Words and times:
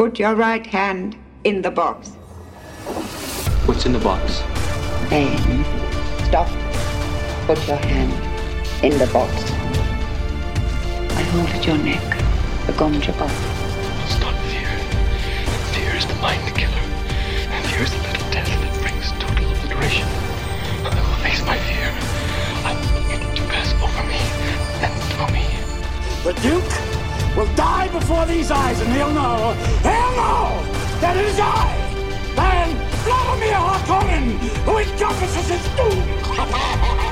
Put 0.00 0.18
your 0.18 0.34
right 0.34 0.64
hand 0.64 1.14
in 1.44 1.60
the 1.60 1.70
box. 1.70 2.08
What's 3.66 3.84
in 3.84 3.92
the 3.92 3.98
box? 3.98 4.38
Then 5.10 5.36
stop. 6.24 6.48
Put 7.44 7.60
your 7.68 7.76
hand 7.76 8.10
in 8.82 8.96
the 8.96 9.06
box. 9.12 9.30
I 11.12 11.22
hold 11.32 11.50
at 11.50 11.66
your 11.66 11.76
neck, 11.76 12.00
the 12.66 12.72
gom 12.72 12.94
jabbar. 12.94 13.28
It's 14.06 14.18
not 14.20 14.32
fear. 14.48 14.72
Fear 15.76 15.94
is 15.94 16.06
the 16.06 16.14
mind 16.14 16.48
killer. 16.56 16.84
And 17.52 17.66
fear 17.66 17.82
is 17.82 17.90
the 17.90 17.98
little 17.98 18.30
death 18.32 18.48
that 18.48 18.80
brings 18.80 19.12
total 19.20 19.52
obliteration. 19.52 20.08
I 20.80 20.96
will 20.96 21.20
face 21.20 21.44
my 21.44 21.58
fear. 21.68 21.92
I 22.64 22.72
will 22.72 23.04
get 23.10 23.20
it 23.20 23.36
to 23.36 23.42
pass 23.52 23.68
over 23.84 24.04
me 24.08 24.16
and 24.80 24.92
through 25.12 25.28
me. 25.36 25.44
The 26.24 26.32
Duke 26.40 26.89
will 27.36 27.52
die 27.54 27.88
before 27.88 28.26
these 28.26 28.50
eyes, 28.50 28.80
and 28.80 28.92
he'll 28.92 29.10
know, 29.12 29.52
he'll 29.82 30.12
know 30.16 30.62
that 31.00 31.16
it 31.16 31.24
is 31.26 31.38
I, 31.40 31.76
Baron 32.36 32.76
Vladimir 33.04 33.54
Harkonnen, 33.54 34.38
who 34.64 34.78
encompasses 34.78 35.48
his 35.48 35.64
doom. 35.76 36.86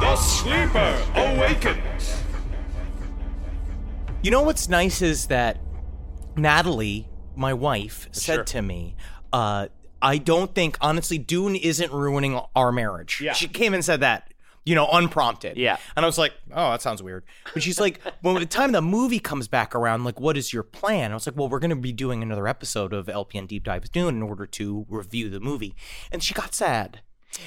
The 0.00 0.16
sleeper 0.16 1.02
awakens. 1.14 2.20
You 4.22 4.30
know 4.30 4.42
what's 4.42 4.68
nice 4.68 5.00
is 5.00 5.28
that 5.28 5.60
Natalie, 6.36 7.08
my 7.34 7.54
wife, 7.54 8.08
said 8.12 8.34
Sure. 8.34 8.44
to 8.44 8.62
me, 8.62 8.96
uh, 9.32 9.68
I 10.02 10.18
don't 10.18 10.54
think, 10.54 10.76
honestly, 10.82 11.16
Dune 11.16 11.56
isn't 11.56 11.90
ruining 11.90 12.38
our 12.54 12.70
marriage. 12.70 13.20
Yeah. 13.22 13.32
She 13.32 13.48
came 13.48 13.72
and 13.72 13.82
said 13.84 14.00
that, 14.00 14.33
you 14.64 14.74
know, 14.74 14.88
unprompted. 14.90 15.56
Yeah. 15.56 15.76
And 15.96 16.04
I 16.04 16.06
was 16.06 16.18
like, 16.18 16.32
oh, 16.52 16.70
that 16.70 16.82
sounds 16.82 17.02
weird. 17.02 17.24
But 17.52 17.62
she's 17.62 17.78
like, 17.78 18.00
when 18.22 18.34
the 18.36 18.46
time 18.46 18.72
the 18.72 18.82
movie 18.82 19.18
comes 19.18 19.46
back 19.48 19.74
around, 19.74 20.04
like, 20.04 20.18
what 20.18 20.36
is 20.36 20.52
your 20.52 20.62
plan? 20.62 21.10
I 21.10 21.14
was 21.14 21.26
like, 21.26 21.36
well, 21.36 21.48
we're 21.48 21.58
going 21.58 21.70
to 21.70 21.76
be 21.76 21.92
doing 21.92 22.22
another 22.22 22.48
episode 22.48 22.92
of 22.92 23.06
LPN 23.06 23.46
Deep 23.46 23.64
Dive 23.64 23.90
Dune 23.92 24.16
in 24.16 24.22
order 24.22 24.46
to 24.46 24.86
review 24.88 25.28
the 25.28 25.40
movie. 25.40 25.74
And 26.10 26.22
she 26.22 26.34
got 26.34 26.54
sad. 26.54 27.00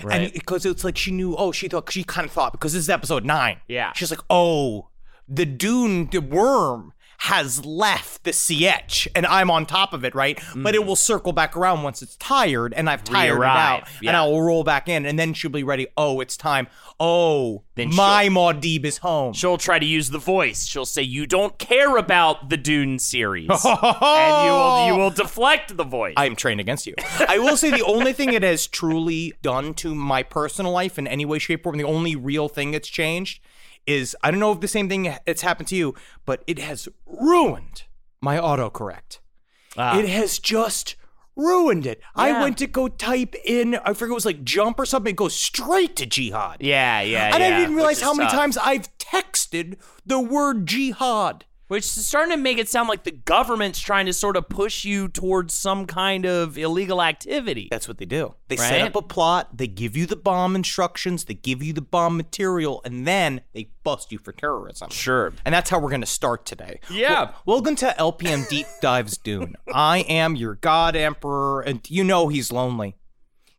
Right. 0.04 0.22
And 0.22 0.34
because 0.34 0.66
it's 0.66 0.84
like 0.84 0.98
she 0.98 1.12
knew, 1.12 1.36
oh, 1.36 1.52
she 1.52 1.68
thought, 1.68 1.92
she 1.92 2.04
kind 2.04 2.26
of 2.26 2.32
thought, 2.32 2.52
because 2.52 2.74
this 2.74 2.84
is 2.84 2.90
episode 2.90 3.26
nine. 3.26 3.62
Yeah. 3.68 3.94
She's 3.94 4.12
like, 4.12 4.22
oh, 4.30 4.90
the 5.28 5.46
Dune, 5.46 6.10
the 6.12 6.20
worm 6.20 6.94
has 7.18 7.66
left 7.66 8.24
the 8.24 8.32
Sietch 8.32 9.08
and 9.16 9.26
I'm 9.26 9.50
on 9.50 9.66
top 9.66 9.92
of 9.94 10.06
it, 10.06 10.14
right? 10.14 10.40
But 10.56 10.76
it 10.76 10.82
mm. 10.82 10.86
will 10.86 10.96
circle 10.96 11.34
back 11.34 11.58
around 11.58 11.82
once 11.82 12.02
it's 12.02 12.16
tired 12.18 12.74
and 12.74 12.88
I've 12.88 13.04
tired 13.04 13.32
it 13.32 13.40
Re-arrive, 13.40 13.82
out. 13.82 13.88
yeah. 14.02 14.12
And 14.12 14.18
I 14.18 14.26
will 14.26 14.42
roll 14.42 14.64
back 14.64 14.88
in 14.88 15.06
and 15.06 15.18
then 15.18 15.34
she'll 15.34 15.52
be 15.52 15.64
ready. 15.64 15.88
Oh, 15.98 16.20
it's 16.20 16.38
time. 16.38 16.68
Oh, 17.00 17.64
Then 17.76 17.94
my 17.94 18.28
Muad'Dib 18.28 18.86
is 18.86 19.00
home. 19.00 19.34
She'll 19.34 19.58
try 19.58 19.80
to 19.80 19.86
use 19.86 20.10
the 20.10 20.18
voice. 20.20 20.66
She'll 20.66 20.86
say, 20.86 21.04
"You 21.04 21.28
don't 21.28 21.58
care 21.60 21.96
about 21.98 22.50
the 22.50 22.58
Dune 22.58 22.98
series," 22.98 23.50
and 23.66 24.46
you 24.46 24.52
will 24.52 24.88
you 24.88 24.96
will 24.96 25.12
deflect 25.12 25.78
the 25.78 25.84
voice. 25.84 26.16
I 26.18 26.26
am 26.26 26.36
trained 26.36 26.60
against 26.60 26.88
you. 26.88 26.96
I 27.28 27.38
will 27.38 27.56
say 27.56 27.70
the 27.70 27.86
only 27.86 28.14
thing 28.14 28.34
it 28.34 28.42
has 28.42 28.66
truly 28.66 29.34
done 29.44 29.76
to 29.76 29.94
my 29.94 30.24
personal 30.24 30.72
life 30.72 30.98
in 30.98 31.06
any 31.06 31.24
way, 31.24 31.38
shape, 31.38 31.62
or 31.62 31.64
form, 31.66 31.78
the 31.78 31.84
only 31.84 32.16
real 32.16 32.48
thing 32.50 32.72
that's 32.72 32.88
changed 32.88 33.42
is 33.88 34.16
I 34.22 34.30
don't 34.30 34.40
know 34.40 34.52
if 34.52 34.60
the 34.60 34.68
same 34.68 34.90
thing 34.90 35.12
it's 35.26 35.42
happened 35.42 35.70
to 35.70 35.76
you, 35.76 35.96
but 36.26 36.44
it 36.46 36.60
has 36.60 36.88
ruined 37.06 37.84
my 38.22 38.38
autocorrect. 38.38 39.20
Ah. 39.78 39.98
It 39.98 40.10
has 40.10 40.38
just 40.40 40.96
ruined 41.36 41.86
it. 41.86 42.02
I 42.16 42.42
went 42.42 42.58
to 42.58 42.68
go 42.68 42.88
type 42.88 43.36
in, 43.46 43.76
I 43.76 43.94
forget 43.94 44.12
it 44.12 44.16
was 44.16 44.26
like 44.26 44.44
jump 44.44 44.80
or 44.80 44.86
something, 44.86 45.12
it 45.12 45.16
goes 45.16 45.36
straight 45.36 45.96
to 45.98 46.06
jihad. 46.06 46.58
yeah, 46.62 47.02
yeah, 47.02 47.34
and 47.34 47.42
yeah, 47.42 47.56
I 47.56 47.60
didn't 47.60 47.76
realize 47.76 48.02
how 48.02 48.14
many 48.14 48.28
tough. 48.28 48.40
times 48.40 48.58
I've 48.58 48.96
texted 48.98 49.78
the 50.06 50.20
word 50.20 50.66
jihad. 50.66 51.46
Which 51.68 51.84
is 51.84 52.06
starting 52.08 52.32
to 52.36 52.42
make 52.42 52.58
it 52.58 52.70
sound 52.70 52.88
like 52.88 53.04
the 53.04 53.12
government's 53.12 53.80
trying 53.80 54.06
to 54.06 54.14
sort 54.14 54.38
of 54.38 54.48
push 54.48 54.86
you 54.86 55.10
towards 55.10 55.54
some 55.54 55.86
kind 55.86 56.26
of 56.26 56.58
illegal 56.58 57.02
activity. 57.02 57.68
That's 57.70 57.88
what 57.90 57.98
they 57.98 58.06
do. 58.06 58.36
They 58.48 58.56
Right? 58.56 58.70
set 58.70 58.82
up 58.84 58.96
a 58.96 59.02
plot, 59.02 59.58
they 59.58 59.68
give 59.68 59.98
you 59.98 60.06
the 60.06 60.16
bomb 60.16 60.56
instructions, 60.56 61.26
they 61.26 61.34
give 61.34 61.62
you 61.62 61.74
the 61.74 61.82
bomb 61.82 62.16
material, 62.16 62.82
and 62.86 63.06
then 63.06 63.42
they 63.54 63.72
bust 63.84 64.14
you 64.14 64.18
for 64.18 64.32
terrorism. 64.32 64.90
Sure. 64.92 65.34
And 65.44 65.54
that's 65.54 65.70
how 65.70 65.80
we're 65.80 65.90
going 65.90 66.00
to 66.02 66.08
start 66.08 66.46
today. 66.46 66.80
Yeah. 66.90 67.32
Wel- 67.46 67.58
welcome 67.58 67.76
to 67.78 67.94
LPN 68.00 68.48
Deep 68.50 68.68
Dives 68.82 69.18
Dune. 69.18 69.56
I 69.74 70.00
am 70.08 70.36
your 70.38 70.56
God 70.56 70.96
Emperor, 70.96 71.60
and 71.62 71.82
you 71.90 72.06
know 72.06 72.30
he's 72.30 72.50
lonely. 72.50 72.96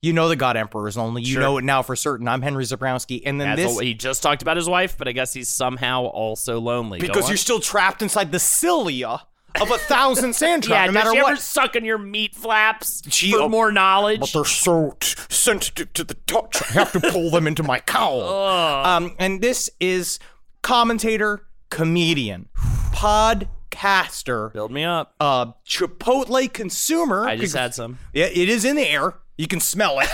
You 0.00 0.12
know 0.12 0.28
the 0.28 0.36
God 0.36 0.56
Emperor 0.56 0.86
is 0.86 0.96
lonely. 0.96 1.22
You 1.22 1.32
Sure. 1.34 1.42
know 1.42 1.58
it 1.58 1.64
now 1.64 1.82
for 1.82 1.96
certain. 1.96 2.28
I'm 2.28 2.40
Henry 2.42 2.64
Zebrowski. 2.64 3.20
And 3.26 3.40
then 3.40 3.56
this. 3.56 3.74
what- 3.74 3.84
he 3.84 3.94
just 3.94 4.22
talked 4.22 4.42
about 4.42 4.56
his 4.56 4.68
wife, 4.68 4.96
but 4.96 5.08
I 5.08 5.12
guess 5.12 5.32
he's 5.32 5.48
somehow 5.48 6.04
also 6.04 6.60
lonely. 6.60 7.00
Because 7.00 7.28
you're 7.28 7.36
still 7.36 7.58
trapped 7.58 8.00
inside 8.00 8.30
the 8.30 8.38
cilia 8.38 9.22
of 9.60 9.70
a 9.72 9.78
thousand 9.78 10.34
sand 10.36 10.66
yeah. 10.68 10.86
no 10.86 10.92
matter 10.92 11.10
she 11.10 11.20
what. 11.20 11.32
ever 11.32 11.40
suck 11.40 11.74
on 11.74 11.84
your 11.84 11.98
meat 11.98 12.36
flaps 12.36 13.02
She- 13.12 13.32
for 13.32 13.40
oh, 13.40 13.48
more 13.48 13.72
knowledge? 13.72 14.20
But 14.20 14.32
they're 14.32 14.44
so 14.44 14.96
t- 15.00 15.14
sensitive 15.28 15.92
to 15.94 16.04
the 16.04 16.14
touch. 16.14 16.62
I 16.62 16.74
have 16.74 16.92
to 16.92 17.00
pull 17.00 17.30
them 17.30 17.48
into 17.48 17.64
my 17.64 17.80
cowl. 17.80 18.22
Um, 18.88 19.16
and 19.18 19.40
this 19.40 19.68
is 19.80 20.20
commentator, 20.62 21.44
comedian, 21.70 22.48
podcaster, 22.92 24.52
Build 24.52 24.70
me 24.70 24.84
up. 24.84 25.14
uh, 25.18 25.46
Chipotle 25.66 26.52
consumer. 26.52 27.26
I 27.26 27.36
just 27.36 27.56
had 27.56 27.74
some. 27.74 27.98
Yeah, 28.12 28.26
it 28.26 28.48
is 28.48 28.64
in 28.64 28.76
the 28.76 28.88
air. 28.88 29.14
You 29.38 29.46
can 29.46 29.60
smell 29.60 30.00
it. 30.00 30.08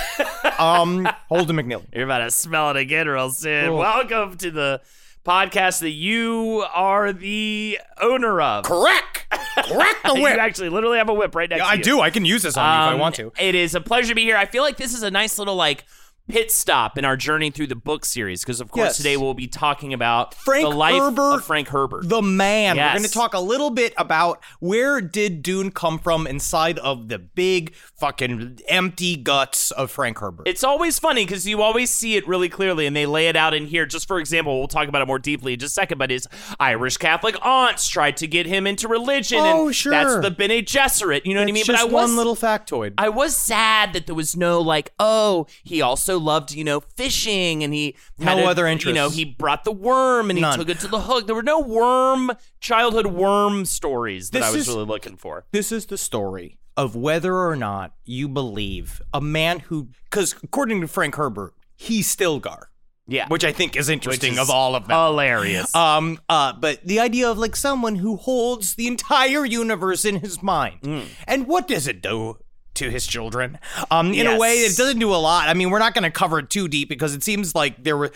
um, 0.60 1.08
Holden 1.30 1.56
McNeely. 1.56 1.86
You're 1.94 2.04
about 2.04 2.18
to 2.18 2.30
smell 2.30 2.70
it 2.70 2.76
again 2.76 3.08
real 3.08 3.30
soon. 3.30 3.70
Oh. 3.70 3.76
Welcome 3.76 4.36
to 4.36 4.50
the 4.50 4.82
podcast 5.24 5.80
that 5.80 5.90
you 5.92 6.62
are 6.74 7.10
the 7.10 7.78
owner 8.02 8.42
of. 8.42 8.66
Correct. 8.66 9.24
Correct 9.30 10.04
the 10.04 10.12
whip. 10.20 10.34
You 10.34 10.40
actually 10.40 10.68
literally 10.68 10.98
have 10.98 11.08
a 11.08 11.14
whip 11.14 11.34
right 11.34 11.48
next 11.48 11.60
Yeah, 11.60 11.64
to 11.64 11.70
I 11.72 11.76
do. 11.78 12.00
I 12.02 12.10
can 12.10 12.26
use 12.26 12.42
this 12.42 12.58
on 12.58 12.64
you 12.66 12.84
if 12.84 12.90
I 12.90 12.92
Um, 12.92 13.00
want 13.00 13.14
to. 13.14 13.32
It 13.40 13.54
is 13.54 13.74
a 13.74 13.80
pleasure 13.80 14.08
to 14.08 14.14
be 14.14 14.24
here. 14.24 14.36
I 14.36 14.44
feel 14.44 14.62
like 14.62 14.76
this 14.76 14.92
is 14.92 15.02
a 15.02 15.10
nice 15.10 15.38
little 15.38 15.56
like 15.56 15.86
pit 16.28 16.50
stop 16.50 16.96
in 16.96 17.04
our 17.04 17.16
journey 17.16 17.50
through 17.50 17.66
the 17.66 17.74
book 17.76 18.04
series 18.04 18.42
because 18.42 18.60
of 18.60 18.70
course 18.70 18.84
Yes. 18.86 18.96
today 18.96 19.16
we'll 19.18 19.34
be 19.34 19.46
talking 19.46 19.92
about 19.92 20.34
Frank 20.34 20.68
the 20.68 20.74
life 20.74 20.94
Herbert, 21.00 21.34
of 21.34 21.44
Frank 21.44 21.68
Herbert. 21.68 22.08
The 22.08 22.22
man. 22.22 22.76
We're 22.76 22.90
going 22.92 23.02
to 23.02 23.10
talk 23.10 23.34
a 23.34 23.40
little 23.40 23.70
bit 23.70 23.92
about 23.98 24.40
where 24.58 25.00
did 25.02 25.42
Dune 25.42 25.70
come 25.70 25.98
from 25.98 26.26
inside 26.26 26.78
of 26.78 27.08
the 27.08 27.18
big 27.18 27.74
fucking 27.96 28.60
empty 28.68 29.16
guts 29.16 29.70
of 29.72 29.90
Frank 29.90 30.18
Herbert. 30.18 30.48
It's 30.48 30.64
always 30.64 30.98
funny 30.98 31.24
because 31.26 31.46
you 31.46 31.60
always 31.62 31.90
see 31.90 32.16
it 32.16 32.26
really 32.26 32.48
clearly, 32.48 32.86
and 32.86 32.96
they 32.96 33.06
lay 33.06 33.28
it 33.28 33.36
out 33.36 33.52
in 33.54 33.66
here. 33.66 33.84
Just 33.86 34.08
for 34.08 34.18
example, 34.18 34.58
we'll 34.58 34.68
talk 34.68 34.88
about 34.88 35.02
it 35.02 35.06
more 35.06 35.18
deeply 35.18 35.52
in 35.54 35.58
just 35.58 35.72
a 35.72 35.74
second. 35.74 35.98
But 35.98 36.10
his 36.10 36.26
Irish 36.58 36.96
Catholic 36.96 37.36
aunts 37.44 37.86
tried 37.88 38.16
to 38.18 38.26
get 38.26 38.46
him 38.46 38.66
into 38.66 38.88
religion, 38.88 39.40
Oh, 39.40 39.66
and 39.66 39.76
sure. 39.76 39.90
that's 39.92 40.20
the 40.20 40.30
Bene 40.30 40.62
Gesserit. 40.62 41.26
You 41.26 41.34
know 41.34 41.40
what 41.40 41.48
I 41.48 41.52
mean? 41.52 41.64
But 41.66 41.76
I 41.76 41.78
just 41.80 41.92
was 41.92 42.08
one 42.08 42.16
little 42.16 42.36
factoid. 42.36 42.94
I 42.98 43.08
was 43.10 43.36
sad 43.36 43.92
that 43.92 44.06
there 44.06 44.14
was 44.14 44.36
no 44.36 44.60
like, 44.60 44.92
oh, 44.98 45.46
he 45.62 45.80
also 45.82 46.13
loved, 46.18 46.52
you 46.52 46.64
know, 46.64 46.80
fishing 46.80 47.62
and 47.64 47.72
he 47.74 47.96
had 48.18 48.36
No 48.36 48.44
a- 48.44 48.50
other 48.50 48.70
You 48.72 48.92
know, 48.92 49.10
he 49.10 49.24
brought 49.24 49.64
the 49.64 49.72
worm 49.72 50.30
and 50.30 50.38
he 50.38 50.42
None. 50.42 50.58
took 50.58 50.68
it 50.68 50.80
to 50.80 50.88
the 50.88 51.00
hook. 51.00 51.26
There 51.26 51.34
were 51.36 51.42
no 51.42 51.60
worm 51.60 52.32
childhood 52.60 53.06
worm 53.06 53.64
stories 53.64 54.30
that 54.30 54.40
This 54.40 54.48
I 54.48 54.52
was 54.52 54.60
is- 54.62 54.68
really 54.68 54.86
looking 54.86 55.16
for. 55.16 55.44
This 55.52 55.70
is 55.72 55.86
the 55.86 55.98
story 55.98 56.58
of 56.76 56.96
whether 56.96 57.36
or 57.36 57.54
not 57.56 57.92
you 58.04 58.28
believe 58.28 59.00
a 59.12 59.20
man 59.20 59.60
who, 59.60 59.88
because 60.10 60.34
according 60.42 60.80
to 60.80 60.88
Frank 60.88 61.14
Herbert, 61.14 61.54
he's 61.76 62.14
Stilgar. 62.14 62.64
Yeah. 63.06 63.28
which 63.28 63.44
I 63.44 63.52
think 63.52 63.76
is 63.76 63.90
interesting 63.90 64.32
is 64.32 64.38
of 64.38 64.48
all 64.48 64.74
of 64.74 64.88
them. 64.88 64.96
Hilarious. 64.98 65.74
Um, 65.74 66.18
uh, 66.30 66.54
but 66.54 66.82
the 66.86 67.00
idea 67.00 67.30
of 67.30 67.36
like 67.36 67.54
someone 67.54 67.96
who 67.96 68.16
holds 68.16 68.76
the 68.76 68.86
entire 68.86 69.44
universe 69.44 70.06
in 70.06 70.20
his 70.20 70.42
mind, 70.42 70.80
Mm. 70.80 71.04
and 71.26 71.46
what 71.46 71.68
does 71.68 71.86
it 71.86 72.00
do? 72.00 72.38
To 72.74 72.90
his 72.90 73.06
children, 73.06 73.58
um, 73.90 74.12
in 74.12 74.26
a 74.26 74.36
way, 74.36 74.54
it 74.54 74.76
doesn't 74.76 74.98
do 74.98 75.14
a 75.14 75.16
lot. 75.16 75.48
I 75.48 75.54
mean, 75.54 75.70
we're 75.70 75.78
not 75.78 75.94
going 75.94 76.02
to 76.02 76.10
cover 76.10 76.40
it 76.40 76.50
too 76.50 76.66
deep 76.66 76.88
because 76.88 77.14
it 77.14 77.22
seems 77.22 77.54
like 77.54 77.84
there 77.84 77.96
were. 77.96 78.10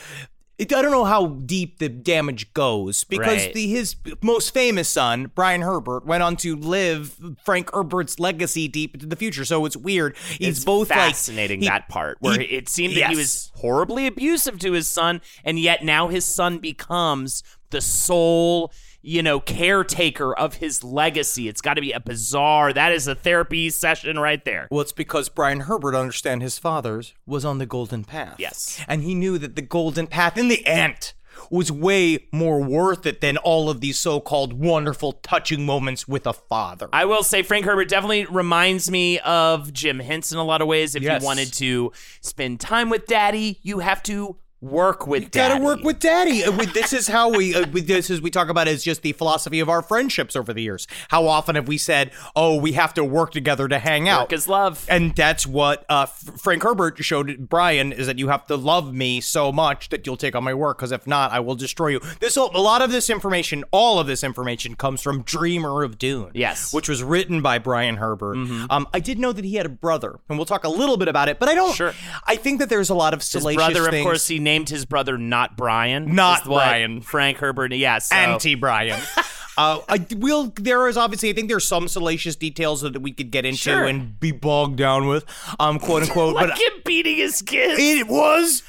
It, 0.59 0.73
I 0.73 0.83
don't 0.83 0.91
know 0.91 1.05
how 1.05 1.27
deep 1.27 1.79
the 1.79 1.89
damage 1.89 2.53
goes 2.53 3.05
because 3.05 3.45
Right. 3.45 3.55
the 3.55 3.69
his 3.69 3.95
most 4.21 4.53
famous 4.53 4.89
son, 4.89 5.31
Brian 5.33 5.61
Herbert, 5.63 6.05
went 6.05 6.25
on 6.25 6.35
to 6.39 6.57
live 6.57 7.15
Frank 7.45 7.71
Herbert's 7.73 8.19
legacy 8.19 8.67
deep 8.67 8.95
into 8.95 9.07
the 9.07 9.15
future. 9.15 9.45
So 9.45 9.65
it's 9.67 9.77
weird. 9.77 10.17
He's 10.37 10.57
it's 10.57 10.65
both 10.65 10.91
like- 10.91 10.99
fascinating 10.99 11.61
he- 11.61 11.69
that 11.69 11.89
part 11.89 12.17
where 12.19 12.41
he- 12.41 12.47
it 12.47 12.69
seemed 12.69 12.97
that 12.97 13.11
he 13.11 13.17
was 13.17 13.53
horribly 13.55 14.09
abusive 14.09 14.59
to 14.59 14.73
his 14.73 14.89
son, 14.89 15.21
and 15.45 15.61
yet 15.61 15.85
now 15.85 16.09
his 16.09 16.25
son 16.25 16.59
becomes 16.59 17.45
the 17.71 17.81
sole, 17.81 18.73
you 19.01 19.23
know, 19.23 19.39
caretaker 19.41 20.35
of 20.37 20.55
his 20.55 20.83
legacy. 20.83 21.49
It's 21.49 21.61
got 21.61 21.75
to 21.75 21.81
be 21.81 21.93
a 21.93 22.01
bizarre. 22.01 22.73
That 22.73 22.93
is 22.93 23.07
a 23.07 23.15
therapy 23.15 23.71
session 23.71 24.19
right 24.19 24.45
there. 24.45 24.69
Well, 24.71 24.81
it's 24.81 24.93
because 24.93 25.29
Brian 25.29 25.61
Herbert 25.61 25.95
understand 25.95 26.43
his 26.43 26.59
father's 26.59 27.15
was 27.27 27.45
on 27.45 27.59
the 27.59 27.67
golden 27.67 28.05
path. 28.05 28.37
Yes. 28.39 28.83
And 28.89 29.03
he 29.03 29.15
knew 29.15 29.39
that 29.39 29.57
the 29.57 29.63
golden 29.63 30.07
path 30.09 30.37
in 30.37 30.49
the 30.49 30.67
end 30.67 31.13
was 31.51 31.71
way 31.71 32.27
more 32.33 32.61
worth 32.61 33.07
it 33.07 33.21
than 33.21 33.37
all 33.37 33.71
of 33.71 33.81
these 33.81 33.97
so-called 33.99 34.53
wonderful 34.55 35.13
touching 35.13 35.65
moments 35.65 36.09
with 36.09 36.27
a 36.27 36.33
father. 36.33 36.89
I 36.93 37.05
will 37.05 37.23
say 37.23 37.43
Frank 37.45 37.65
Herbert 37.65 37.89
definitely 37.89 38.27
reminds 38.27 38.91
me 38.91 39.21
of 39.21 39.73
Jim 39.73 40.01
Henson 40.01 40.37
in 40.39 40.41
a 40.43 40.45
lot 40.45 40.61
of 40.61 40.67
ways. 40.67 40.97
If 40.97 41.05
Yes. 41.05 41.23
you 41.23 41.27
wanted 41.27 41.53
to 41.55 41.93
spend 42.21 42.59
time 42.59 42.91
with 42.91 43.07
daddy, 43.07 43.61
you 43.63 43.79
have 43.79 44.03
to 44.05 44.37
work 44.61 45.07
with 45.07 45.31
daddy. 45.31 45.55
You 45.55 45.61
gotta 45.61 45.65
work 45.77 45.85
with 45.85 45.99
daddy. 46.01 46.45
Uh, 46.45 46.51
This 46.75 46.93
is 46.93 47.09
how 47.09 47.31
we. 47.31 47.55
Uh, 47.55 47.65
this 47.73 48.11
is 48.11 48.21
we 48.21 48.31
talk 48.31 48.49
about 48.49 48.69
is 48.69 48.83
just 48.83 49.03
the 49.03 49.13
philosophy 49.13 49.61
of 49.61 49.69
our 49.69 49.83
friendships 49.83 50.35
over 50.37 50.53
the 50.53 50.63
years. 50.63 50.87
How 51.09 51.27
often 51.27 51.55
have 51.55 51.69
we 51.69 51.79
said, 51.79 52.11
"Oh, 52.35 52.57
we 52.57 52.73
have 52.73 52.93
to 52.95 53.05
work 53.05 53.31
together 53.33 53.69
to 53.69 53.79
hang 53.79 54.09
out"? 54.09 54.23
Work 54.23 54.33
is 54.33 54.49
love. 54.49 54.85
And 54.89 55.15
that's 55.15 55.47
what 55.47 55.85
uh, 55.89 56.07
Frank 56.07 56.63
Herbert 56.63 57.03
showed 57.05 57.49
Brian 57.49 57.93
is 57.93 58.07
that 58.07 58.19
you 58.19 58.29
have 58.29 58.47
to 58.49 58.57
love 58.57 58.93
me 58.93 59.21
so 59.21 59.53
much 59.53 59.89
that 59.91 60.07
you'll 60.07 60.17
take 60.17 60.35
on 60.35 60.45
my 60.45 60.55
work 60.55 60.79
because 60.79 60.93
if 60.93 61.07
not, 61.07 61.33
I 61.33 61.41
will 61.41 61.55
destroy 61.55 61.89
you. 61.89 62.01
This 62.21 62.35
whole- 62.35 62.51
a 62.55 62.61
lot 62.61 62.83
of 62.83 62.91
this 62.91 63.09
information, 63.11 63.65
all 63.71 63.99
of 64.01 64.07
this 64.07 64.25
information, 64.25 64.75
comes 64.75 65.03
from 65.03 65.23
Dreamer 65.23 65.83
of 65.83 65.99
Dune. 65.99 66.31
Yes. 66.35 66.49
Mm-hmm. 66.69 66.77
which 66.77 66.89
was 66.89 67.03
written 67.03 67.43
by 67.43 67.59
Brian 67.59 67.97
Herbert. 67.97 68.37
Um, 68.71 68.87
I 68.93 69.01
did 69.01 69.19
know 69.19 69.33
that 69.33 69.45
he 69.45 69.55
had 69.55 69.67
a 69.67 69.71
brother, 69.71 70.19
and 70.29 70.39
we'll 70.39 70.47
talk 70.47 70.65
a 70.65 70.69
little 70.69 70.97
bit 70.97 71.09
about 71.09 71.29
it. 71.29 71.39
But 71.39 71.49
I 71.49 71.55
don't. 71.55 71.75
Sure. 71.75 71.95
I 72.27 72.37
think 72.37 72.59
that 72.61 72.69
there's 72.69 72.91
a 72.91 72.95
lot 72.95 73.15
of 73.15 73.21
His 73.21 73.29
salacious 73.29 73.57
brother, 73.57 73.85
of 73.87 73.91
things. 73.91 74.05
course, 74.05 74.27
he 74.29 74.39
named 74.49 74.69
his 74.71 74.85
brother 74.87 75.19
not 75.19 75.57
Brian. 75.57 76.15
Not 76.15 76.45
Brian. 76.45 77.03
Frank 77.03 77.37
Herbert. 77.39 77.73
Yes. 77.73 78.09
so- 78.09 78.17
anti 78.17 78.55
Brian. 78.55 79.01
uh, 79.59 79.81
I 79.89 80.07
will. 80.17 80.53
There 80.57 80.89
is 80.89 80.97
obviously. 80.97 81.29
I 81.31 81.33
think 81.35 81.49
there's 81.49 81.67
some 81.67 81.87
salacious 81.89 82.35
details 82.37 82.81
that 82.83 83.01
we 83.03 83.13
could 83.13 83.31
get 83.31 83.45
into 83.45 83.59
Sure. 83.59 83.85
and 83.85 84.19
be 84.19 84.33
bogged 84.33 84.77
down 84.77 85.07
with, 85.07 85.25
um, 85.61 85.79
quote 85.79 86.05
unquote. 86.05 86.35
like 86.37 86.49
but 86.49 86.59
him 86.59 86.73
beating 86.85 87.17
his 87.17 87.43
kids. 87.43 87.75
it 87.79 88.09
was 88.09 88.63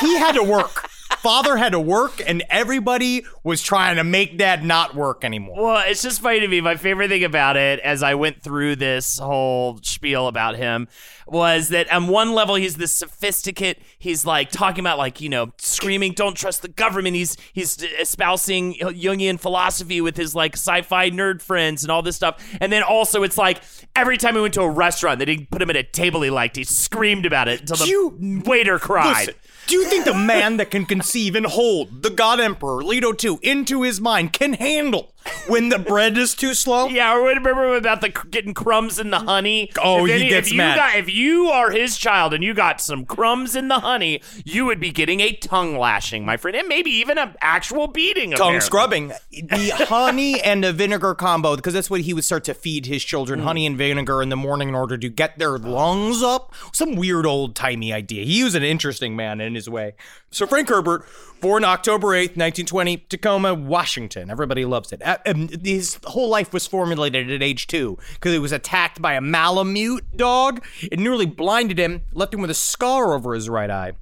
he 0.00 0.16
had 0.16 0.32
to 0.36 0.42
work. 0.42 0.88
Father 1.26 1.56
had 1.56 1.72
to 1.72 1.80
work, 1.80 2.22
and 2.24 2.44
everybody 2.48 3.24
was 3.42 3.60
trying 3.60 3.96
to 3.96 4.04
make 4.04 4.38
dad 4.38 4.64
not 4.64 4.94
work 4.94 5.24
anymore. 5.24 5.56
Well, 5.60 5.84
it's 5.84 6.00
just 6.00 6.20
funny 6.20 6.38
to 6.38 6.46
me. 6.46 6.60
My 6.60 6.76
favorite 6.76 7.08
thing 7.08 7.24
about 7.24 7.56
it, 7.56 7.80
as 7.80 8.04
I 8.04 8.14
went 8.14 8.42
through 8.42 8.76
this 8.76 9.18
whole 9.18 9.80
spiel 9.82 10.28
about 10.28 10.54
him, 10.54 10.86
was 11.26 11.70
that 11.70 11.92
on 11.92 12.06
one 12.06 12.32
level 12.32 12.54
he's 12.54 12.76
this 12.76 12.92
sophisticate. 12.92 13.82
He's 13.98 14.24
like 14.24 14.50
talking 14.52 14.78
about 14.78 14.98
like 14.98 15.20
you 15.20 15.28
know 15.28 15.52
screaming, 15.58 16.12
"Don't 16.12 16.36
trust 16.36 16.62
the 16.62 16.68
government." 16.68 17.16
He's 17.16 17.36
he's 17.52 17.82
espousing 17.82 18.74
Jungian 18.74 19.40
philosophy 19.40 20.00
with 20.00 20.16
his 20.16 20.32
like 20.36 20.52
sci-fi 20.54 21.10
nerd 21.10 21.42
friends 21.42 21.82
and 21.82 21.90
all 21.90 22.02
this 22.02 22.14
stuff. 22.14 22.40
And 22.60 22.70
then 22.72 22.84
also 22.84 23.24
it's 23.24 23.36
like 23.36 23.62
every 23.96 24.16
time 24.16 24.36
he 24.36 24.40
went 24.40 24.54
to 24.54 24.62
a 24.62 24.70
restaurant, 24.70 25.18
they 25.18 25.24
didn't 25.24 25.50
put 25.50 25.60
him 25.60 25.70
at 25.70 25.76
a 25.76 25.82
table 25.82 26.22
he 26.22 26.30
liked. 26.30 26.54
He 26.54 26.62
screamed 26.62 27.26
about 27.26 27.48
it 27.48 27.62
until 27.62 27.78
the 27.78 27.86
You- 27.88 28.42
waiter 28.46 28.78
cried. 28.78 29.26
Listen, 29.26 29.34
do 29.66 29.74
you 29.74 29.84
think 29.86 30.04
the 30.04 30.14
man 30.14 30.56
that 30.58 30.70
can 30.70 30.86
conceive 30.86 31.34
and 31.34 31.46
hold 31.46 32.02
the 32.02 32.10
God 32.10 32.40
Emperor 32.40 32.84
Leto 32.84 33.12
II 33.12 33.38
into 33.42 33.82
his 33.82 34.00
mind 34.00 34.32
can 34.32 34.54
handle 34.54 35.12
when 35.46 35.68
the 35.68 35.78
bread 35.78 36.16
is 36.18 36.34
too 36.34 36.54
slow? 36.54 36.88
Yeah, 36.96 37.14
or 37.14 37.26
remember 37.26 37.76
about 37.76 38.00
the 38.00 38.08
getting 38.30 38.54
crumbs 38.54 38.98
in 38.98 39.10
the 39.10 39.18
honey. 39.18 39.70
Oh, 39.82 40.06
if 40.06 40.20
he 40.20 40.28
gets 40.28 40.46
if 40.46 40.52
you 40.52 40.58
mad. 40.58 40.76
Got, 40.76 40.96
if 40.96 41.12
you 41.12 41.48
are 41.48 41.70
his 41.70 41.98
child 41.98 42.32
and 42.32 42.42
you 42.42 42.54
got 42.54 42.80
some 42.80 43.04
crumbs 43.04 43.54
in 43.54 43.68
the 43.68 43.80
honey, 43.80 44.22
you 44.44 44.64
would 44.64 44.80
be 44.80 44.90
getting 44.90 45.20
a 45.20 45.32
tongue 45.32 45.76
lashing, 45.76 46.24
my 46.24 46.36
friend, 46.36 46.56
and 46.56 46.68
maybe 46.68 46.90
even 46.90 47.18
an 47.18 47.34
actual 47.42 47.86
beating. 47.86 48.30
tongue 48.30 48.56
apparently. 48.56 48.60
scrubbing. 48.66 49.08
The 49.30 49.84
honey 49.88 50.40
and 50.40 50.64
the 50.64 50.72
vinegar 50.72 51.14
combo, 51.14 51.56
because 51.56 51.74
that's 51.74 51.90
what 51.90 52.02
he 52.02 52.14
would 52.14 52.24
start 52.24 52.44
to 52.44 52.54
feed 52.54 52.86
his 52.86 53.04
children 53.04 53.40
honey 53.40 53.66
and 53.66 53.76
vinegar 53.76 54.22
in 54.22 54.28
the 54.28 54.36
morning 54.36 54.68
in 54.68 54.74
order 54.74 54.96
to 54.96 55.08
get 55.08 55.38
their 55.38 55.58
lungs 55.58 56.22
up. 56.22 56.54
Some 56.72 56.94
weird 56.94 57.26
old 57.26 57.54
timey 57.54 57.92
idea. 57.92 58.24
He 58.24 58.42
was 58.42 58.54
an 58.54 58.62
interesting 58.62 59.16
man 59.16 59.40
in 59.40 59.54
his 59.54 59.68
way. 59.68 59.94
So, 60.30 60.46
Frank 60.46 60.68
Herbert, 60.68 61.04
born 61.40 61.64
October 61.64 62.08
8th, 62.08 62.36
1920, 62.36 62.96
Tacoma, 63.08 63.54
Washington. 63.54 64.30
Everybody 64.30 64.64
loves 64.64 64.92
it. 64.92 65.02
Uh, 65.02 65.18
um, 65.26 65.48
His 65.62 65.98
whole 66.04 66.28
life 66.28 66.52
was 66.52 66.66
formulated 66.66 67.30
at 67.30 67.42
age 67.42 67.66
two 67.66 67.98
because 68.14 68.32
he 68.32 68.38
was 68.38 68.52
attacked 68.52 69.00
by 69.00 69.14
a 69.14 69.20
Malamute 69.20 70.16
dog. 70.16 70.64
It 70.80 70.98
nearly 70.98 71.26
blinded 71.26 71.78
him, 71.78 72.02
left 72.12 72.34
him 72.34 72.40
with 72.40 72.50
a 72.50 72.54
scar 72.54 73.14
over 73.14 73.34
his 73.34 73.48
right 73.48 73.70
eye. 73.70 73.92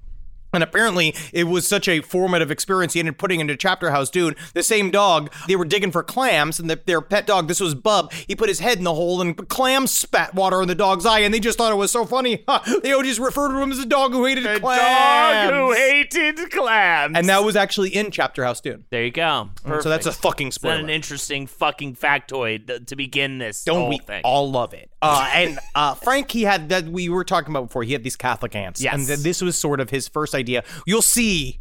And 0.55 0.63
apparently, 0.63 1.15
it 1.33 1.45
was 1.45 1.67
such 1.67 1.89
a 1.89 2.01
formative 2.01 2.51
experience. 2.51 2.93
He 2.95 3.01
ended 3.01 3.15
up 3.15 3.19
putting 3.19 3.41
into 3.41 3.57
Chapter 3.57 3.91
House 3.91 4.11
Dune. 4.11 4.35
The 4.55 4.63
same 4.63 4.91
dog, 4.91 5.33
they 5.49 5.57
were 5.57 5.65
digging 5.65 5.91
for 5.91 6.03
clams, 6.03 6.59
and 6.61 6.71
the, 6.71 6.81
their 6.87 7.01
pet 7.01 7.27
dog, 7.27 7.49
this 7.49 7.61
was 7.61 7.75
Bub, 7.75 8.13
he 8.13 8.35
put 8.37 8.49
his 8.49 8.61
head 8.61 8.79
in 8.79 8.85
the 8.85 8.95
hole, 8.95 9.21
and 9.21 9.49
clams 9.49 9.91
spat 9.91 10.35
water 10.35 10.63
in 10.63 10.69
the 10.69 10.75
dog's 10.75 11.05
eye, 11.07 11.21
and 11.21 11.35
they 11.35 11.41
just 11.41 11.59
thought 11.59 11.73
it 11.73 11.77
was 11.77 11.91
so 11.91 12.05
funny. 12.07 12.45
Ha, 12.49 12.63
they 12.83 12.91
just 13.03 13.19
referred 13.21 13.49
to 13.53 13.59
him 13.61 13.73
as 13.73 13.79
a 13.79 13.87
dog 13.87 14.13
who 14.13 14.25
hated 14.27 14.45
The 14.45 14.61
clams. 14.61 15.51
dog 15.51 15.55
who 15.55 15.73
hated 15.73 16.51
clams. 16.51 17.17
and 17.17 17.29
that 17.29 17.43
was 17.43 17.57
actually 17.57 17.89
in 17.95 18.11
Chapter 18.11 18.45
House 18.45 18.61
Dune. 18.61 18.85
there 18.91 19.05
you 19.05 19.11
go. 19.11 19.51
So 19.81 19.89
that's 19.89 20.07
a 20.07 20.13
fucking 20.13 20.53
spoiler. 20.53 20.77
that 20.77 20.85
an 20.85 20.91
interesting 20.91 21.47
fucking 21.47 21.97
factoid 21.97 22.87
to, 22.87 22.97
begin 22.97 23.39
this 23.39 23.65
Don't 23.65 23.81
whole 23.81 23.89
we 23.89 23.99
thing? 23.99 24.23
all 24.25 24.51
love 24.51 24.73
it? 24.75 24.91
Uh, 25.03 25.29
and 25.35 25.59
uh, 25.75 25.95
Frank, 25.95 26.31
he 26.31 26.43
had 26.43 26.69
that 26.69 26.85
we 26.87 27.09
were 27.09 27.25
talking 27.25 27.51
about 27.51 27.67
before. 27.69 27.83
He 27.83 27.93
had 27.93 28.05
these 28.05 28.17
Catholic 28.17 28.55
aunts, 28.55 28.81
Yes. 28.83 28.95
and 28.95 29.07
th- 29.07 29.19
this 29.21 29.43
was 29.43 29.57
sort 29.59 29.81
of 29.81 29.91
his 29.91 30.07
first 30.09 30.35
idea. 30.35 30.44
You'll 30.87 31.03
see, 31.03 31.59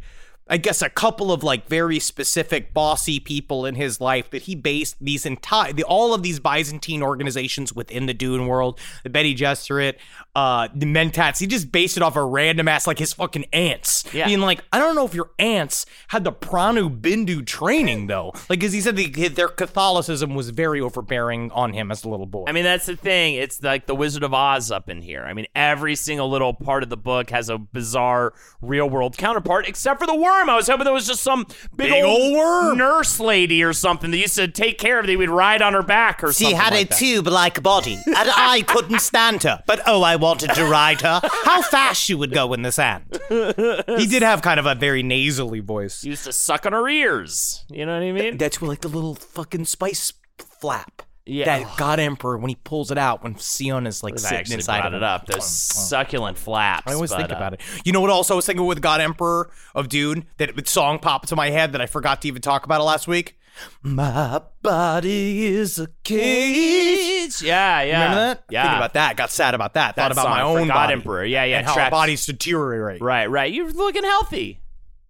I 0.48 0.56
guess, 0.56 0.82
a 0.82 0.88
couple 0.88 1.32
of 1.32 1.42
like 1.42 1.68
very 1.68 1.98
specific 1.98 2.74
bossy 2.74 3.18
people 3.20 3.64
in 3.66 3.74
his 3.74 4.00
life 4.00 4.30
that 4.30 4.42
he 4.42 4.54
based 4.54 4.96
these 5.00 5.24
entire, 5.24 5.72
the, 5.72 5.84
all 5.84 6.14
of 6.14 6.22
these 6.22 6.40
Byzantine 6.40 7.02
organizations 7.02 7.72
within 7.72 8.06
the 8.06 8.14
Dune 8.14 8.46
world, 8.46 8.78
the 9.02 9.10
Bene 9.10 9.36
Gesserit, 9.36 9.96
uh, 10.34 10.68
the 10.74 10.86
Mentats. 10.86 11.38
He 11.38 11.46
just 11.46 11.70
based 11.70 11.96
it 11.96 12.02
off 12.02 12.16
a 12.16 12.24
random 12.24 12.66
ass 12.68 12.86
like 12.86 12.98
his 12.98 13.12
fucking 13.12 13.44
ants. 13.52 14.04
Yeah. 14.12 14.26
Being 14.26 14.40
like, 14.40 14.62
I 14.72 14.78
don't 14.78 14.94
know 14.96 15.04
if 15.06 15.14
your 15.14 15.30
ants 15.38 15.86
had 16.08 16.24
the 16.24 16.32
Prana 16.32 16.88
Bindu 16.90 17.46
training 17.46 18.06
though, 18.08 18.32
like 18.48 18.58
because 18.60 18.72
he 18.72 18.80
said 18.80 18.96
the, 18.96 19.06
their 19.28 19.48
Catholicism 19.48 20.34
was 20.34 20.50
very 20.50 20.80
overbearing 20.80 21.50
on 21.52 21.72
him 21.72 21.90
as 21.90 22.04
a 22.04 22.08
little 22.08 22.26
boy. 22.26 22.44
I 22.48 22.52
mean, 22.52 22.64
that's 22.64 22.86
the 22.86 22.96
thing. 22.96 23.34
It's 23.34 23.62
like 23.62 23.86
the 23.86 23.94
Wizard 23.94 24.22
of 24.22 24.34
Oz 24.34 24.70
up 24.70 24.88
in 24.88 25.02
here. 25.02 25.24
I 25.24 25.34
mean, 25.34 25.46
every 25.54 25.94
single 25.96 26.28
little 26.30 26.52
part 26.54 26.82
of 26.82 26.88
the 26.90 26.96
book 26.96 27.30
has 27.30 27.48
a 27.48 27.58
bizarre 27.58 28.32
real 28.60 28.88
world 28.88 29.16
counterpart, 29.16 29.68
except 29.68 30.00
for 30.00 30.06
the 30.06 30.14
worm. 30.14 30.48
I 30.50 30.56
was 30.56 30.66
hoping 30.66 30.84
there 30.84 30.92
was 30.92 31.06
just 31.06 31.22
some 31.22 31.44
big, 31.76 31.90
Big 31.90 32.04
old 32.04 32.32
worm. 32.36 32.78
nurse 32.78 33.20
lady 33.20 33.62
or 33.62 33.72
something 33.72 34.10
that 34.10 34.18
used 34.18 34.34
to 34.36 34.48
take 34.48 34.78
care 34.78 34.98
of. 34.98 35.06
They 35.06 35.16
would 35.16 35.30
ride 35.30 35.62
on 35.62 35.74
her 35.74 35.82
back 35.82 36.24
or 36.24 36.32
She 36.32 36.44
something. 36.44 36.58
had 36.60 36.72
like 36.72 36.86
a 36.86 36.88
that. 36.88 36.98
tube-like 36.98 37.62
body, 37.62 37.94
and 38.06 38.14
I 38.16 38.62
couldn't 38.66 39.00
stand 39.00 39.42
her. 39.44 39.62
But 39.66 39.80
oh, 39.86 40.02
I 40.02 40.16
wanted 40.24 40.54
to 40.54 40.64
ride 40.64 41.02
her. 41.02 41.20
How 41.22 41.62
fast 41.62 42.02
she 42.02 42.14
would 42.14 42.32
go 42.32 42.52
in 42.54 42.62
the 42.62 42.72
sand. 42.72 43.20
He 43.28 44.06
did 44.06 44.22
have 44.22 44.42
kind 44.42 44.58
of 44.58 44.66
a 44.66 44.74
very 44.74 45.02
nasally 45.02 45.60
voice. 45.60 46.02
Used 46.02 46.24
to 46.24 46.32
suck 46.32 46.66
on 46.66 46.72
her 46.72 46.88
ears. 46.88 47.64
You 47.70 47.86
know 47.86 47.94
what 47.94 48.02
I 48.02 48.12
mean? 48.12 48.38
That's 48.38 48.60
like 48.62 48.80
the 48.80 48.88
little 48.88 49.14
fucking 49.14 49.66
spice 49.66 50.12
flap. 50.38 51.02
Yeah. 51.26 51.44
That 51.46 51.78
God 51.78 52.00
Emperor 52.00 52.36
when 52.36 52.50
he 52.50 52.54
pulls 52.54 52.90
it 52.90 52.98
out 52.98 53.22
when 53.22 53.36
Sion 53.38 53.86
is 53.86 54.02
like 54.02 54.12
I 54.14 54.16
sitting 54.18 54.38
actually 54.38 54.54
inside 54.56 54.80
brought 54.80 54.94
of 54.94 54.98
it 54.98 55.02
up. 55.02 55.26
Those 55.26 55.46
succulent 55.46 56.36
flaps. 56.36 56.86
I 56.86 56.92
always 56.92 57.10
but, 57.10 57.16
think 57.16 57.32
uh, 57.32 57.36
about 57.36 57.54
it. 57.54 57.62
You 57.82 57.92
know 57.92 58.02
what? 58.02 58.10
Also, 58.10 58.34
I 58.34 58.36
was 58.36 58.44
thinking 58.44 58.66
with 58.66 58.82
God 58.82 59.00
Emperor 59.00 59.50
of 59.74 59.88
Dune 59.88 60.26
that 60.36 60.68
song 60.68 60.98
popped 60.98 61.26
into 61.26 61.36
my 61.36 61.48
head 61.48 61.72
that 61.72 61.80
I 61.80 61.86
forgot 61.86 62.20
to 62.22 62.28
even 62.28 62.42
talk 62.42 62.66
about 62.66 62.82
it 62.82 62.84
last 62.84 63.08
week. 63.08 63.38
My 63.82 64.42
body 64.62 65.46
is 65.46 65.78
a 65.78 65.88
cage. 66.02 67.42
Yeah, 67.42 67.82
yeah. 67.82 68.02
Remember 68.02 68.16
that? 68.16 68.44
Yeah. 68.50 68.62
Thinking 68.62 68.76
about 68.78 68.94
that. 68.94 69.16
Got 69.16 69.30
sad 69.30 69.54
about 69.54 69.74
that. 69.74 69.96
Thought 69.96 70.08
That 70.08 70.12
about 70.12 70.30
my 70.30 70.42
own 70.42 70.68
God 70.68 70.74
body. 70.74 70.92
Emperor. 70.94 71.24
Yeah, 71.24 71.44
yeah. 71.44 71.58
And 71.58 71.66
how 71.66 71.78
our 71.78 71.90
bodies 71.90 72.26
deteriorate. 72.26 73.00
Right, 73.00 73.30
right. 73.30 73.52
You're 73.52 73.70
looking 73.72 74.04
healthy. 74.04 74.60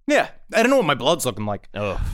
Yeah. 0.07 0.29
I 0.53 0.63
don't 0.63 0.71
know 0.71 0.77
what 0.77 0.87
my 0.87 0.95
blood's 0.95 1.25
looking 1.27 1.47
like. 1.47 1.69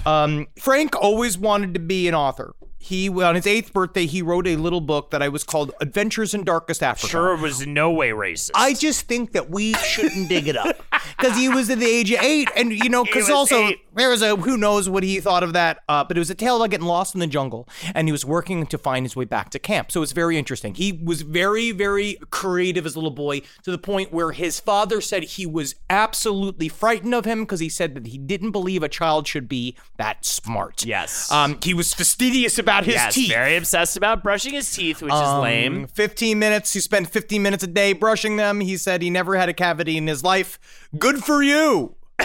Um, 0.07 0.47
Frank 0.59 0.95
always 0.97 1.37
wanted 1.37 1.75
to 1.75 1.81
be 1.81 2.09
an 2.09 2.15
author. 2.15 2.55
he 2.79 3.09
on 3.11 3.35
his 3.35 3.47
eighth 3.47 3.73
birthday 3.75 4.07
he 4.07 4.23
wrote 4.23 4.47
a 4.47 4.57
little 4.57 4.81
book 4.81 5.11
that 5.11 5.21
I 5.23 5.29
was 5.29 5.45
called 5.45 5.73
Adventures 5.81 6.33
in 6.33 6.45
Darkest 6.45 6.83
Africa. 6.83 7.09
Sure, 7.09 7.35
it 7.35 7.41
was 7.41 7.61
in 7.61 7.75
no 7.75 7.91
way 7.91 8.11
racist. 8.11 8.53
I 8.55 8.73
just 8.73 9.07
think 9.07 9.33
that 9.33 9.51
we 9.51 9.75
shouldn't 9.75 10.29
dig 10.31 10.49
it 10.49 10.57
up 10.57 10.83
because 11.19 11.37
he 11.37 11.49
was 11.51 11.69
at 11.69 11.79
the 11.79 11.87
age 11.87 12.11
of 12.11 12.21
eight, 12.23 12.49
and 12.57 12.73
you 12.73 12.89
know, 12.89 13.05
because 13.05 13.25
was 13.25 13.31
also 13.31 13.67
eight. 13.67 13.81
there 13.95 14.09
was 14.09 14.23
a 14.23 14.35
who 14.35 14.57
knows 14.57 14.89
what 14.89 15.03
he 15.03 15.21
thought 15.21 15.43
of 15.43 15.53
that, 15.53 15.81
uh, 15.89 16.05
but 16.05 16.17
it 16.17 16.21
was 16.21 16.31
a 16.31 16.35
tale 16.35 16.57
about 16.57 16.71
getting 16.71 16.87
lost 16.87 17.15
in 17.15 17.21
the 17.21 17.27
jungle, 17.27 17.69
and 17.95 18.09
he 18.09 18.13
was 18.13 18.25
working 18.25 18.65
to 18.67 18.79
find 18.79 19.05
his 19.05 19.15
way 19.15 19.27
back 19.27 19.51
to 19.51 19.59
camp. 19.59 19.93
So 19.93 20.03
it's 20.03 20.13
very 20.13 20.39
interesting. 20.39 20.75
He 20.75 20.93
was 20.93 21.21
very, 21.21 21.73
very 21.73 22.19
creative 22.31 22.87
as 22.87 22.95
a 22.95 22.99
little 22.99 23.11
boy 23.11 23.43
to 23.63 23.71
the 23.71 23.79
point 23.79 24.11
where 24.11 24.33
his 24.33 24.59
father 24.59 25.03
said 25.03 25.25
he 25.25 25.45
was 25.45 25.75
absolutely 25.91 26.69
frightened 26.69 27.15
of 27.15 27.27
him 27.27 27.41
because 27.41 27.61
he 27.61 27.69
said 27.69 27.95
that 27.95 28.07
he 28.07 28.17
didn't 28.27 28.51
believe 28.53 28.83
a 28.83 28.89
child 28.89 29.27
should 29.27 29.49
be 29.49 29.77
that 29.97 30.25
smart. 30.25 30.85
Yes. 30.85 31.31
Um, 31.31 31.59
he 31.63 31.75
was 31.75 31.95
fastidious 31.95 32.59
about 32.59 32.85
his 32.85 32.95
teeth. 32.95 33.03
yes, 33.03 33.15
teeth. 33.15 33.29
very 33.31 33.57
obsessed 33.57 33.97
about 33.97 34.23
brushing 34.23 34.55
his 34.55 34.71
teeth, 34.71 35.03
which 35.03 35.13
is 35.13 35.19
Um, 35.19 35.43
lame. 35.43 35.87
15 35.87 36.39
minutes. 36.39 36.73
He 36.73 36.81
spent 36.81 37.09
15 37.11 37.43
minutes 37.43 37.63
a 37.65 37.67
day 37.67 37.93
brushing 37.93 38.37
them. 38.37 38.61
He 38.61 38.77
said 38.77 39.03
he 39.03 39.11
never 39.11 39.37
had 39.37 39.49
a 39.49 39.55
cavity 39.55 39.97
in 39.97 40.07
his 40.07 40.23
life. 40.25 40.59
Good 40.99 41.23
for 41.25 41.43
you. 41.43 41.97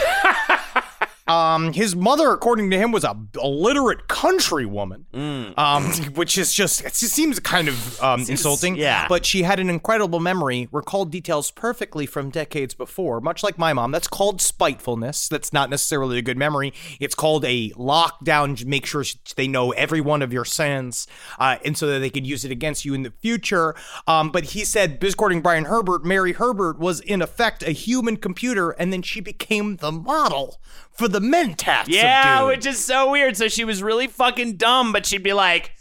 um, 1.27 1.73
his 1.73 1.95
mother, 1.95 2.31
according 2.31 2.69
to 2.71 2.77
him, 2.77 2.91
was 2.91 3.03
a 3.03 3.17
illiterate 3.41 4.07
country 4.07 4.65
woman. 4.65 5.05
Mm. 5.13 5.57
Um, 5.57 5.83
which 6.15 6.37
is 6.37 6.53
just 6.53 6.81
it 6.81 6.93
just 6.93 7.13
seems 7.13 7.39
kind 7.39 7.67
of 7.67 8.01
um, 8.01 8.21
insulting. 8.21 8.75
yeah. 8.75 9.07
But 9.07 9.25
she 9.25 9.43
had 9.43 9.59
an 9.59 9.69
incredible 9.69 10.19
memory, 10.19 10.67
recalled 10.71 11.11
details 11.11 11.49
perfectly 11.51 12.05
from 12.05 12.29
decades 12.29 12.73
before. 12.73 13.21
Much 13.21 13.43
like 13.43 13.57
my 13.57 13.73
mom, 13.73 13.91
that's 13.91 14.07
called 14.07 14.39
spitefulness. 14.41 15.27
That's 15.27 15.51
not 15.51 15.69
necessarily 15.69 16.19
a 16.19 16.21
good 16.21 16.37
memory. 16.37 16.73
It's 16.99 17.15
called 17.15 17.43
a 17.45 17.71
lockdown. 17.71 18.63
Make 18.65 18.85
sure 18.85 19.03
they 19.35 19.47
know 19.47 19.71
every 19.71 20.01
one 20.01 20.21
of 20.21 20.31
your 20.31 20.45
sins, 20.45 21.07
uh, 21.39 21.57
and 21.65 21.75
so 21.75 21.87
that 21.87 21.99
they 21.99 22.11
could 22.11 22.27
use 22.27 22.45
it 22.45 22.51
against 22.51 22.85
you 22.85 22.93
in 22.93 23.01
the 23.01 23.11
future. 23.11 23.75
Um, 24.07 24.29
but 24.31 24.45
he 24.45 24.63
said, 24.63 25.03
according 25.03 25.39
to 25.39 25.43
Brian 25.43 25.65
Herbert, 25.65 26.05
Mary 26.05 26.33
Herbert 26.33 26.77
was 26.77 26.99
in 26.99 27.21
effect 27.21 27.63
a 27.63 27.71
human 27.71 28.17
computer, 28.17 28.71
and 28.71 28.93
then 28.93 29.01
she 29.01 29.21
became 29.21 29.77
the 29.77 29.91
model 29.91 30.59
for 30.91 31.07
the 31.07 31.14
Mentats. 31.19 31.85
Yeah, 31.87 32.41
of 32.41 32.49
dude. 32.49 32.57
which 32.57 32.65
is 32.65 32.83
so 32.83 33.11
weird. 33.11 33.37
So 33.37 33.47
she 33.47 33.63
was 33.63 33.81
really 33.83 34.07
fucking 34.07 34.57
dumb, 34.57 34.91
but 34.91 35.05
she'd 35.05 35.23
be 35.23 35.33
like, 35.33 35.71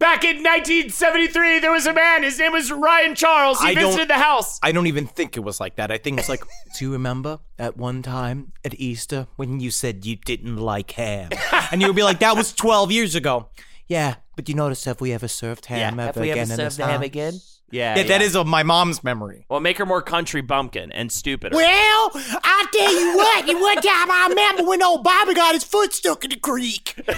Back 0.00 0.24
in 0.24 0.36
1973, 0.36 1.58
there 1.58 1.70
was 1.70 1.84
a 1.86 1.92
man. 1.92 2.22
His 2.22 2.38
name 2.38 2.52
was 2.52 2.72
Ryan 2.72 3.14
Charles. 3.14 3.60
He 3.60 3.68
I 3.68 3.74
visited 3.74 4.08
the 4.08 4.14
house. 4.14 4.58
I 4.62 4.72
don't 4.72 4.86
even 4.86 5.06
think 5.06 5.36
it 5.36 5.40
was 5.40 5.60
like 5.60 5.76
that. 5.76 5.90
I 5.90 5.98
think 5.98 6.18
it's 6.18 6.28
like, 6.28 6.42
do 6.78 6.86
you 6.86 6.92
remember 6.92 7.38
at 7.58 7.76
one 7.76 8.00
time 8.00 8.52
at 8.64 8.72
Easter 8.80 9.26
when 9.36 9.60
you 9.60 9.70
said 9.70 10.06
you 10.06 10.16
didn't 10.16 10.56
like 10.56 10.92
ham? 10.92 11.28
And 11.70 11.82
you 11.82 11.86
would 11.86 11.96
be 11.96 12.02
like, 12.02 12.20
that 12.20 12.34
was 12.34 12.54
12 12.54 12.90
years 12.90 13.14
ago. 13.14 13.50
Yeah, 13.88 14.14
but 14.36 14.48
you 14.48 14.54
notice 14.54 14.84
have 14.84 15.02
we 15.02 15.12
ever 15.12 15.28
served 15.28 15.66
ham 15.66 15.78
Yeah, 15.78 15.88
ever 15.88 16.02
have 16.02 16.16
we 16.16 16.30
ever 16.30 16.40
again 16.40 16.50
in 16.50 16.56
served 16.56 16.78
this 16.78 16.86
ham 16.86 17.02
again? 17.02 17.34
Yeah, 17.70 17.96
Yeah, 17.96 18.02
that 18.04 18.20
yeah. 18.20 18.26
is 18.26 18.34
of 18.36 18.46
my 18.46 18.62
mom's 18.62 19.02
memory. 19.04 19.44
Well, 19.48 19.60
make 19.60 19.78
her 19.78 19.86
more 19.86 20.02
country 20.02 20.40
bumpkin 20.40 20.90
and 20.92 21.10
stupider. 21.12 21.54
Well, 21.56 22.10
I 22.14 22.66
tell 22.72 22.92
you 23.00 23.16
what, 23.16 23.46
you 23.48 23.60
one 23.60 23.76
time 23.76 24.10
I 24.10 24.26
remember 24.28 24.64
when 24.68 24.82
old 24.82 25.04
Bobby 25.04 25.34
got 25.34 25.54
his 25.54 25.64
foot 25.64 25.92
stuck 25.92 26.24
in 26.24 26.30
the 26.30 26.36
creek. 26.36 26.94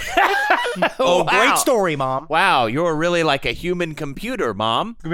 Oh, 0.99 1.23
wow. 1.23 1.29
great 1.29 1.57
story, 1.59 1.95
mom. 1.95 2.25
Wow, 2.29 2.65
you're 2.65 2.95
really 2.95 3.21
like 3.23 3.45
a 3.45 3.51
human 3.51 3.93
computer, 3.93 4.53
mom. 4.53 4.97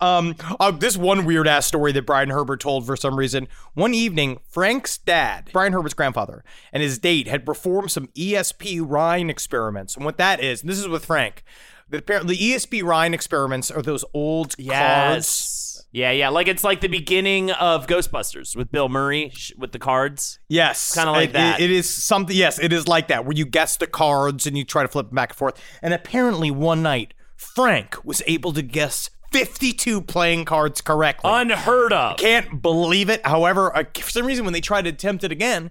um, 0.00 0.34
uh, 0.60 0.70
this 0.70 0.96
one 0.96 1.24
weird 1.24 1.46
ass 1.48 1.66
story 1.66 1.92
that 1.92 2.06
Brian 2.06 2.30
Herbert 2.30 2.60
told 2.60 2.86
for 2.86 2.96
some 2.96 3.16
reason. 3.16 3.48
One 3.74 3.94
evening, 3.94 4.38
Frank's 4.48 4.98
dad, 4.98 5.50
Brian 5.52 5.72
Herbert's 5.72 5.94
grandfather, 5.94 6.44
and 6.72 6.82
his 6.82 6.98
date 6.98 7.28
had 7.28 7.44
performed 7.46 7.90
some 7.90 8.08
ESP 8.08 8.80
Rhine 8.84 9.30
experiments. 9.30 9.96
And 9.96 10.04
what 10.04 10.18
that 10.18 10.40
is, 10.40 10.60
and 10.62 10.70
this 10.70 10.78
is 10.78 10.88
with 10.88 11.04
Frank, 11.06 11.42
that 11.90 11.98
apparently 11.98 12.36
ESP 12.36 12.82
Rhine 12.82 13.14
experiments 13.14 13.70
are 13.70 13.82
those 13.82 14.04
old 14.14 14.56
cards. 14.56 14.66
Yes. 14.66 15.64
Yeah, 15.90 16.10
yeah. 16.10 16.28
Like 16.28 16.48
it's 16.48 16.62
like 16.64 16.82
the 16.82 16.88
beginning 16.88 17.50
of 17.50 17.86
Ghostbusters 17.86 18.54
with 18.54 18.70
Bill 18.70 18.88
Murray 18.90 19.30
sh- 19.34 19.52
with 19.56 19.72
the 19.72 19.78
cards. 19.78 20.38
Yes, 20.48 20.94
Kinda 20.94 21.12
like 21.12 21.30
It- 21.30 21.32
that. 21.32 21.60
it- 21.60 21.64
it 21.64 21.70
is 21.70 21.88
something. 21.88 22.36
Yes, 22.36 22.58
it 22.58 22.72
is 22.74 22.86
like 22.86 23.08
that, 23.08 23.24
where 23.24 23.32
you 23.34 23.46
guess 23.46 23.78
the 23.78 23.86
cards 23.86 24.46
and 24.46 24.56
you 24.56 24.64
try 24.64 24.82
to 24.82 24.88
flip 24.88 25.06
them 25.08 25.14
back 25.16 25.30
and 25.30 25.36
forth. 25.38 25.54
And 25.82 25.94
apparently, 25.94 26.50
one 26.50 26.82
night, 26.82 27.14
Frank 27.36 27.96
was 28.04 28.22
able 28.26 28.52
to 28.52 28.60
guess 28.62 29.08
fifty-two 29.32 30.02
playing 30.02 30.44
cards 30.44 30.80
correctly. 30.82 31.30
Unheard 31.32 31.92
of. 31.94 32.18
Can't 32.18 32.60
believe 32.60 33.08
it. 33.08 33.26
However, 33.26 33.74
uh, 33.76 33.84
for 33.94 34.10
some 34.10 34.26
reason, 34.26 34.44
when 34.44 34.52
they 34.52 34.60
tried 34.60 34.82
to 34.82 34.90
attempt 34.90 35.24
it 35.24 35.32
again, 35.32 35.70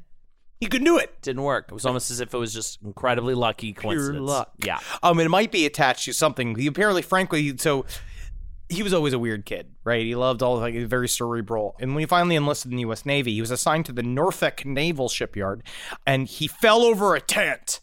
he 0.59 0.67
couldn't 0.67 0.85
do 0.85 0.97
it. 0.97 1.21
Didn't 1.21 1.43
work. 1.43 1.65
It 1.69 1.73
was 1.73 1.85
almost 1.85 2.09
as 2.09 2.19
if 2.19 2.33
it 2.33 2.37
was 2.37 2.53
just 2.53 2.81
incredibly 2.81 3.35
lucky 3.35 3.73
coincidence. 3.73 4.27
luck. 4.27 4.53
Yeah. 4.57 4.79
Um, 5.03 5.19
it 5.19 5.29
might 5.29 5.51
be 5.51 5.65
attached 5.65 6.05
to 6.05 6.13
something. 6.13 6.55
He 6.55 6.67
apparently, 6.67 7.01
frankly, 7.01 7.55
so 7.57 7.85
he 8.69 8.83
was 8.83 8.93
always 8.93 9.13
a 9.13 9.19
weird 9.19 9.45
kid, 9.45 9.73
right? 9.83 10.03
He 10.03 10.15
loved 10.15 10.41
all 10.41 10.57
like 10.57 10.75
very 10.87 11.07
cerebral. 11.07 11.75
And 11.79 11.93
when 11.93 12.01
he 12.01 12.05
finally 12.05 12.35
enlisted 12.35 12.71
in 12.71 12.77
the 12.77 12.81
U.S. 12.81 13.05
Navy, 13.05 13.33
he 13.33 13.41
was 13.41 13.51
assigned 13.51 13.85
to 13.85 13.93
the 13.93 14.03
Norfolk 14.03 14.65
Naval 14.65 15.09
Shipyard, 15.09 15.63
and 16.05 16.27
he 16.27 16.47
fell 16.47 16.83
over 16.83 17.15
a 17.15 17.21
tent, 17.21 17.79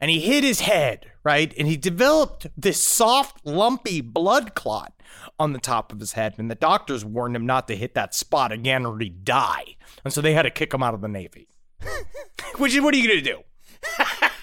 and 0.00 0.10
he 0.10 0.20
hit 0.20 0.44
his 0.44 0.60
head, 0.60 1.10
right? 1.24 1.54
And 1.56 1.66
he 1.66 1.76
developed 1.76 2.46
this 2.56 2.82
soft, 2.82 3.44
lumpy 3.46 4.00
blood 4.00 4.54
clot 4.54 4.92
on 5.38 5.52
the 5.52 5.58
top 5.60 5.92
of 5.92 6.00
his 6.00 6.12
head, 6.12 6.34
and 6.36 6.50
the 6.50 6.54
doctors 6.54 7.04
warned 7.04 7.36
him 7.36 7.46
not 7.46 7.68
to 7.68 7.76
hit 7.76 7.94
that 7.94 8.14
spot 8.14 8.52
again 8.52 8.84
or 8.84 8.98
he'd 8.98 9.24
die. 9.24 9.76
And 10.04 10.12
so 10.12 10.20
they 10.20 10.34
had 10.34 10.42
to 10.42 10.50
kick 10.50 10.74
him 10.74 10.82
out 10.82 10.94
of 10.94 11.00
the 11.00 11.08
Navy. 11.08 11.48
Which 12.58 12.74
is 12.74 12.80
what 12.80 12.94
are 12.94 12.96
you 12.96 13.08
gonna 13.08 13.20
do? 13.20 13.40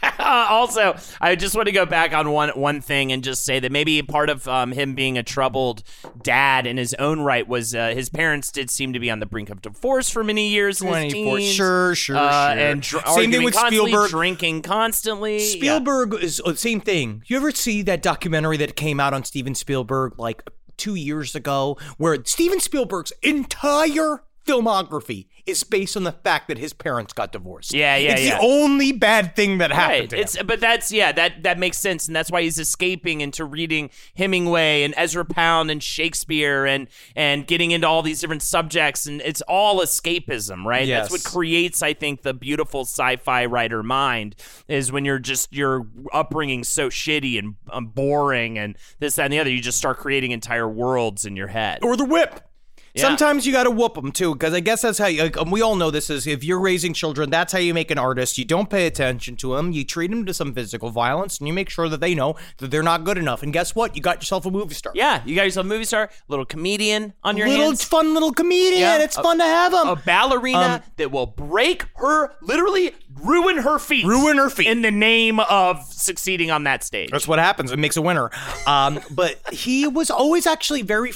Uh, 0.04 0.14
also, 0.50 0.96
I 1.20 1.36
just 1.36 1.56
want 1.56 1.66
to 1.68 1.72
go 1.74 1.86
back 1.86 2.14
on 2.14 2.32
one 2.32 2.50
one 2.50 2.80
thing 2.82 3.12
and 3.12 3.24
just 3.24 3.44
say 3.44 3.60
that 3.60 3.72
maybe 3.72 4.02
part 4.02 4.30
of 4.30 4.48
um, 4.48 4.72
him 4.72 4.96
being 4.96 5.18
a 5.18 5.24
troubled 5.24 5.84
dad 6.22 6.66
in 6.66 6.78
his 6.78 6.94
own 6.96 7.20
right 7.20 7.46
was 7.48 7.76
uh, 7.76 7.90
his 7.90 8.10
parents 8.10 8.52
did 8.52 8.70
seem 8.70 8.94
to 8.94 9.00
be 9.00 9.12
on 9.12 9.20
the 9.20 9.26
brink 9.26 9.50
of 9.50 9.62
divorce 9.62 10.10
for 10.10 10.24
many 10.24 10.48
years. 10.50 10.80
24 10.80 11.38
teens. 11.38 11.54
sure, 11.54 11.96
sure, 11.96 12.16
Uh, 12.16 12.54
sure. 12.54 12.60
And 12.66 12.82
dr- 12.82 13.08
Same 13.10 13.32
thing 13.32 13.44
with 13.44 13.56
Spielberg. 13.56 14.10
drinking 14.10 14.62
constantly. 14.62 15.38
Yeah. 15.38 15.50
Spielberg 15.50 16.14
is 16.16 16.42
the 16.46 16.56
same 16.56 16.80
thing. 16.80 17.24
You 17.28 17.38
ever 17.38 17.52
see 17.52 17.82
that 17.84 18.02
documentary 18.02 18.58
that 18.58 18.76
came 18.78 19.00
out 19.02 19.14
on 19.14 19.24
Steven 19.26 19.54
Spielberg 19.56 20.18
like 20.18 20.44
two 20.78 20.96
years 20.96 21.36
ago, 21.36 21.78
where 21.98 22.18
Steven 22.24 22.60
Spielberg's 22.62 23.12
entire 23.22 24.24
filmography 24.46 25.28
is 25.46 25.64
based 25.64 25.96
on 25.96 26.04
the 26.04 26.12
fact 26.12 26.48
that 26.48 26.58
his 26.58 26.74
parents 26.74 27.14
got 27.14 27.32
divorced. 27.32 27.74
Yeah, 27.74 27.96
yeah, 27.96 28.08
yeah. 28.10 28.14
It's 28.16 28.22
yeah. 28.24 28.38
the 28.40 28.44
only 28.46 28.92
bad 28.92 29.36
thing 29.36 29.60
that 29.60 29.72
happened 29.72 30.00
Right. 30.02 30.10
to 30.10 30.16
him. 30.16 30.22
It's 30.24 30.42
but 30.44 30.60
that's 30.60 30.92
yeah, 30.92 31.12
that 31.12 31.44
that 31.44 31.60
makes 31.60 31.78
sense, 31.78 32.08
and 32.08 32.16
that's 32.16 32.32
why 32.32 32.42
he's 32.42 32.58
escaping 32.60 33.22
into 33.22 33.46
reading 33.46 33.90
Hemingway 34.18 34.84
and 34.84 34.94
Ezra 34.98 35.24
Pound 35.26 35.70
and 35.72 35.82
Shakespeare 35.84 36.66
and 36.66 36.88
and 37.16 37.46
getting 37.46 37.72
into 37.72 37.88
all 37.88 38.02
these 38.02 38.22
different 38.22 38.42
subjects, 38.42 39.06
and 39.06 39.22
it's 39.22 39.42
all 39.42 39.82
escapism, 39.82 40.66
right? 40.66 40.88
Yes. 40.88 41.10
That's 41.10 41.12
what 41.26 41.32
creates, 41.32 41.82
I 41.84 41.94
think, 41.94 42.24
the 42.24 42.34
beautiful 42.34 42.82
sci-fi 42.82 43.46
writer 43.46 43.84
mind 43.84 44.36
is 44.68 44.92
when 44.92 45.06
you're 45.06 45.20
just 45.20 45.54
your 45.54 45.88
upbringing 46.14 46.64
so 46.64 46.90
shitty 46.90 47.38
and 47.38 47.56
um, 47.70 47.88
boring 47.88 48.58
and 48.58 48.78
this 49.00 49.16
that 49.16 49.26
and 49.26 49.34
the 49.34 49.40
other, 49.40 49.50
you 49.52 49.62
just 49.62 49.78
start 49.78 49.98
creating 49.98 50.32
entire 50.32 50.68
worlds 50.68 51.26
in 51.26 51.36
your 51.36 51.48
head. 51.48 51.80
or 51.84 51.96
the 51.98 52.06
whip. 52.06 52.42
Yeah. 52.96 53.02
Sometimes 53.02 53.46
you 53.46 53.52
got 53.52 53.64
to 53.66 53.72
whoop 53.72 53.96
them 53.96 54.12
too, 54.12 54.34
because 54.34 54.54
I 54.54 54.62
guess 54.62 54.82
that's 54.82 54.98
how 54.98 55.08
you. 55.08 55.24
Like, 55.24 55.38
um, 55.38 55.52
we 55.52 55.62
all 55.62 55.76
know 55.76 55.92
this 55.92 56.10
is 56.10 56.26
if 56.26 56.44
you're 56.44 56.60
raising 56.60 56.94
children, 56.94 57.30
that's 57.30 57.52
how 57.52 57.60
you 57.60 57.74
make 57.74 57.92
an 57.92 57.98
artist. 57.98 58.38
You 58.38 58.46
don't 58.46 58.70
pay 58.70 58.88
attention 58.88 59.36
to 59.38 59.56
them. 59.56 59.74
You 59.74 59.84
treat 59.84 60.10
them 60.12 60.26
to 60.26 60.34
some 60.34 60.54
physical 60.54 60.90
violence, 60.92 61.38
and 61.40 61.48
you 61.48 61.54
make 61.54 61.70
sure 61.70 61.90
that 61.90 62.00
they 62.00 62.16
know 62.16 62.36
that 62.60 62.72
they're 62.72 62.82
not 62.84 63.04
good 63.04 63.18
enough. 63.18 63.44
And 63.44 63.52
guess 63.52 63.76
what? 63.76 63.96
You 63.98 64.02
got 64.02 64.22
yourself 64.22 64.46
a 64.46 64.52
movie 64.52 64.76
star. 64.76 64.94
Yeah, 64.96 65.22
you 65.26 65.36
got 65.36 65.44
yourself 65.44 65.66
a 65.66 65.70
movie 65.70 65.84
star, 65.84 66.10
little 66.30 66.46
comedian 66.46 67.14
on 67.24 67.36
your 67.36 67.50
little 67.50 67.66
hands. 67.66 67.84
fun 67.84 68.14
little 68.14 68.32
comedian. 68.32 68.80
Yeah. 68.80 69.00
It's 69.00 69.18
A- 69.18 69.22
fun 69.24 69.40
to 69.40 69.44
have 69.44 69.74
them. 69.74 69.88
a 69.90 69.96
ballerina 69.98 70.58
Um, 70.58 70.82
that 70.96 71.12
will 71.12 71.26
break 71.28 71.86
her, 71.98 72.34
literally 72.42 72.94
ruin 73.22 73.58
her 73.58 73.78
feet, 73.80 74.06
Ruin 74.06 74.38
her 74.38 74.50
feet. 74.50 74.68
in 74.68 74.82
the 74.82 74.92
name 74.92 75.40
of 75.42 75.84
succeeding 75.92 76.50
on 76.52 76.64
that 76.64 76.84
stage. 76.84 77.10
That's 77.12 77.28
what 77.28 77.40
happens. 77.40 77.72
It 77.72 77.80
makes 77.80 77.98
a 77.98 78.02
winner. 78.02 78.30
Um, 78.68 79.00
but 79.12 79.38
he 79.54 79.86
was 79.88 80.10
always 80.10 80.48
actually 80.48 80.82
very. 80.82 81.12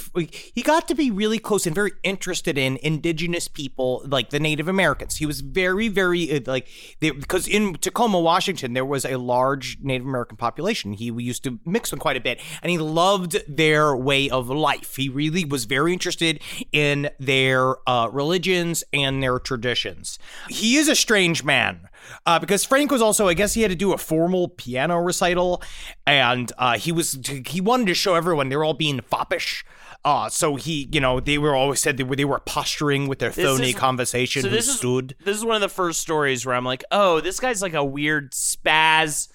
He 0.53 0.61
got 0.61 0.87
to 0.89 0.95
be 0.95 1.09
really 1.11 1.39
close 1.39 1.65
and 1.69 1.75
very 1.75 1.91
interested 2.01 2.57
in 2.57 2.79
indigenous 2.81 3.47
people, 3.47 4.01
like 4.07 4.31
the 4.31 4.39
Native 4.39 4.67
Americans. 4.67 5.17
He 5.17 5.27
was 5.27 5.41
very, 5.41 5.87
very 5.87 6.31
uh, 6.31 6.39
like 6.47 6.67
because 6.99 7.47
in 7.47 7.75
Tacoma, 7.75 8.19
Washington, 8.19 8.73
there 8.73 8.83
was 8.83 9.05
a 9.05 9.17
large 9.17 9.77
Native 9.79 10.07
American 10.07 10.35
population. 10.35 10.93
He 10.93 11.05
used 11.05 11.43
to 11.43 11.59
mix 11.65 11.91
them 11.91 11.99
quite 11.99 12.17
a 12.17 12.21
bit, 12.21 12.41
and 12.63 12.71
he 12.71 12.79
loved 12.79 13.37
their 13.47 13.95
way 13.95 14.31
of 14.31 14.49
life. 14.49 14.95
He 14.95 15.09
really 15.09 15.45
was 15.45 15.65
very 15.65 15.93
interested 15.93 16.41
in 16.71 17.11
their 17.19 17.75
uh, 17.87 18.09
religions 18.11 18.83
and 18.91 19.21
their 19.21 19.37
traditions. 19.37 20.17
He 20.49 20.77
is 20.77 20.87
a 20.87 20.95
strange 20.95 21.43
man 21.43 21.87
uh, 22.25 22.39
because 22.39 22.65
Frank 22.65 22.89
was 22.89 23.01
also, 23.01 23.27
I 23.27 23.35
guess, 23.35 23.53
he 23.53 23.61
had 23.61 23.69
to 23.69 23.75
do 23.75 23.93
a 23.93 23.97
formal 23.99 24.47
piano 24.47 24.97
recital, 24.97 25.61
and 26.07 26.51
uh, 26.57 26.79
he 26.79 26.91
was 26.91 27.19
he 27.45 27.61
wanted 27.61 27.85
to 27.87 27.93
show 27.93 28.15
everyone 28.15 28.49
they 28.49 28.55
were 28.55 28.65
all 28.65 28.73
being 28.73 29.01
foppish. 29.01 29.63
Uh, 30.05 30.29
so 30.29 30.55
he, 30.55 30.87
you 30.93 31.01
know, 31.01 31.19
they 31.19 31.37
were 31.37 31.53
always 31.53 31.79
said 31.79 31.97
they 31.97 32.03
were, 32.03 32.15
they 32.15 32.25
were 32.25 32.39
posturing 32.39 33.07
with 33.07 33.19
their 33.19 33.31
phony 33.31 33.71
is- 33.71 33.75
conversation. 33.75 34.41
so 34.41 34.49
this 34.49 34.67
is 34.67 34.77
stood. 34.77 35.15
this 35.25 35.35
is 35.35 35.43
one 35.43 35.55
of 35.55 35.61
the 35.61 35.69
first 35.69 35.99
stories 35.99 36.45
where 36.45 36.55
I'm 36.55 36.65
like, 36.65 36.83
oh, 36.91 37.19
this 37.19 37.39
guy's 37.39 37.61
like 37.61 37.73
a 37.73 37.83
weird 37.83 38.31
spaz 38.31 39.27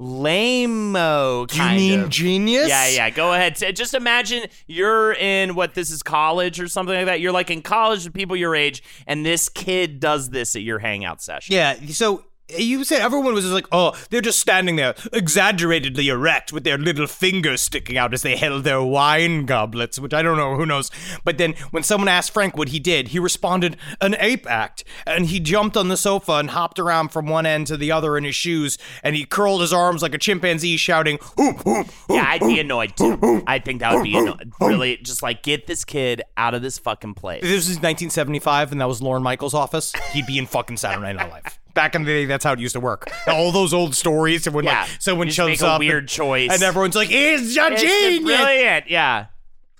lame-o 0.00 1.46
you 1.52 1.62
mean 1.62 2.00
of. 2.00 2.08
genius? 2.08 2.68
Yeah, 2.68 2.88
yeah. 2.88 3.10
Go 3.10 3.32
ahead. 3.32 3.56
Just 3.74 3.94
imagine 3.94 4.44
you're 4.66 5.12
in 5.12 5.54
what 5.54 5.74
this 5.74 5.90
is 5.90 6.02
college 6.02 6.60
or 6.60 6.68
something 6.68 6.94
like 6.94 7.06
that. 7.06 7.20
You're 7.20 7.32
like 7.32 7.50
in 7.50 7.62
college 7.62 8.04
with 8.04 8.14
people 8.14 8.36
your 8.36 8.54
age, 8.54 8.82
and 9.06 9.26
this 9.26 9.48
kid 9.48 10.00
does 10.00 10.30
this 10.30 10.54
at 10.56 10.62
your 10.62 10.78
hangout 10.78 11.20
session. 11.20 11.54
Yeah. 11.54 11.74
So 11.88 12.24
you 12.56 12.84
said 12.84 13.00
everyone 13.02 13.34
was 13.34 13.44
just 13.44 13.54
like, 13.54 13.66
oh, 13.72 13.92
they're 14.10 14.20
just 14.20 14.40
standing 14.40 14.76
there, 14.76 14.94
exaggeratedly 15.12 16.08
erect, 16.08 16.52
with 16.52 16.64
their 16.64 16.78
little 16.78 17.06
fingers 17.06 17.60
sticking 17.60 17.96
out 17.98 18.14
as 18.14 18.22
they 18.22 18.36
held 18.36 18.64
their 18.64 18.82
wine 18.82 19.44
goblets, 19.46 19.98
which 19.98 20.14
I 20.14 20.22
don't 20.22 20.36
know, 20.36 20.56
who 20.56 20.66
knows. 20.66 20.90
But 21.24 21.38
then 21.38 21.54
when 21.70 21.82
someone 21.82 22.08
asked 22.08 22.32
Frank 22.32 22.56
what 22.56 22.68
he 22.68 22.78
did, 22.78 23.08
he 23.08 23.18
responded, 23.18 23.76
an 24.00 24.16
ape 24.18 24.48
act. 24.50 24.84
And 25.06 25.26
he 25.26 25.40
jumped 25.40 25.76
on 25.76 25.88
the 25.88 25.96
sofa 25.96 26.32
and 26.32 26.50
hopped 26.50 26.78
around 26.78 27.08
from 27.08 27.26
one 27.26 27.46
end 27.46 27.66
to 27.68 27.76
the 27.76 27.92
other 27.92 28.16
in 28.16 28.24
his 28.24 28.34
shoes, 28.34 28.78
and 29.02 29.14
he 29.14 29.24
curled 29.24 29.60
his 29.60 29.72
arms 29.72 30.02
like 30.02 30.14
a 30.14 30.18
chimpanzee, 30.18 30.76
shouting, 30.76 31.18
"Oop, 31.38 31.66
oop, 31.66 31.86
Yeah, 32.08 32.24
I'd 32.26 32.40
be 32.40 32.58
annoyed 32.60 32.96
too. 32.96 33.42
I 33.46 33.58
think 33.58 33.80
that 33.80 33.94
would 33.94 34.02
be 34.04 34.16
anno- 34.16 34.38
really 34.60 34.96
just 34.98 35.22
like 35.22 35.42
get 35.42 35.66
this 35.66 35.84
kid 35.84 36.22
out 36.36 36.54
of 36.54 36.62
this 36.62 36.78
fucking 36.78 37.14
place. 37.14 37.42
This 37.42 37.68
was 37.68 37.76
1975, 37.76 38.72
and 38.72 38.80
that 38.80 38.88
was 38.88 39.02
Lorne 39.02 39.22
Michaels' 39.22 39.54
office. 39.54 39.92
He'd 40.12 40.26
be 40.26 40.38
in 40.38 40.46
fucking 40.46 40.76
Saturday 40.78 41.12
Night 41.12 41.30
Live. 41.30 41.58
Back 41.74 41.94
in 41.94 42.02
the 42.04 42.10
day, 42.12 42.24
that's 42.24 42.44
how 42.44 42.52
it 42.52 42.58
used 42.58 42.74
to 42.74 42.80
work. 42.80 43.08
All 43.28 43.52
those 43.52 43.72
old 43.72 43.94
stories, 43.94 44.46
and 44.46 44.54
when 44.54 44.64
Yeah, 44.64 44.82
like 44.82 44.90
someone 45.00 45.26
you 45.28 45.32
shows 45.32 45.48
make 45.48 45.60
a 45.62 45.66
up, 45.68 45.78
weird 45.78 46.04
and, 46.04 46.08
choice. 46.08 46.50
and 46.52 46.62
everyone's 46.62 46.96
like, 46.96 47.08
"He's 47.08 47.56
a 47.56 47.72
It's 47.72 47.82
genius!" 47.82 48.24
brilliant. 48.36 48.90
Yeah. 48.90 49.26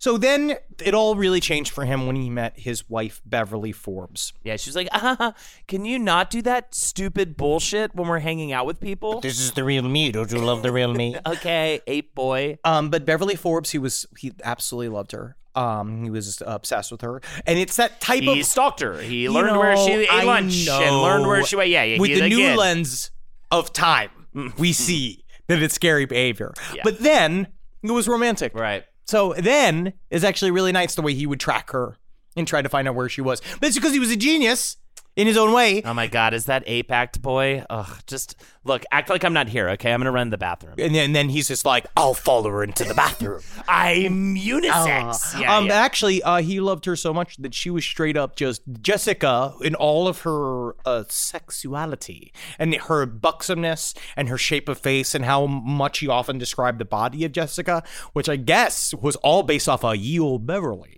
So 0.00 0.16
then 0.16 0.54
it 0.84 0.94
all 0.94 1.16
really 1.16 1.40
changed 1.40 1.72
for 1.72 1.84
him 1.84 2.06
when 2.06 2.14
he 2.14 2.30
met 2.30 2.56
his 2.56 2.88
wife 2.88 3.20
Beverly 3.26 3.72
Forbes. 3.72 4.32
Yeah, 4.44 4.54
she 4.56 4.70
was 4.70 4.76
like, 4.76 4.88
uh, 4.92 5.32
"Can 5.66 5.84
you 5.84 5.98
not 5.98 6.30
do 6.30 6.40
that 6.42 6.72
stupid 6.72 7.36
bullshit 7.36 7.96
when 7.96 8.06
we're 8.06 8.20
hanging 8.20 8.52
out 8.52 8.64
with 8.64 8.78
people?" 8.80 9.20
This 9.20 9.40
is 9.40 9.52
the 9.52 9.64
real 9.64 9.82
me. 9.82 10.12
Don't 10.12 10.30
you 10.30 10.38
love 10.38 10.62
the 10.62 10.70
real 10.70 10.94
me? 10.94 11.16
okay, 11.26 11.80
ape 11.88 12.14
boy. 12.14 12.58
Um, 12.62 12.90
but 12.90 13.04
Beverly 13.04 13.34
Forbes, 13.34 13.70
he 13.70 13.78
was 13.78 14.06
he 14.16 14.32
absolutely 14.44 14.88
loved 14.90 15.10
her. 15.12 15.34
Um, 15.58 16.04
he 16.04 16.10
was 16.10 16.42
obsessed 16.46 16.92
with 16.92 17.00
her, 17.00 17.20
and 17.46 17.58
it's 17.58 17.76
that 17.76 18.00
type 18.00 18.22
He 18.22 18.40
of 18.40 18.46
stalked 18.46 18.80
her. 18.80 19.00
He 19.00 19.28
learned 19.28 19.58
where 19.58 19.76
she 19.76 19.92
ate 19.92 20.08
I 20.10 20.22
lunch 20.22 20.68
and 20.68 21.02
learned 21.02 21.26
where 21.26 21.44
she 21.44 21.56
went. 21.56 21.70
Yeah, 21.70 21.82
yeah. 21.82 21.98
With 21.98 22.10
he- 22.10 22.20
the 22.20 22.28
new 22.28 22.38
again. 22.38 22.56
lens 22.56 23.10
of 23.50 23.72
time, 23.72 24.10
we 24.58 24.72
see 24.72 25.24
that 25.48 25.60
it's 25.62 25.74
scary 25.74 26.04
behavior. 26.06 26.52
Yeah. 26.74 26.82
But 26.84 27.00
then 27.00 27.48
it 27.82 27.90
was 27.90 28.06
romantic. 28.06 28.54
Right. 28.54 28.84
So 29.06 29.34
then 29.38 29.94
is 30.10 30.22
actually 30.22 30.50
really 30.50 30.70
nice 30.72 30.94
the 30.94 31.02
way 31.02 31.14
he 31.14 31.26
would 31.26 31.40
track 31.40 31.70
her 31.70 31.96
and 32.36 32.46
try 32.46 32.62
to 32.62 32.68
find 32.68 32.86
out 32.86 32.94
where 32.94 33.08
she 33.08 33.20
was. 33.22 33.40
But 33.58 33.68
it's 33.68 33.76
because 33.76 33.92
he 33.92 33.98
was 33.98 34.10
a 34.10 34.16
genius 34.16 34.76
in 35.18 35.26
his 35.26 35.36
own 35.36 35.52
way. 35.52 35.82
Oh 35.84 35.92
my 35.92 36.06
god, 36.06 36.32
is 36.32 36.46
that 36.46 36.62
ape 36.66 36.92
act 36.92 37.20
boy? 37.20 37.64
Ugh, 37.68 37.98
just 38.06 38.36
look, 38.62 38.84
act 38.92 39.10
like 39.10 39.24
I'm 39.24 39.32
not 39.32 39.48
here, 39.48 39.68
okay? 39.70 39.92
I'm 39.92 39.98
gonna 39.98 40.12
run 40.12 40.28
to 40.28 40.30
the 40.30 40.38
bathroom. 40.38 40.76
And 40.78 40.94
then, 40.94 41.06
and 41.06 41.16
then 41.16 41.28
he's 41.28 41.48
just 41.48 41.66
like, 41.66 41.86
I'll 41.96 42.14
follow 42.14 42.48
her 42.50 42.62
into 42.62 42.84
the 42.84 42.94
bathroom. 42.94 43.42
I'm 43.68 44.36
unisex. 44.36 45.40
yeah, 45.40 45.56
um, 45.56 45.66
yeah. 45.66 45.74
actually, 45.74 46.22
uh, 46.22 46.36
he 46.36 46.60
loved 46.60 46.84
her 46.84 46.94
so 46.94 47.12
much 47.12 47.36
that 47.38 47.52
she 47.52 47.68
was 47.68 47.84
straight 47.84 48.16
up 48.16 48.36
just 48.36 48.62
Jessica 48.80 49.54
in 49.60 49.74
all 49.74 50.06
of 50.06 50.20
her 50.20 50.76
uh, 50.86 51.02
sexuality 51.08 52.32
and 52.56 52.76
her 52.76 53.04
buxomness 53.04 53.98
and 54.14 54.28
her 54.28 54.38
shape 54.38 54.68
of 54.68 54.78
face 54.78 55.16
and 55.16 55.24
how 55.24 55.46
much 55.46 55.98
he 55.98 56.06
often 56.06 56.38
described 56.38 56.78
the 56.78 56.84
body 56.84 57.24
of 57.24 57.32
Jessica, 57.32 57.82
which 58.12 58.28
I 58.28 58.36
guess 58.36 58.94
was 58.94 59.16
all 59.16 59.42
based 59.42 59.68
off 59.68 59.84
of 59.84 59.98
Old 60.20 60.46
Beverly. 60.46 60.97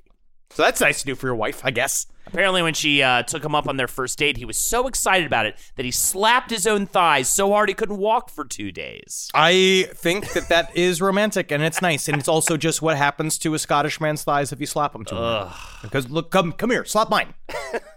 So 0.53 0.65
that's 0.65 0.81
nice 0.81 0.99
to 1.01 1.07
do 1.07 1.15
for 1.15 1.27
your 1.29 1.37
wife, 1.37 1.61
I 1.65 1.71
guess. 1.71 2.07
Apparently, 2.27 2.63
when 2.63 2.75
she 2.75 3.03
uh, 3.03 3.23
took 3.23 3.45
him 3.45 3.55
up 3.55 3.69
on 3.69 3.77
their 3.77 3.89
first 3.89 4.19
date, 4.19 4.37
he 4.37 4.45
was 4.45 4.57
so 4.57 4.87
excited 4.89 5.27
about 5.27 5.47
it 5.47 5.57
that 5.77 5.85
he 5.85 5.91
slapped 5.91 6.51
his 6.51 6.67
own 6.67 6.87
thighs 6.87 7.29
so 7.29 7.51
hard 7.51 7.69
he 7.69 7.75
couldn't 7.75 7.99
walk 7.99 8.31
for 8.31 8.45
two 8.45 8.71
days. 8.71 9.31
I 9.35 9.89
think 9.95 10.33
that 10.33 10.49
that 10.49 10.77
is 10.77 11.01
romantic 11.01 11.51
and 11.51 11.63
it's 11.63 11.81
nice, 11.83 12.09
and 12.09 12.19
it's 12.19 12.29
also 12.29 12.57
just 12.57 12.83
what 12.83 12.97
happens 12.97 13.39
to 13.39 13.55
a 13.55 13.59
Scottish 13.59 14.01
man's 14.01 14.23
thighs 14.25 14.53
if 14.53 14.61
you 14.61 14.67
slap 14.67 14.95
him 14.95 15.05
too 15.05 15.17
hard. 15.17 15.53
Because 15.83 16.09
look, 16.11 16.31
come, 16.31 16.53
come 16.53 16.71
here, 16.71 16.85
slap 16.85 17.11
mine. 17.11 17.35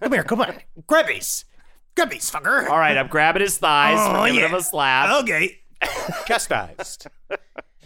Come 0.02 0.12
here, 0.12 0.24
come 0.24 0.42
on, 0.42 0.56
grab 0.88 1.08
these, 1.08 1.46
grab 1.96 2.10
these, 2.12 2.30
fucker. 2.32 2.68
All 2.70 2.80
right, 2.80 2.98
I'm 2.98 3.08
grabbing 3.08 3.42
his 3.42 3.58
thighs, 3.58 3.98
Oh, 4.00 4.14
we're 4.22 4.28
giving 4.28 4.42
yeah. 4.42 4.48
him 4.50 4.56
a 4.56 4.62
slap. 4.64 5.24
Okay, 5.24 5.60
chastised. 6.28 7.08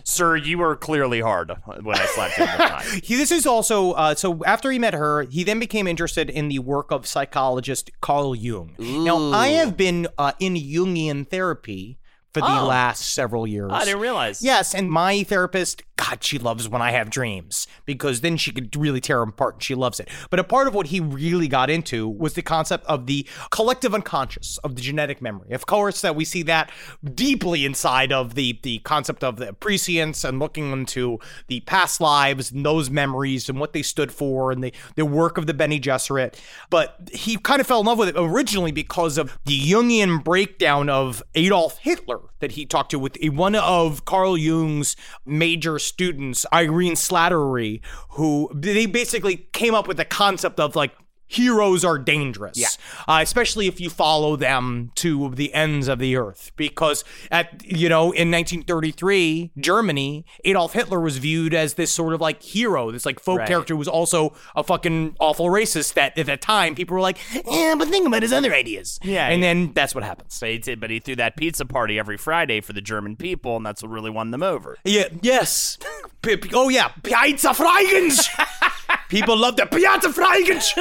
Sir, 0.10 0.38
you 0.38 0.58
were 0.60 0.78
clearly 0.78 1.20
hard 1.20 1.52
when 1.82 1.98
I 1.98 2.06
slapped 2.06 2.38
you 2.38 2.46
in 2.46 2.50
the. 2.58 3.02
He, 3.04 3.18
this 3.18 3.30
is 3.30 3.46
also 3.46 3.92
uh, 3.92 4.16
so. 4.16 4.42
After 4.46 4.72
he 4.72 4.80
met 4.80 4.94
her, 4.94 5.24
he 5.24 5.44
then 5.44 5.60
became 5.60 5.86
interested 5.86 6.30
in 6.30 6.48
the 6.48 6.60
work 6.60 6.92
of 6.92 7.06
psychologist 7.06 7.92
Carl 8.00 8.34
Jung. 8.34 8.74
Now, 8.80 9.34
I 9.34 9.50
have 9.50 9.76
been 9.76 10.08
uh, 10.18 10.32
in 10.40 10.56
Jungian 10.56 11.28
therapy 11.28 12.00
for 12.34 12.42
the 12.42 12.60
Oh. 12.60 12.66
last 12.68 13.14
several 13.14 13.48
years. 13.48 13.70
Oh, 13.72 13.76
I 13.76 13.86
didn't 13.86 14.02
realize. 14.02 14.42
Yes, 14.42 14.76
and 14.76 14.92
my 14.92 15.24
therapist, 15.24 15.82
God, 15.96 16.24
she 16.24 16.38
loves 16.38 16.70
when 16.70 16.82
I 16.82 16.92
have 16.92 17.10
dreams 17.10 17.66
because 17.86 18.22
then 18.22 18.38
she 18.38 18.52
could 18.52 18.76
really 18.76 19.02
tear 19.02 19.20
them 19.22 19.30
apart 19.30 19.56
and 19.56 19.64
she 19.64 19.74
loves 19.74 20.00
it. 20.00 20.08
But 20.30 20.40
a 20.40 20.44
part 20.44 20.68
of 20.68 20.76
what 20.76 20.88
he 20.88 21.00
really 21.00 21.48
got 21.48 21.70
into 21.72 22.08
was 22.08 22.34
the 22.34 22.44
concept 22.44 22.86
of 22.86 23.08
the 23.08 23.26
collective 23.50 23.96
unconscious, 23.96 24.60
of 24.60 24.76
the 24.76 24.82
genetic 24.82 25.22
memory. 25.22 25.52
Of 25.54 25.66
course, 25.66 26.02
that 26.02 26.16
we 26.16 26.24
see 26.26 26.44
that 26.44 26.72
deeply 27.16 27.66
inside 27.66 28.12
of 28.12 28.36
the, 28.36 28.60
the 28.62 28.80
concept 28.80 29.24
of 29.24 29.38
the 29.38 29.54
prescience 29.54 30.24
and 30.24 30.38
looking 30.38 30.72
into 30.72 31.18
the 31.48 31.62
past 31.62 32.00
lives 32.00 32.52
and 32.52 32.64
those 32.66 32.90
memories 32.92 33.50
and 33.50 33.60
what 33.60 33.74
they 33.74 33.82
stood 33.82 34.12
for 34.12 34.52
and 34.52 34.64
the, 34.64 34.74
the 34.96 35.06
work 35.06 35.38
of 35.40 35.48
the 35.48 35.54
Bene 35.54 35.80
Gesserit. 35.80 36.36
But 36.70 37.10
he 37.12 37.38
kind 37.38 37.60
of 37.62 37.66
fell 37.66 37.80
in 37.80 37.86
love 37.88 37.98
with 37.98 38.10
it 38.10 38.16
originally 38.18 38.72
because 38.72 39.18
of 39.18 39.36
the 39.46 39.60
Jungian 39.60 40.24
breakdown 40.24 40.90
of 40.90 41.24
Adolf 41.34 41.80
Hitler 41.80 42.20
that 42.40 42.52
he 42.52 42.66
talked 42.66 42.92
to 42.92 43.00
with 43.00 43.18
one 43.30 43.56
of 43.56 44.06
Carl 44.06 44.38
Jung's 44.38 44.96
major 45.26 45.80
students, 45.80 46.46
Irene 46.54 46.94
Slattery, 46.94 47.82
who 48.12 48.50
they 48.54 48.86
basically 48.86 49.48
came 49.54 49.74
up 49.74 49.88
with 49.88 49.98
the 49.98 50.06
concept 50.06 50.60
of 50.60 50.76
like 50.76 50.94
heroes 51.28 51.84
are 51.86 51.98
dangerous. 51.98 52.58
Yeah. 52.58 52.68
Uh, 53.08 53.20
especially 53.22 53.68
if 53.68 53.80
you 53.80 53.90
follow 53.90 54.36
them 54.36 54.92
to 54.96 55.30
the 55.36 55.54
ends 55.54 55.88
of 55.88 56.00
the 56.00 56.16
earth. 56.16 56.52
Because 56.56 57.04
at 57.32 57.64
you 57.66 57.90
know, 57.90 58.12
in 58.12 58.32
1933, 58.32 59.52
Germany, 59.60 60.26
Adolf 60.46 60.74
Hitler 60.74 61.00
was 61.00 61.18
viewed 61.18 61.54
as 61.54 61.74
this 61.76 61.92
sort 61.92 62.14
of 62.14 62.22
like 62.22 62.42
hero, 62.42 62.92
this 62.92 63.06
like 63.06 63.20
folk 63.20 63.40
Right. 63.40 63.48
character 63.48 63.74
who 63.74 63.78
was 63.78 63.88
also 63.88 64.34
a 64.56 64.64
fucking 64.64 65.16
awful 65.20 65.48
racist 65.48 65.94
that 65.94 66.18
at 66.18 66.26
that 66.26 66.42
time 66.42 66.76
people 66.76 66.96
were 66.96 67.02
like, 67.02 67.18
yeah, 67.50 67.76
but 67.78 67.88
think 67.90 68.08
about 68.08 68.22
his 68.24 68.34
other 68.34 68.54
ideas. 68.54 69.00
Yeah, 69.04 69.28
And 69.28 69.42
yeah. 69.42 69.48
then 69.54 69.74
that's 69.74 69.94
what 69.94 70.04
happens. 70.04 70.38
But 70.40 70.50
he, 70.50 70.58
did, 70.58 70.80
but 70.80 70.90
he 70.90 71.00
threw 71.00 71.16
that 71.18 71.36
pizza 71.38 71.66
party 71.66 72.00
every 72.00 72.18
Friday 72.18 72.62
for 72.62 72.74
the 72.74 72.82
German 72.82 73.16
people, 73.16 73.58
and 73.58 73.66
that's 73.66 73.84
what 73.84 73.92
really 73.92 74.10
won 74.10 74.32
them 74.32 74.44
over. 74.44 74.78
Yeah, 74.84 75.10
yes. 75.22 75.78
Oh 76.54 76.68
yeah, 76.68 76.90
pizza 77.04 77.50
Freigens. 77.50 78.28
People 79.10 79.38
love 79.38 79.56
the 79.56 79.66
Piazza 79.66 80.10
Freigens. 80.10 80.74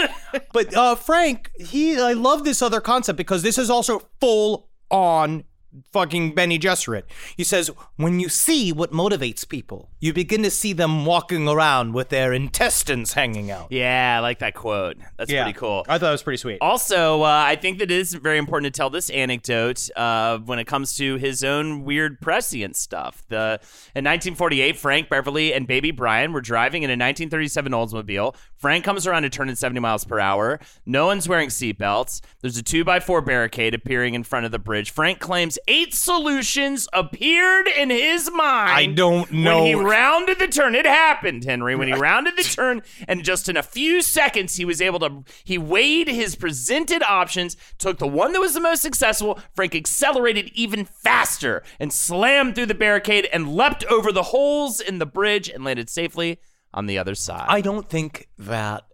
but 0.53 0.75
uh, 0.75 0.95
Frank, 0.95 1.51
he, 1.57 1.99
I 1.99 2.13
love 2.13 2.45
this 2.45 2.63
other 2.63 2.81
concept 2.81 3.17
because 3.17 3.43
this 3.43 3.59
is 3.59 3.71
also 3.71 4.03
full 4.21 4.69
on 4.91 5.45
fucking 5.93 6.35
Bene 6.35 6.59
Gesserit. 6.59 7.05
He 7.37 7.45
says, 7.45 7.71
when 7.97 8.21
you 8.21 8.29
see 8.29 8.73
what 8.73 8.93
motivates 8.93 9.49
people, 9.49 9.91
you 10.01 10.13
begin 10.13 10.43
to 10.43 10.51
see 10.51 10.73
them 10.73 11.05
walking 11.05 11.49
around 11.49 11.95
with 11.95 12.11
their 12.11 12.33
intestines 12.33 13.13
hanging 13.15 13.51
out. 13.51 13.69
Yeah, 13.71 14.17
I 14.19 14.21
like 14.21 14.41
that 14.41 14.55
quote. 14.55 14.97
That's 15.17 15.31
pretty 15.31 15.53
cool. 15.53 15.85
I 15.89 15.99
thought 15.99 16.09
it 16.09 16.13
was 16.13 16.23
pretty 16.23 16.39
sweet. 16.39 16.59
Also, 16.61 17.23
uh, 17.23 17.45
I 17.47 17.57
think 17.57 17.79
that 17.79 17.91
it 17.91 17.99
is 17.99 18.15
very 18.15 18.39
important 18.39 18.73
to 18.73 18.77
tell 18.77 18.91
this 18.91 19.11
anecdote 19.11 19.89
uh, 19.97 20.39
when 20.39 20.59
it 20.59 20.67
comes 20.67 20.97
to 20.97 21.17
his 21.17 21.45
own 21.45 21.85
weird 21.85 22.21
prescient 22.21 22.77
stuff. 22.77 23.23
The 23.29 23.61
in 23.95 24.05
1948, 24.05 24.77
Frank 24.77 25.09
Beverly 25.09 25.53
and 25.53 25.67
baby 25.67 25.91
Brian 25.91 26.33
were 26.33 26.41
driving 26.41 26.83
in 26.83 26.91
a 26.91 26.93
1937 26.93 27.73
Oldsmobile. 27.73 28.37
Frank 28.57 28.85
comes 28.85 29.07
around 29.07 29.25
a 29.25 29.31
turn 29.31 29.49
at 29.49 29.59
70 29.59 29.81
miles 29.81 30.05
per 30.05 30.19
hour. 30.19 30.61
No 30.85 31.07
one's 31.07 31.29
wearing 31.29 31.49
seatbelts. 31.49 32.21
There's 32.41 32.57
a 32.57 32.63
two 32.63 32.85
by 32.85 33.01
four 33.01 33.21
barricade 33.21 33.75
appearing 33.75 34.15
in 34.15 34.23
front 34.23 34.47
of 34.47 34.53
the 34.53 34.59
bridge. 34.59 34.91
Frank 34.91 35.19
claims 35.21 35.59
eight 35.69 35.95
solutions 35.95 36.89
appeared 36.93 37.69
in 37.69 37.91
his 37.91 38.31
mind. 38.31 38.71
I 38.71 38.87
don't 38.87 39.31
know. 39.33 39.63
When 39.63 39.67
he 39.67 39.75
rounded 39.75 40.39
the 40.39 40.49
turn, 40.49 40.75
it 40.75 40.87
happened, 40.87 41.45
Henry. 41.45 41.77
When 41.77 41.89
he 41.89 41.95
rounded 41.95 42.37
the 42.37 42.45
turn, 42.45 42.83
and 43.09 43.25
just 43.25 43.49
in 43.49 43.57
a 43.57 43.63
few 43.63 44.03
seconds, 44.03 44.57
he 44.57 44.65
was 44.65 44.81
able 44.81 44.99
to. 45.01 45.25
He 45.45 45.59
weighed 45.59 46.09
his 46.09 46.37
presented 46.37 47.03
options, 47.03 47.57
took 47.79 47.99
the 47.99 48.07
one 48.07 48.33
that 48.33 48.41
was 48.41 48.55
the 48.55 48.61
most 48.61 48.83
successful. 48.83 49.39
Frank 49.55 49.75
accelerated 49.75 50.51
even 50.55 50.85
faster 50.85 51.63
and 51.79 51.93
slammed 51.93 52.55
through 52.55 52.67
the 52.67 52.75
barricade 52.75 53.29
and 53.33 53.55
leapt 53.55 53.85
over 53.85 54.13
the 54.13 54.25
holes 54.25 54.81
in 54.81 54.99
the 54.99 55.07
bridge 55.07 55.49
and 55.49 55.65
landed 55.65 55.91
safely 55.91 56.39
on 56.73 56.87
the 56.87 56.99
other 56.99 57.15
side. 57.15 57.47
I 57.49 57.61
don't 57.61 57.89
think 57.89 58.29
that 58.39 58.85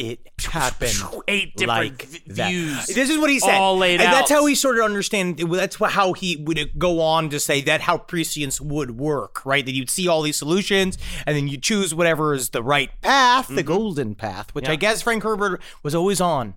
it 0.00 0.20
happened 0.46 0.92
Eight 1.28 1.54
different 1.56 1.68
like 2.00 2.02
v- 2.02 2.22
that. 2.34 2.48
views 2.50 2.86
This 2.86 3.10
is 3.10 3.18
what 3.18 3.28
he 3.30 3.38
said. 3.38 3.54
all 3.54 3.76
laid 3.76 4.00
and 4.00 4.08
out. 4.08 4.12
That's 4.12 4.30
how 4.30 4.46
he 4.46 4.54
sort 4.54 4.78
of 4.78 4.84
understand. 4.84 5.38
That's 5.38 5.76
how 5.76 6.12
he 6.14 6.36
would 6.36 6.78
go 6.78 7.00
on 7.00 7.28
to 7.30 7.38
say 7.40 7.60
that 7.62 7.82
how 7.82 7.98
prescience 7.98 8.60
would 8.60 8.92
work, 8.98 9.44
right? 9.44 9.64
That 9.64 9.72
you'd 9.72 9.90
see 9.90 10.08
all 10.08 10.22
these 10.22 10.36
solutions, 10.36 10.96
and 11.26 11.36
then 11.36 11.48
you 11.48 11.58
choose 11.58 11.94
whatever 11.94 12.34
is 12.34 12.50
the 12.50 12.62
right 12.62 12.90
path, 13.02 13.48
the 13.48 13.62
golden 13.62 14.14
path, 14.14 14.54
which 14.54 14.68
I 14.68 14.72
Mm-hmm. 14.72 14.80
Guess 14.80 15.02
Frank 15.02 15.22
Herbert 15.22 15.60
was 15.82 15.94
always 15.94 16.20
on 16.20 16.54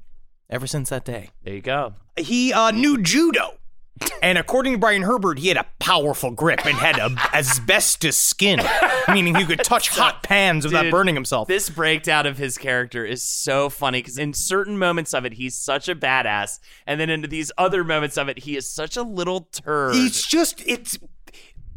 ever 0.50 0.66
since 0.68 0.90
that 0.90 1.04
day. 1.04 1.30
There 1.44 1.54
you 1.56 1.62
go. 1.62 1.96
He 2.16 2.54
uh, 2.54 2.72
knew 2.72 3.02
judo. 3.02 3.58
And 4.22 4.38
according 4.38 4.74
to 4.74 4.80
Brian 4.80 5.02
Herbert, 5.02 5.40
he 5.40 5.50
had 5.50 5.58
a 5.58 5.66
powerful 5.80 6.32
grip 6.32 6.66
and 6.66 6.76
had 6.76 6.98
a 6.98 7.10
asbestos 7.34 8.18
skin, 8.18 8.62
meaning 9.10 9.36
he 9.36 9.46
could 9.46 9.64
touch 9.64 9.90
hot 9.90 10.24
pans 10.24 10.66
without 10.66 10.84
Dude, 10.84 10.92
burning 10.92 11.16
himself. 11.16 11.48
This 11.48 11.70
breakdown 11.70 12.26
of 12.26 12.38
his 12.38 12.58
character 12.58 13.06
is 13.06 13.22
so 13.22 13.70
funny 13.70 14.00
because 14.00 14.18
in 14.18 14.34
certain 14.34 14.78
moments 14.78 15.14
of 15.14 15.26
it, 15.26 15.34
he's 15.34 15.56
such 15.56 15.90
a 15.90 15.96
badass, 15.96 16.60
and 16.88 17.00
then 17.00 17.10
into 17.10 17.28
these 17.28 17.52
other 17.58 17.84
moments 17.84 18.18
of 18.18 18.30
it, 18.30 18.40
he 18.40 18.56
is 18.56 18.68
such 18.68 18.96
a 18.96 19.04
little 19.04 19.42
turd. 19.52 19.96
He's 19.96 20.26
just 20.26 20.64
it's 20.66 20.98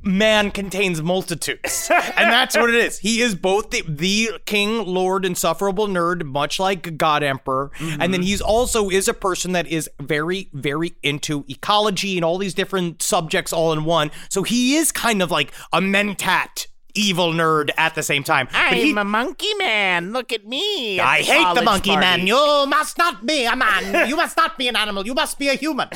man 0.06 0.50
contains 0.50 1.02
multitudes. 1.02 1.90
And 2.16 2.32
that's 2.32 2.56
what 2.56 2.70
it 2.70 2.76
is. 2.76 2.98
He 2.98 3.20
is 3.20 3.34
both 3.34 3.70
the, 3.70 3.82
the 3.86 4.30
king 4.46 4.86
lord 4.86 5.24
insufferable 5.24 5.86
nerd 5.86 6.24
much 6.24 6.58
like 6.58 6.96
god 6.96 7.22
emperor. 7.22 7.70
And 7.78 8.00
then 8.00 8.12
mm-hmm. 8.12 8.22
he's 8.22 8.40
also 8.40 8.88
is 8.88 9.08
a 9.08 9.14
person 9.14 9.52
that 9.52 9.66
is 9.66 9.90
very 10.00 10.48
very 10.52 10.94
into 11.02 11.44
ecology 11.48 12.16
and 12.16 12.24
all 12.24 12.38
these 12.38 12.54
different 12.54 13.02
subjects 13.02 13.52
all 13.52 13.72
in 13.72 13.84
one. 13.84 14.10
So 14.30 14.42
he 14.42 14.76
is 14.76 14.92
kind 14.92 15.20
of 15.20 15.30
like 15.30 15.52
a 15.72 15.80
mentat 15.80 16.66
evil 16.96 17.32
nerd 17.32 17.70
at 17.76 17.94
the 17.94 18.02
same 18.02 18.22
time 18.24 18.48
But 18.52 18.72
he- 18.74 18.90
a 18.92 19.04
monkey 19.04 19.52
man. 19.54 20.12
Look 20.12 20.32
at 20.32 20.46
me. 20.46 20.98
I 21.00 21.18
hate 21.22 21.54
the 21.54 21.62
monkey 21.62 21.94
man. 21.96 22.26
You 22.26 22.66
must 22.66 22.96
not 22.98 23.26
be 23.26 23.44
a 23.44 23.54
man. 23.54 24.08
You 24.08 24.16
must 24.16 24.36
not 24.36 24.56
be 24.58 24.68
an 24.68 24.76
animal. 24.76 25.04
You 25.06 25.14
must 25.14 25.38
be 25.38 25.48
a 25.48 25.54
human. 25.54 25.88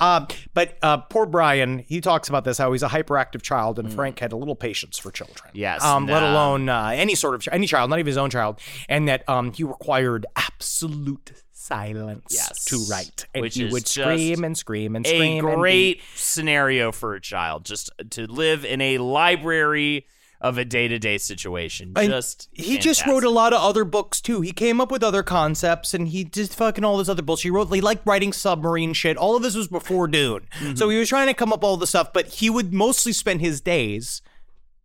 um, 0.00 0.26
but 0.54 0.78
uh, 0.82 0.98
poor 0.98 1.26
Brian, 1.26 1.80
he 1.80 2.00
talks 2.00 2.28
about 2.28 2.44
this 2.44 2.58
how 2.58 2.72
he's 2.72 2.82
a 2.82 2.88
hyperactive 2.88 3.42
child, 3.42 3.78
and 3.78 3.92
Frank 3.92 4.18
had 4.18 4.32
a 4.32 4.36
little 4.36 4.56
patience 4.56 4.98
for 4.98 5.10
children. 5.10 5.50
Yes, 5.54 5.82
Um, 5.84 6.06
let 6.06 6.22
alone 6.22 6.68
uh, 6.68 6.90
any 6.94 7.14
sort 7.14 7.34
of 7.34 7.46
any 7.52 7.66
child, 7.66 7.90
not 7.90 7.98
even 7.98 8.06
his 8.06 8.16
own 8.16 8.30
child, 8.30 8.60
and 8.88 9.08
that 9.08 9.28
um, 9.28 9.52
he 9.52 9.64
required 9.64 10.24
absolute 10.36 11.32
silence 11.52 12.26
Yes. 12.34 12.64
to 12.66 12.78
write, 12.90 13.26
and 13.34 13.42
Which 13.42 13.54
he 13.56 13.66
would 13.66 13.86
scream 13.86 14.42
and 14.44 14.56
scream 14.56 14.96
and 14.96 15.04
a 15.06 15.08
scream. 15.08 15.44
be- 15.44 15.54
great 15.54 16.00
scenario 16.14 16.92
for 16.92 17.14
a 17.14 17.20
child 17.20 17.64
just 17.66 17.90
to 18.10 18.26
live 18.26 18.64
in 18.64 18.80
a 18.80 18.98
library 18.98 20.06
of 20.40 20.56
a 20.56 20.64
day-to-day 20.64 21.18
situation. 21.18 21.92
And 21.96 22.10
Just 22.10 22.48
he 22.52 22.78
just 22.78 23.06
wrote 23.06 23.24
a 23.24 23.30
lot 23.30 23.52
of 23.52 23.60
other 23.60 23.84
books 23.84 24.20
too. 24.20 24.40
He 24.40 24.52
came 24.52 24.80
up 24.80 24.90
with 24.90 25.02
other 25.02 25.22
concepts 25.22 25.94
and 25.94 26.08
he 26.08 26.24
just 26.24 26.54
fucking 26.54 26.84
all 26.84 26.96
this 26.98 27.08
other 27.08 27.22
bullshit. 27.22 27.44
He 27.44 27.50
wrote 27.50 27.72
he 27.72 27.80
liked 27.80 28.06
writing 28.06 28.32
submarine 28.32 28.92
shit. 28.92 29.16
All 29.16 29.36
of 29.36 29.42
this 29.42 29.56
was 29.56 29.68
before 29.68 30.06
Dune. 30.06 30.46
Mm-hmm. 30.60 30.76
So 30.76 30.88
he 30.88 30.98
was 30.98 31.08
trying 31.08 31.26
to 31.26 31.34
come 31.34 31.52
up 31.52 31.64
all 31.64 31.76
the 31.76 31.86
stuff, 31.86 32.12
but 32.12 32.26
he 32.26 32.50
would 32.50 32.72
mostly 32.72 33.12
spend 33.12 33.40
his 33.40 33.60
days 33.60 34.22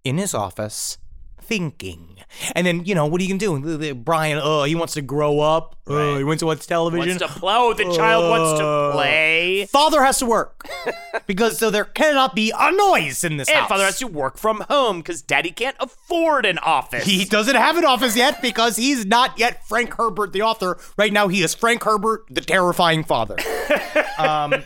in 0.03 0.17
his 0.17 0.33
office 0.33 0.97
thinking. 1.43 2.09
And 2.55 2.65
then, 2.65 2.85
you 2.85 2.95
know, 2.95 3.05
what 3.05 3.21
are 3.21 3.23
you 3.23 3.29
gonna 3.37 3.39
do? 3.39 3.59
The- 3.59 3.77
the- 3.77 3.91
Brian, 3.93 4.39
oh, 4.41 4.63
he 4.63 4.73
wants 4.75 4.93
to 4.93 5.01
grow 5.01 5.39
up. 5.39 5.75
Oh, 5.85 6.17
he 6.17 6.23
wants 6.23 6.39
to 6.39 6.45
watch 6.47 6.65
television. 6.65 7.19
wants 7.19 7.33
to 7.33 7.39
play. 7.39 7.53
Oh, 7.55 7.73
the 7.73 7.83
child 7.95 8.29
wants 8.29 8.59
to 8.59 8.65
Uh, 8.65 8.91
play. 8.93 9.65
Father 9.71 10.03
has 10.03 10.17
to 10.19 10.25
work. 10.25 10.65
because 11.27 11.57
so 11.59 11.69
there 11.69 11.83
cannot 11.85 12.33
be 12.33 12.51
a 12.57 12.71
noise 12.71 13.23
in 13.23 13.37
this 13.37 13.49
And 13.49 13.59
house. 13.59 13.69
father 13.69 13.83
has 13.83 13.99
to 13.99 14.07
work 14.07 14.37
from 14.37 14.61
home 14.69 14.97
because 14.97 15.21
daddy 15.21 15.51
can't 15.51 15.75
afford 15.79 16.45
an 16.45 16.57
office. 16.59 17.03
He 17.05 17.25
doesn't 17.25 17.55
have 17.55 17.77
an 17.77 17.85
office 17.85 18.15
yet 18.15 18.41
because 18.41 18.77
he's 18.77 19.05
not 19.05 19.37
yet 19.37 19.67
Frank 19.67 19.93
Herbert, 19.95 20.33
the 20.33 20.41
author. 20.41 20.79
Right 20.97 21.13
now, 21.13 21.27
he 21.27 21.43
is 21.43 21.53
Frank 21.53 21.83
Herbert, 21.83 22.23
the 22.31 22.41
terrifying 22.41 23.03
father. 23.03 23.35
um, 24.17 24.63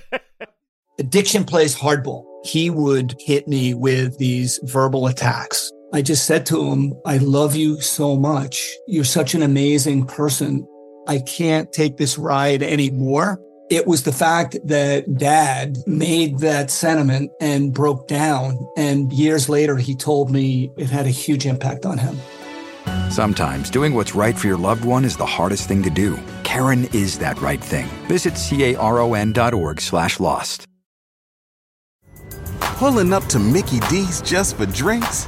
Addiction 1.00 1.44
plays 1.46 1.76
hardball. 1.76 2.24
He 2.44 2.70
would 2.70 3.16
hit 3.20 3.48
me 3.48 3.74
with 3.74 4.18
these 4.18 4.60
verbal 4.64 5.08
attacks. 5.08 5.72
I 5.94 6.02
just 6.02 6.26
said 6.26 6.46
to 6.48 6.70
him, 6.70 6.94
I 7.06 7.18
love 7.18 7.56
you 7.56 7.80
so 7.80 8.18
much. 8.18 8.76
You're 8.88 9.06
such 9.06 9.34
an 9.34 9.42
amazing 9.42 10.06
person. 10.06 10.68
I 11.08 11.20
can't 11.20 11.72
take 11.72 11.96
this 11.96 12.18
ride 12.18 12.62
anymore. 12.62 13.40
It 13.70 13.88
was 13.88 14.04
the 14.04 14.12
fact 14.12 14.58
that 14.66 15.18
dad 15.18 15.78
made 15.86 16.40
that 16.40 16.72
sentiment 16.72 17.32
and 17.40 17.74
broke 17.74 18.08
down. 18.08 18.58
And 18.76 19.12
years 19.14 19.48
later, 19.48 19.78
he 19.78 19.96
told 19.96 20.30
me 20.30 20.72
it 20.78 20.90
had 20.90 21.06
a 21.06 21.10
huge 21.10 21.46
impact 21.46 21.86
on 21.86 21.98
him. 21.98 22.18
Sometimes 23.10 23.70
doing 23.70 23.94
what's 23.94 24.14
right 24.16 24.38
for 24.38 24.48
your 24.48 24.58
loved 24.58 24.84
one 24.84 25.06
is 25.06 25.16
the 25.16 25.26
hardest 25.26 25.68
thing 25.70 25.84
to 25.84 25.90
do. 25.90 26.20
Caron 26.44 26.86
is 26.94 27.18
that 27.20 27.42
right 27.42 27.62
thing. 27.62 27.88
Visit 28.08 28.36
caron.org 28.36 29.82
slash 29.82 30.20
lost. 30.20 30.66
Pulling 32.60 33.14
up 33.14 33.26
to 33.26 33.40
Mickey 33.40 33.80
D's 33.90 34.22
just 34.22 34.58
for 34.58 34.66
drinks? 34.66 35.28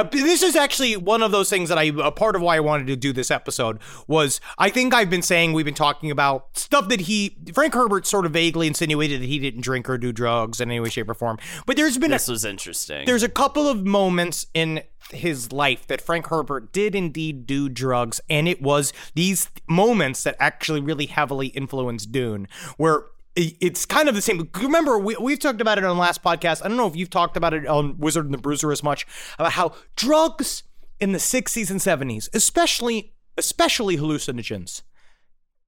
Uh, 0.00 0.08
this 0.10 0.42
is 0.42 0.56
actually 0.56 0.96
one 0.96 1.22
of 1.22 1.30
those 1.30 1.50
things 1.50 1.68
that 1.68 1.76
I 1.76 1.92
a 2.02 2.10
part 2.10 2.34
of 2.34 2.40
why 2.40 2.56
I 2.56 2.60
wanted 2.60 2.86
to 2.86 2.96
do 2.96 3.12
this 3.12 3.30
episode 3.30 3.78
was 4.06 4.40
I 4.56 4.70
think 4.70 4.94
I've 4.94 5.10
been 5.10 5.22
saying 5.22 5.52
we've 5.52 5.66
been 5.66 5.74
talking 5.74 6.10
about 6.10 6.56
stuff 6.56 6.88
that 6.88 7.02
he 7.02 7.36
Frank 7.52 7.74
Herbert 7.74 8.06
sort 8.06 8.24
of 8.24 8.32
vaguely 8.32 8.66
insinuated 8.66 9.20
that 9.20 9.26
he 9.26 9.38
didn't 9.38 9.60
drink 9.60 9.90
or 9.90 9.98
do 9.98 10.10
drugs 10.10 10.60
in 10.60 10.70
any 10.70 10.80
way, 10.80 10.88
shape, 10.88 11.10
or 11.10 11.14
form. 11.14 11.38
But 11.66 11.76
there's 11.76 11.98
been 11.98 12.10
this 12.10 12.28
a, 12.28 12.32
was 12.32 12.44
interesting. 12.46 13.04
there's 13.04 13.22
a 13.22 13.28
couple 13.28 13.68
of 13.68 13.84
moments 13.84 14.46
in 14.54 14.82
his 15.10 15.52
life 15.52 15.86
that 15.88 16.00
Frank 16.00 16.28
Herbert 16.28 16.72
did 16.72 16.94
indeed 16.94 17.46
do 17.46 17.68
drugs, 17.68 18.20
and 18.30 18.48
it 18.48 18.62
was 18.62 18.92
these 19.14 19.48
moments 19.68 20.22
that 20.22 20.36
actually 20.38 20.80
really 20.80 21.06
heavily 21.06 21.48
influenced 21.48 22.10
Dune, 22.10 22.48
where 22.78 23.04
it's 23.60 23.86
kind 23.86 24.08
of 24.08 24.14
the 24.14 24.22
same. 24.22 24.48
Remember, 24.54 24.98
we, 24.98 25.16
we've 25.16 25.38
talked 25.38 25.60
about 25.60 25.78
it 25.78 25.84
on 25.84 25.96
the 25.96 26.00
last 26.00 26.22
podcast. 26.22 26.64
I 26.64 26.68
don't 26.68 26.76
know 26.76 26.86
if 26.86 26.96
you've 26.96 27.10
talked 27.10 27.36
about 27.36 27.54
it 27.54 27.66
on 27.66 27.98
Wizard 27.98 28.24
and 28.26 28.34
the 28.34 28.38
Bruiser 28.38 28.70
as 28.72 28.82
much 28.82 29.06
about 29.38 29.52
how 29.52 29.72
drugs 29.96 30.62
in 30.98 31.12
the 31.12 31.18
60s 31.18 31.70
and 31.70 31.80
70s, 31.80 32.28
especially 32.34 33.14
especially 33.38 33.96
hallucinogens, 33.96 34.82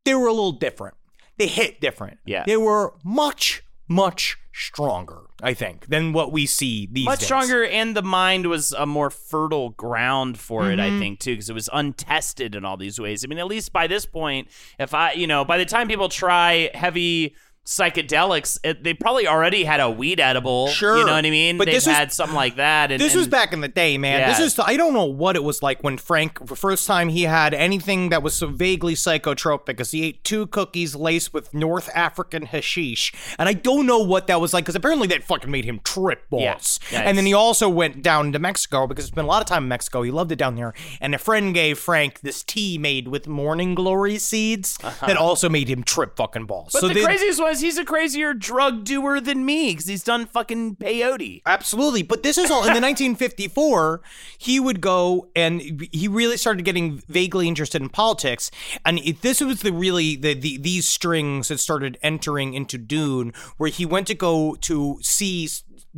they 0.04 0.14
were 0.14 0.26
a 0.26 0.32
little 0.32 0.52
different. 0.52 0.94
They 1.38 1.46
hit 1.46 1.80
different. 1.80 2.18
Yeah. 2.26 2.44
They 2.46 2.58
were 2.58 2.92
much, 3.02 3.62
much 3.88 4.36
stronger, 4.52 5.22
I 5.42 5.54
think, 5.54 5.86
than 5.86 6.12
what 6.12 6.30
we 6.32 6.44
see 6.44 6.86
these 6.92 7.06
much 7.06 7.20
days. 7.20 7.26
stronger 7.26 7.64
and 7.64 7.96
the 7.96 8.02
mind 8.02 8.46
was 8.46 8.72
a 8.72 8.84
more 8.84 9.08
fertile 9.08 9.70
ground 9.70 10.38
for 10.38 10.70
it 10.70 10.78
i 10.78 10.90
Mhm. 10.90 10.98
think 10.98 11.20
too 11.20 11.32
because 11.32 11.48
it 11.48 11.54
was 11.54 11.70
untested 11.72 12.54
in 12.54 12.62
all 12.62 12.76
these 12.76 13.00
ways 13.00 13.24
i 13.24 13.28
mean 13.28 13.38
at 13.38 13.46
least 13.46 13.72
by 13.72 13.86
this 13.86 14.04
point 14.04 14.48
if 14.78 14.92
i 14.92 15.12
you 15.12 15.26
know 15.26 15.42
by 15.42 15.56
the 15.56 15.64
time 15.64 15.88
people 15.88 16.10
try 16.10 16.68
heavy 16.74 17.34
psychedelics 17.64 18.58
it, 18.64 18.82
they 18.82 18.92
probably 18.92 19.26
already 19.26 19.64
had 19.64 19.80
a 19.80 19.88
weed 19.88 20.18
edible 20.20 20.66
Sure. 20.68 20.98
you 20.98 21.04
know 21.06 21.12
what 21.12 21.24
i 21.24 21.30
mean 21.30 21.58
But 21.58 21.66
they've 21.66 21.74
this 21.74 21.86
was- 21.86 21.96
had 21.96 22.12
something 22.12 22.34
like 22.34 22.56
that 22.56 22.90
and, 22.90 23.00
this 23.00 23.14
was 23.14 23.28
back 23.28 23.52
in 23.52 23.60
the 23.60 23.68
day, 23.68 23.98
man. 23.98 24.28
This 24.28 24.38
is 24.40 24.58
I 24.58 24.76
don't 24.76 24.92
know 24.94 25.04
what 25.04 25.36
it 25.36 25.44
was 25.44 25.62
like 25.62 25.82
when 25.82 25.96
Frank 25.98 26.46
the 26.46 26.56
first 26.56 26.86
time 26.86 27.08
he 27.08 27.22
had 27.22 27.54
anything 27.54 28.08
that 28.10 28.22
was 28.22 28.34
so 28.34 28.46
vaguely 28.48 28.94
psychotropic 28.94 29.66
because 29.66 29.90
he 29.90 30.04
ate 30.04 30.22
two 30.24 30.46
cookies 30.48 30.94
laced 30.94 31.32
with 31.32 31.52
North 31.54 31.88
African 31.94 32.46
hashish. 32.46 33.12
And 33.38 33.48
I 33.48 33.52
don't 33.54 33.86
know 33.86 33.98
what 33.98 34.26
that 34.26 34.40
was 34.40 34.52
like 34.52 34.64
because 34.64 34.74
apparently 34.74 35.06
that 35.08 35.24
fucking 35.24 35.50
made 35.50 35.64
him 35.64 35.80
trip 35.84 36.28
balls. 36.30 36.78
Yeah. 36.90 37.00
Yeah, 37.00 37.08
and 37.08 37.16
then 37.18 37.26
he 37.26 37.34
also 37.34 37.68
went 37.68 38.02
down 38.02 38.32
to 38.32 38.38
Mexico 38.38 38.86
because 38.86 39.04
he 39.06 39.08
spent 39.12 39.24
a 39.26 39.28
lot 39.28 39.40
of 39.42 39.46
time 39.46 39.64
in 39.64 39.68
Mexico. 39.68 40.02
He 40.02 40.10
loved 40.10 40.32
it 40.32 40.36
down 40.36 40.56
there. 40.56 40.74
And 41.00 41.14
a 41.14 41.18
friend 41.18 41.54
gave 41.54 41.78
Frank 41.78 42.20
this 42.20 42.42
tea 42.42 42.78
made 42.78 43.08
with 43.08 43.26
morning 43.28 43.74
glory 43.74 44.18
seeds 44.18 44.78
that 44.78 45.16
also 45.16 45.48
made 45.48 45.68
him 45.68 45.82
trip 45.82 46.16
fucking 46.16 46.46
balls. 46.46 46.74
Uh-huh. 46.74 46.80
but 46.80 46.80
so 46.80 46.88
the 46.88 46.94
they- 46.94 47.04
craziest 47.04 47.40
one 47.40 47.51
is 47.52 47.60
he's 47.60 47.78
a 47.78 47.84
crazier 47.84 48.34
drug 48.34 48.84
doer 48.84 49.20
than 49.20 49.44
me 49.44 49.70
because 49.70 49.86
he's 49.86 50.04
done 50.04 50.26
fucking 50.26 50.76
peyote 50.76 51.42
Absolutely. 51.46 52.02
But 52.02 52.22
this 52.22 52.38
is 52.38 52.50
all 52.50 52.60
in 52.60 52.74
the 52.74 52.80
1954, 52.80 54.00
he 54.38 54.60
would 54.60 54.80
go 54.80 55.28
and 55.34 55.60
he 55.92 56.08
really 56.08 56.36
started 56.36 56.64
getting 56.64 56.98
vaguely 57.08 57.48
interested 57.48 57.82
in 57.82 57.88
politics. 57.88 58.50
And 58.84 58.98
it, 59.00 59.22
this 59.22 59.40
was 59.40 59.62
the 59.62 59.72
really, 59.72 60.16
the, 60.16 60.34
the 60.34 60.56
these 60.58 60.88
strings 60.88 61.48
that 61.48 61.58
started 61.58 61.98
entering 62.02 62.54
into 62.54 62.78
Dune, 62.78 63.32
where 63.56 63.70
he 63.70 63.86
went 63.86 64.06
to 64.08 64.14
go 64.14 64.56
to 64.62 64.98
see 65.02 65.48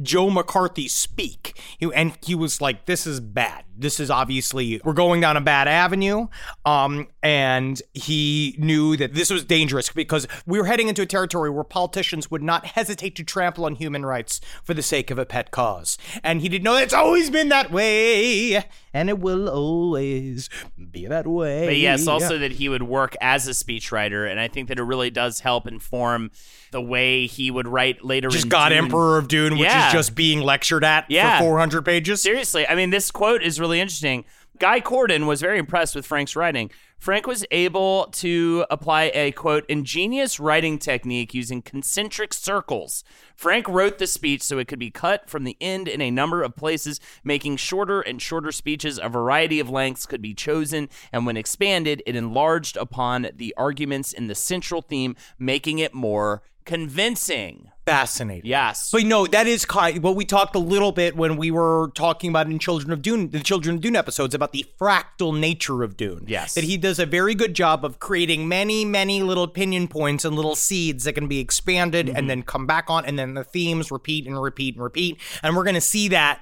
Joe 0.03 0.31
McCarthy 0.31 0.89
speak. 0.89 1.61
He, 1.79 1.89
and 1.95 2.17
he 2.25 2.35
was 2.35 2.61
like, 2.61 2.87
this 2.87 3.07
is 3.07 3.21
bad. 3.21 3.65
This 3.77 3.99
is 4.01 4.11
obviously 4.11 4.81
we're 4.85 4.93
going 4.93 5.21
down 5.21 5.37
a 5.37 5.41
bad 5.41 5.69
avenue. 5.69 6.29
Um, 6.65 7.09
and 7.23 7.81
he 7.93 8.55
knew 8.59 8.97
that 8.97 9.15
this 9.15 9.31
was 9.31 9.45
dangerous 9.45 9.91
because 9.91 10.27
we 10.47 10.59
were 10.59 10.67
heading 10.67 10.89
into 10.89 11.03
a 11.03 11.07
territory 11.07 11.51
where 11.51 11.65
politicians 11.65 12.31
would 12.31 12.43
not 12.43 12.67
hesitate 12.67 13.17
to 13.17 13.25
trample 13.25 13.65
on 13.65 13.75
human 13.77 14.05
rights 14.05 14.41
for 14.63 14.75
the 14.75 14.83
sake 14.83 15.11
of 15.11 15.19
a 15.19 15.27
pet 15.27 15.51
cause. 15.51 15.99
And 16.23 16.41
he 16.41 16.49
didn't 16.49 16.65
know 16.65 16.77
it's 16.77 16.95
always 16.95 17.31
been 17.31 17.49
that 17.49 17.71
way, 17.71 18.65
and 18.93 19.09
it 19.09 19.19
will 19.19 19.49
always 19.49 20.49
be 20.91 21.07
that 21.07 21.27
way. 21.27 21.67
But 21.67 21.77
yes, 21.77 22.07
also 22.07 22.39
that 22.39 22.53
he 22.53 22.69
would 22.69 22.83
work 22.83 23.17
as 23.21 23.49
a 23.49 23.53
speechwriter, 23.53 24.31
and 24.31 24.39
I 24.39 24.49
think 24.49 24.69
that 24.69 24.79
it 24.79 24.83
really 24.85 25.11
does 25.11 25.41
help 25.41 25.67
inform 25.67 26.31
the 26.71 26.81
way 26.81 27.27
he 27.27 27.51
would 27.51 27.69
write 27.69 28.05
later. 28.05 28.29
just 28.29 28.45
in 28.45 28.49
God 28.51 28.71
Dune. 28.71 28.79
Emperor 28.79 29.17
of 29.19 29.29
Dune, 29.29 29.53
which 29.59 29.69
Yeah. 29.69 29.87
is 29.89 29.93
just 29.93 30.15
being 30.15 30.41
lectured 30.41 30.85
at 30.85 31.05
Yeah. 31.09 31.39
for 31.39 31.45
400 31.45 31.83
pages. 31.85 32.21
Seriously, 32.21 32.67
I 32.69 32.75
mean, 32.75 32.91
this 32.91 33.11
quote 33.13 33.43
is 33.43 33.61
really 33.65 33.81
interesting. 33.81 34.27
Guy 34.59 34.79
Cordon 34.79 35.27
was 35.27 35.41
very 35.41 35.59
impressed 35.59 35.97
with 35.97 36.05
Frank's 36.05 36.37
writing. 36.37 36.71
Frank 36.99 37.27
was 37.27 37.47
able 37.51 38.09
to 38.13 38.67
apply 38.69 39.11
a 39.15 39.33
quote 39.33 39.65
ingenious 39.71 40.39
writing 40.39 40.79
technique 40.79 41.33
using 41.33 41.63
concentric 41.63 42.35
circles. 42.35 43.03
Frank 43.35 43.67
wrote 43.67 43.97
the 43.97 44.07
speech 44.07 44.43
so 44.43 44.59
it 44.59 44.69
could 44.69 44.79
be 44.79 44.91
cut 44.91 45.31
from 45.31 45.45
the 45.45 45.57
end 45.63 45.89
in 45.89 46.03
a 46.03 46.11
number 46.11 46.43
of 46.43 46.55
places, 46.55 47.01
making 47.25 47.57
shorter 47.57 48.03
and 48.03 48.21
shorter 48.21 48.53
speeches. 48.53 49.01
A 49.03 49.09
variety 49.09 49.61
of 49.61 49.71
lengths 49.71 50.05
could 50.05 50.21
be 50.21 50.35
chosen, 50.35 50.91
and 51.11 51.25
when 51.25 51.39
expanded, 51.39 52.03
it 52.05 52.15
enlarged 52.15 52.77
upon 52.77 53.29
the 53.35 53.55
arguments 53.57 54.13
in 54.13 54.27
the 54.27 54.35
central 54.35 54.83
theme, 54.83 55.17
making 55.39 55.79
it 55.79 55.95
more 55.95 56.43
convincing. 56.67 57.71
Fascinating. 57.87 58.49
Yes. 58.49 58.91
But 58.91 59.05
no, 59.05 59.27
that 59.27 59.47
is 59.47 59.67
kind. 59.67 60.03
Well, 60.03 60.15
we 60.15 60.25
talked 60.25 60.57
a 60.57 60.59
little 60.59 60.91
bit 60.91 61.17
when 61.17 61.37
we 61.37 61.51
were 61.51 61.91
talking 61.95 62.31
about 62.31 62.47
in 62.47 62.59
Children 62.59 62.93
of 62.93 63.03
Dune, 63.03 63.29
the 63.31 63.41
Children 63.41 63.77
of 63.77 63.83
Dune 63.83 63.95
episodes 63.95 64.35
about 64.35 64.53
the 64.53 64.65
fractal 64.81 65.39
nature 65.39 65.83
of 65.83 65.97
Dune. 65.97 66.25
Yes. 66.27 66.55
that 66.55 66.65
he 66.65 66.79
does 66.79 66.99
a 66.99 67.05
very 67.05 67.35
good 67.35 67.53
job 67.55 67.85
of 67.85 67.99
creating 67.99 68.49
many, 68.49 68.87
many 68.87 69.23
little 69.23 69.45
opinion 69.45 69.89
points 69.89 70.25
and 70.25 70.35
little 70.35 70.57
seeds 70.57 71.05
that 71.05 71.13
can 71.13 71.29
be 71.29 71.41
expanded 71.41 72.07
Mm-hmm. 72.07 72.17
and 72.17 72.31
then 72.31 72.43
come 72.43 72.67
back 72.67 72.89
on, 72.89 73.05
and 73.05 73.19
then 73.19 73.35
the 73.35 73.45
themes 73.45 73.91
repeat 73.91 74.27
and 74.27 74.41
repeat 74.41 74.75
and 74.75 74.83
repeat, 74.83 75.19
and 75.43 75.57
we're 75.57 75.65
going 75.65 75.75
to 75.75 75.81
see 75.81 76.09
that. 76.09 76.41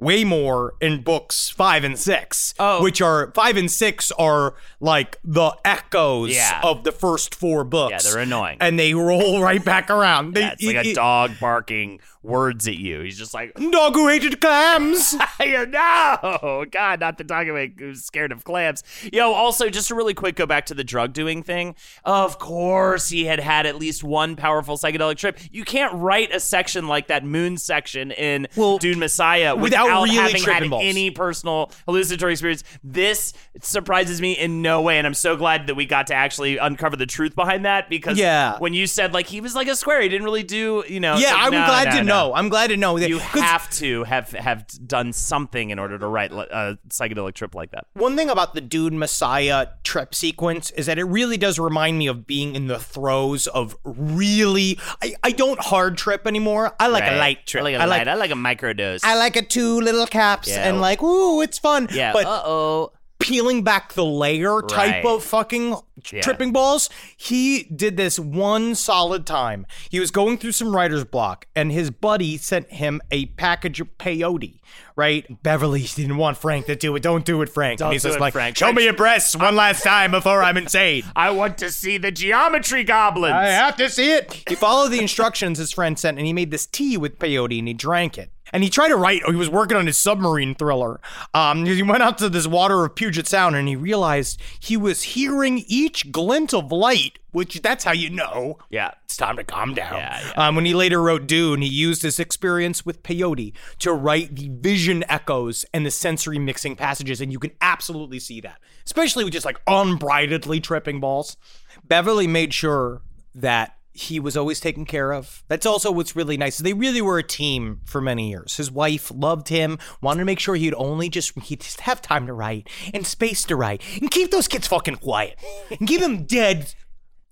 Way 0.00 0.24
more 0.24 0.74
in 0.80 1.02
books 1.02 1.50
five 1.50 1.84
and 1.84 1.98
six, 1.98 2.54
Oh. 2.58 2.82
which 2.82 3.02
are 3.02 3.30
five 3.34 3.56
and 3.58 3.70
six 3.70 4.10
are 4.12 4.54
like 4.80 5.18
the 5.22 5.52
echoes 5.64 6.34
Yeah. 6.34 6.60
of 6.64 6.84
the 6.84 6.92
first 6.92 7.34
four 7.34 7.64
books. 7.64 8.04
Yeah, 8.06 8.10
they're 8.12 8.22
annoying. 8.22 8.56
and 8.60 8.78
they 8.78 8.94
roll 8.94 9.42
right 9.48 9.62
back 9.64 9.90
around. 9.90 10.34
They- 10.34 10.40
Yeah, 10.40 10.52
it's 10.54 10.64
like 10.64 10.76
a 10.76 10.88
it- 10.88 10.94
dog 10.94 11.32
barking 11.38 12.00
words 12.22 12.68
at 12.68 12.76
you. 12.76 13.00
He's 13.00 13.18
just 13.18 13.32
like, 13.34 13.54
Dog 13.54 13.94
who 13.94 14.08
hated 14.08 14.40
clams. 14.40 15.14
no, 15.40 16.64
God, 16.70 17.00
not 17.00 17.18
the 17.18 17.24
dog 17.24 17.46
who's 17.78 18.04
scared 18.04 18.32
of 18.32 18.44
clams. 18.44 18.82
Yo, 19.12 19.32
also, 19.32 19.68
just 19.68 19.88
to 19.88 19.94
really 19.94 20.14
quick 20.14 20.36
go 20.36 20.46
back 20.46 20.66
to 20.66 20.74
the 20.74 20.84
drug 20.84 21.12
doing 21.12 21.42
thing. 21.42 21.74
Of 22.04 22.38
course, 22.38 23.08
he 23.08 23.24
had 23.24 23.40
had 23.40 23.66
at 23.66 23.76
least 23.76 24.04
one 24.04 24.36
powerful 24.36 24.76
psychedelic 24.76 25.16
trip. 25.16 25.38
You 25.50 25.64
can't 25.64 25.92
write 25.94 26.34
a 26.34 26.40
section 26.40 26.88
like 26.88 27.08
that 27.08 27.24
moon 27.24 27.56
section 27.56 28.10
in 28.12 28.46
Well, 28.56 28.78
Dune 28.78 28.98
Messiah 28.98 29.54
without 29.56 29.84
without, 29.86 30.02
really 30.04 30.14
having 30.16 30.42
had 30.42 30.70
balls. 30.70 30.82
any 30.84 31.10
personal 31.10 31.70
hallucinatory 31.86 32.32
experience. 32.32 32.64
This 32.84 33.32
surprises 33.60 34.20
me 34.20 34.32
in 34.32 34.62
no 34.62 34.82
way, 34.82 34.98
and 34.98 35.06
I'm 35.06 35.14
so 35.14 35.36
glad 35.36 35.66
that 35.68 35.74
we 35.74 35.86
got 35.86 36.08
to 36.08 36.14
actually 36.14 36.58
uncover 36.58 36.96
the 36.96 37.06
truth 37.06 37.34
behind 37.34 37.64
that 37.64 37.88
because 37.88 38.18
Yeah. 38.18 38.58
when 38.58 38.74
you 38.74 38.86
said 38.86 39.12
like 39.14 39.26
he 39.26 39.40
was 39.40 39.54
like 39.54 39.68
a 39.68 39.76
square, 39.76 40.00
he 40.02 40.08
didn't 40.08 40.24
really 40.24 40.42
do, 40.42 40.84
you 40.88 41.00
know. 41.00 41.16
yeah, 41.16 41.32
like, 41.34 41.42
I'm 41.46 41.52
no, 41.52 41.66
glad 41.66 41.84
no, 41.86 41.90
to 41.92 42.02
no. 42.04 42.09
Know. 42.10 42.34
I'm 42.34 42.48
glad 42.48 42.68
to 42.68 42.76
know 42.76 42.98
that 42.98 43.08
you 43.08 43.18
have 43.18 43.70
to 43.70 44.04
have 44.04 44.30
have 44.32 44.66
done 44.86 45.12
something 45.12 45.70
in 45.70 45.78
order 45.78 45.98
to 45.98 46.06
write 46.06 46.32
a 46.32 46.78
psychedelic 46.88 47.34
trip 47.34 47.54
like 47.54 47.70
that. 47.72 47.86
One 47.94 48.16
thing 48.16 48.28
about 48.30 48.54
the 48.54 48.60
Dune 48.60 48.98
Messiah 48.98 49.68
trip 49.84 50.14
sequence 50.14 50.70
is 50.72 50.86
that 50.86 50.98
it 50.98 51.04
really 51.04 51.36
does 51.36 51.58
remind 51.58 51.98
me 51.98 52.06
of 52.06 52.26
being 52.26 52.54
in 52.54 52.66
the 52.66 52.78
throes 52.78 53.46
of 53.46 53.76
really. 53.84 54.78
I, 55.02 55.14
I 55.22 55.30
don't 55.32 55.60
hard 55.60 55.96
trip 55.96 56.26
anymore. 56.26 56.74
I 56.78 56.88
like 56.88 57.04
a 57.04 57.16
light 57.16 57.46
trip. 57.46 57.62
I 57.62 57.64
like 57.64 57.74
a 57.74 57.78
I 57.78 57.84
like 57.86 57.98
light. 58.00 58.08
I 58.08 58.14
like 58.14 58.30
a 58.30 58.34
microdose. 58.34 59.00
I 59.04 59.16
like 59.16 59.36
a 59.36 59.42
two 59.42 59.80
little 59.80 60.06
caps 60.06 60.48
Yeah. 60.48 60.68
and 60.68 60.80
like 60.80 61.02
ooh, 61.02 61.40
it's 61.40 61.58
fun. 61.58 61.88
yeah. 61.92 62.12
but 62.12 62.26
uh 62.26 62.42
oh. 62.44 62.92
Peeling 63.20 63.62
back 63.62 63.92
the 63.92 64.04
layer 64.04 64.60
type 64.62 65.04
Right. 65.04 65.06
of 65.14 65.22
fucking 65.22 65.76
Yeah. 66.10 66.22
tripping 66.22 66.52
balls. 66.52 66.88
He 67.16 67.64
did 67.64 67.96
this 67.96 68.18
one 68.18 68.74
solid 68.74 69.26
time. 69.26 69.66
He 69.90 70.00
was 70.00 70.10
going 70.10 70.38
through 70.38 70.52
some 70.52 70.74
writer's 70.74 71.04
block, 71.04 71.46
and 71.54 71.70
his 71.70 71.90
buddy 71.90 72.36
sent 72.38 72.72
him 72.72 73.00
a 73.10 73.26
package 73.26 73.80
of 73.80 73.88
peyote. 73.98 74.56
Right? 74.96 75.42
Beverly 75.42 75.82
didn't 75.82 76.16
want 76.16 76.36
Frank 76.38 76.66
to 76.66 76.76
do 76.76 76.94
it. 76.96 77.02
Don't 77.02 77.24
do 77.24 77.40
it, 77.42 77.48
Frank. 77.48 77.78
Don't 77.78 77.88
and 77.88 77.92
he's 77.94 78.02
do 78.02 78.08
just 78.08 78.18
it, 78.18 78.20
like, 78.20 78.32
Frank. 78.32 78.56
show 78.56 78.72
me 78.72 78.84
your 78.84 78.92
breasts 78.92 79.34
one 79.36 79.56
last 79.56 79.82
time 79.82 80.10
before 80.10 80.42
I'm 80.42 80.56
insane. 80.56 81.04
I 81.16 81.30
want 81.30 81.58
to 81.58 81.70
see 81.70 81.98
the 81.98 82.10
geometry 82.10 82.84
goblins. 82.84 83.34
I 83.34 83.46
have 83.48 83.76
to 83.76 83.88
see 83.90 84.12
it. 84.12 84.42
He 84.48 84.54
followed 84.54 84.88
the 84.88 85.00
instructions 85.00 85.58
his 85.58 85.72
friend 85.72 85.98
sent, 85.98 86.18
and 86.18 86.26
he 86.26 86.32
made 86.32 86.50
this 86.50 86.66
tea 86.66 86.96
with 86.96 87.18
peyote, 87.18 87.58
and 87.58 87.68
he 87.68 87.74
drank 87.74 88.16
it. 88.18 88.30
And 88.52 88.62
he 88.62 88.70
tried 88.70 88.88
to 88.88 88.96
write. 88.96 89.22
He 89.26 89.36
was 89.36 89.48
working 89.48 89.76
on 89.76 89.86
his 89.86 89.96
submarine 89.96 90.54
thriller. 90.54 91.00
Um, 91.34 91.64
he 91.66 91.82
went 91.82 92.02
out 92.02 92.18
to 92.18 92.28
this 92.28 92.46
water 92.46 92.84
of 92.84 92.94
Puget 92.94 93.26
Sound, 93.26 93.56
and 93.56 93.68
he 93.68 93.76
realized 93.76 94.40
he 94.58 94.76
was 94.76 95.02
hearing 95.02 95.64
each 95.66 96.12
glint 96.12 96.54
of 96.54 96.72
light. 96.72 97.18
Which 97.32 97.62
that's 97.62 97.84
how 97.84 97.92
you 97.92 98.10
know 98.10 98.58
yeah. 98.70 98.90
it's 99.04 99.16
time 99.16 99.36
to 99.36 99.44
calm 99.44 99.72
down. 99.72 99.94
Yeah, 99.94 100.32
Um, 100.34 100.56
when 100.56 100.64
he 100.64 100.74
later 100.74 101.00
wrote 101.00 101.28
Dune, 101.28 101.62
he 101.62 101.68
used 101.68 102.02
his 102.02 102.18
experience 102.18 102.84
with 102.84 103.04
peyote 103.04 103.52
to 103.78 103.92
write 103.92 104.34
the 104.34 104.48
vision 104.48 105.04
echoes 105.08 105.64
and 105.72 105.86
the 105.86 105.92
sensory 105.92 106.40
mixing 106.40 106.74
passages, 106.74 107.20
and 107.20 107.30
you 107.30 107.38
can 107.38 107.52
absolutely 107.60 108.18
see 108.18 108.40
that, 108.40 108.58
especially 108.84 109.22
with 109.22 109.32
just 109.32 109.46
like 109.46 109.64
unbridledly 109.66 110.60
tripping 110.60 110.98
balls. 110.98 111.36
Beverly 111.84 112.26
made 112.26 112.52
sure 112.52 113.02
that 113.32 113.76
he 114.00 114.18
was 114.20 114.36
always 114.36 114.60
taken 114.60 114.84
care 114.84 115.12
of. 115.12 115.42
That's 115.48 115.66
also 115.66 115.90
what's 115.92 116.16
really 116.16 116.36
nice. 116.36 116.58
They 116.58 116.72
really 116.72 117.02
were 117.02 117.18
a 117.18 117.22
team 117.22 117.80
for 117.84 118.00
many 118.00 118.30
years. 118.30 118.56
His 118.56 118.70
wife 118.70 119.10
loved 119.14 119.48
him, 119.48 119.78
wanted 120.00 120.20
to 120.20 120.24
make 120.24 120.38
sure 120.40 120.54
he'd 120.56 120.74
only 120.74 121.08
just 121.08 121.38
he'd 121.40 121.60
just 121.60 121.80
have 121.82 122.00
time 122.02 122.26
to 122.26 122.32
write 122.32 122.68
and 122.94 123.06
space 123.06 123.44
to 123.44 123.56
write, 123.56 123.82
and 124.00 124.10
keep 124.10 124.30
those 124.30 124.48
kids 124.48 124.66
fucking 124.66 124.96
quiet, 124.96 125.38
and 125.78 125.88
keep 125.88 126.00
them 126.00 126.24
dead, 126.24 126.74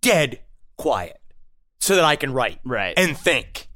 dead 0.02 0.40
quiet, 0.76 1.20
so 1.80 1.94
that 1.96 2.04
I 2.04 2.16
can 2.16 2.32
write 2.32 2.60
Right. 2.64 2.94
and 2.96 3.16
think. 3.16 3.67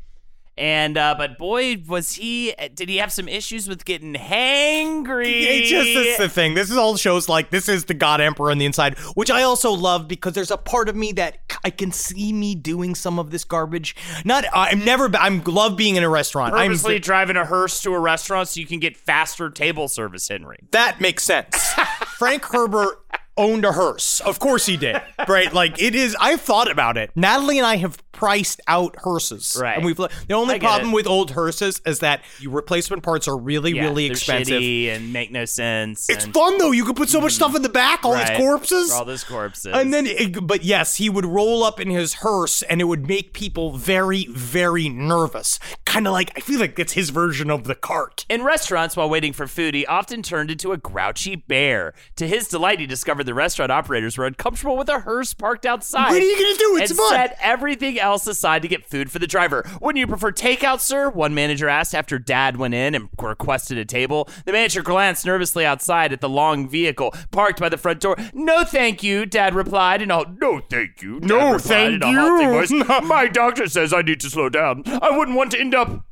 And 0.58 0.98
uh, 0.98 1.14
but 1.16 1.38
boy, 1.38 1.82
was 1.88 2.12
he? 2.14 2.54
Did 2.74 2.90
he 2.90 2.98
have 2.98 3.10
some 3.10 3.26
issues 3.26 3.68
with 3.68 3.84
getting 3.84 4.14
hangry? 4.14 5.22
It's 5.52 5.70
just 5.70 5.88
it's 5.88 6.18
the 6.18 6.28
thing. 6.28 6.54
This 6.54 6.70
is 6.70 6.76
all 6.76 6.96
shows 6.96 7.28
like 7.28 7.50
this 7.50 7.68
is 7.68 7.86
the 7.86 7.94
God 7.94 8.20
Emperor 8.20 8.50
on 8.50 8.58
the 8.58 8.66
inside, 8.66 8.98
which 9.14 9.30
I 9.30 9.42
also 9.42 9.72
love 9.72 10.08
because 10.08 10.34
there's 10.34 10.50
a 10.50 10.56
part 10.56 10.88
of 10.88 10.96
me 10.96 11.12
that 11.12 11.38
I 11.64 11.70
can 11.70 11.90
see 11.92 12.32
me 12.32 12.54
doing 12.54 12.94
some 12.94 13.18
of 13.18 13.30
this 13.30 13.44
garbage. 13.44 13.96
Not 14.24 14.44
I'm 14.52 14.84
never 14.84 15.10
I'm 15.16 15.42
love 15.44 15.76
being 15.76 15.96
in 15.96 16.02
a 16.02 16.08
restaurant. 16.08 16.54
I'm 16.54 16.68
Purposely 16.68 16.98
driving 16.98 17.36
a 17.36 17.44
hearse 17.46 17.80
to 17.82 17.94
a 17.94 17.98
restaurant 18.00 18.48
so 18.48 18.60
you 18.60 18.66
can 18.66 18.78
get 18.78 18.96
faster 18.96 19.48
table 19.50 19.88
service, 19.88 20.28
Henry. 20.28 20.58
that 20.72 21.00
makes 21.00 21.22
sense. 21.22 21.56
Frank 22.18 22.44
Herbert 22.44 22.98
owned 23.36 23.64
a 23.64 23.72
hearse. 23.72 24.20
Of 24.20 24.38
course 24.38 24.66
he 24.66 24.76
did. 24.76 25.00
Right? 25.26 25.52
Like 25.52 25.80
it 25.80 25.94
is 25.94 26.16
I've 26.20 26.40
thought 26.40 26.70
about 26.70 26.96
it. 26.96 27.10
Natalie 27.16 27.58
and 27.58 27.66
I 27.66 27.76
have 27.76 28.01
priced 28.22 28.60
out 28.68 28.94
hearses. 29.02 29.58
Right. 29.60 29.76
And 29.76 29.84
we've 29.84 29.96
the 29.96 30.08
only 30.30 30.60
problem 30.60 30.90
it. 30.90 30.94
with 30.94 31.08
old 31.08 31.32
hearses 31.32 31.82
is 31.84 31.98
that 31.98 32.22
your 32.38 32.52
replacement 32.52 33.02
parts 33.02 33.26
are 33.26 33.36
really, 33.36 33.72
Yeah, 33.72 33.82
really 33.86 34.06
expensive. 34.06 34.62
and 34.62 35.12
make 35.12 35.32
no 35.32 35.44
sense. 35.44 36.08
It's 36.08 36.26
and, 36.26 36.32
fun 36.32 36.56
though. 36.58 36.70
You 36.70 36.84
can 36.84 36.94
put 36.94 37.08
so 37.08 37.20
much 37.20 37.32
stuff 37.32 37.56
in 37.56 37.62
the 37.62 37.68
back, 37.68 38.04
all 38.04 38.12
Right. 38.12 38.28
these 38.28 38.36
corpses. 38.36 38.92
All 38.92 39.04
those 39.04 39.24
corpses. 39.24 39.74
And 39.74 39.92
then, 39.92 40.06
it, 40.06 40.46
but 40.46 40.62
yes, 40.62 40.98
he 40.98 41.10
would 41.10 41.26
roll 41.26 41.64
up 41.64 41.80
in 41.80 41.90
his 41.90 42.14
hearse 42.14 42.62
and 42.62 42.80
it 42.80 42.84
would 42.84 43.08
make 43.08 43.32
people 43.32 43.76
very, 43.76 44.26
very 44.30 44.88
nervous. 44.88 45.58
Kind 45.84 46.06
of 46.06 46.12
like, 46.12 46.30
I 46.36 46.40
feel 46.40 46.60
like 46.60 46.78
it's 46.78 46.92
his 46.92 47.10
version 47.10 47.50
of 47.50 47.64
the 47.64 47.74
cart. 47.74 48.24
In 48.28 48.44
restaurants, 48.44 48.96
while 48.96 49.10
waiting 49.10 49.32
for 49.32 49.48
food, 49.48 49.74
he 49.74 49.84
often 49.86 50.22
turned 50.22 50.48
into 50.52 50.70
a 50.70 50.76
grouchy 50.76 51.34
bear. 51.34 51.92
To 52.16 52.28
his 52.28 52.46
delight, 52.46 52.78
he 52.78 52.86
discovered 52.86 53.24
the 53.24 53.34
restaurant 53.34 53.72
operators 53.72 54.16
were 54.16 54.26
uncomfortable 54.26 54.76
with 54.76 54.88
a 54.88 55.00
hearse 55.00 55.34
parked 55.34 55.66
outside. 55.66 56.10
What 56.10 56.22
are 56.22 56.24
you 56.24 56.36
gonna 56.36 56.56
do? 56.56 56.76
It's 56.82 56.90
and 56.92 56.98
fun. 56.98 57.10
set 57.10 57.38
everything 57.40 57.98
else 57.98 58.11
aside 58.14 58.62
to 58.62 58.68
get 58.68 58.84
food 58.84 59.10
for 59.10 59.18
the 59.18 59.26
driver. 59.26 59.64
Wouldn't 59.80 59.98
you 60.00 60.06
prefer 60.06 60.32
takeout, 60.32 60.80
sir? 60.80 61.08
One 61.08 61.34
manager 61.34 61.68
asked 61.68 61.94
after 61.94 62.18
Dad 62.18 62.56
went 62.56 62.74
in 62.74 62.94
and 62.94 63.08
requested 63.20 63.78
a 63.78 63.84
table. 63.84 64.28
The 64.44 64.52
manager 64.52 64.82
glanced 64.82 65.24
nervously 65.26 65.64
outside 65.64 66.12
at 66.12 66.20
the 66.20 66.28
long 66.28 66.68
vehicle 66.68 67.14
parked 67.30 67.60
by 67.60 67.68
the 67.68 67.78
front 67.78 68.00
door. 68.00 68.16
No, 68.32 68.64
thank 68.64 69.02
you, 69.02 69.26
Dad 69.26 69.54
replied. 69.54 70.02
And 70.02 70.12
all, 70.12 70.26
no, 70.40 70.60
thank 70.70 71.02
you. 71.02 71.20
Dad 71.20 71.28
No, 71.28 71.52
replied 71.52 71.60
thank 71.62 72.04
in 72.04 72.16
a 72.18 72.42
you. 72.42 72.48
voice. 72.50 72.70
My 73.04 73.26
doctor 73.28 73.66
says 73.66 73.92
I 73.92 74.02
need 74.02 74.20
to 74.20 74.30
slow 74.30 74.48
down. 74.48 74.82
I 74.86 75.16
wouldn't 75.16 75.36
want 75.36 75.50
to 75.52 75.60
end 75.60 75.74
up. 75.74 76.04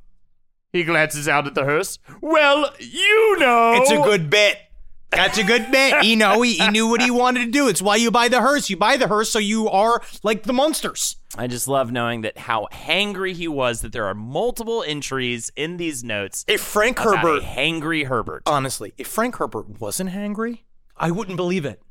He 0.73 0.85
glances 0.85 1.27
out 1.27 1.47
at 1.49 1.55
the 1.55 1.65
hearse. 1.65 1.99
Well, 2.21 2.73
you 2.79 3.37
know. 3.39 3.73
It's 3.75 3.91
a 3.91 3.97
good 3.97 4.31
bit. 4.31 4.57
That's 5.11 5.39
a 5.39 5.45
good 5.45 5.71
bit. 5.71 6.05
You 6.05 6.17
know, 6.17 6.41
he, 6.43 6.55
he 6.55 6.69
knew 6.69 6.87
what 6.87 7.03
he 7.03 7.11
wanted 7.11 7.45
to 7.47 7.51
do. 7.51 7.69
It's 7.69 7.83
why 7.83 7.97
you 7.97 8.11
buy 8.11 8.29
the 8.29 8.41
hearse. 8.41 8.71
You 8.71 8.77
buy 8.77 8.97
the 8.97 9.09
hearse 9.09 9.31
so 9.31 9.39
you 9.39 9.69
are 9.69 10.03
like 10.23 10.45
the 10.45 10.53
monsters. 10.53 11.17
I 11.37 11.47
just 11.47 11.69
love 11.69 11.93
knowing 11.93 12.23
that 12.23 12.39
how 12.39 12.69
hangry 12.73 13.33
he 13.35 13.49
was. 13.49 13.81
That 13.81 13.93
there 13.93 14.07
are 14.07 14.15
multiple 14.15 14.85
entries 14.87 15.51
in 15.57 15.77
these 15.77 16.05
notes. 16.05 16.45
If 16.49 16.61
Frank 16.61 16.99
Herbert, 16.99 17.43
hangry 17.43 18.07
Herbert. 18.07 18.43
honestly, 18.47 18.95
if 18.99 19.07
Frank 19.09 19.37
Herbert 19.37 19.81
wasn't 19.81 20.11
hangry, 20.11 20.61
I 20.97 21.11
wouldn't 21.11 21.37
believe 21.37 21.65
it. 21.65 21.83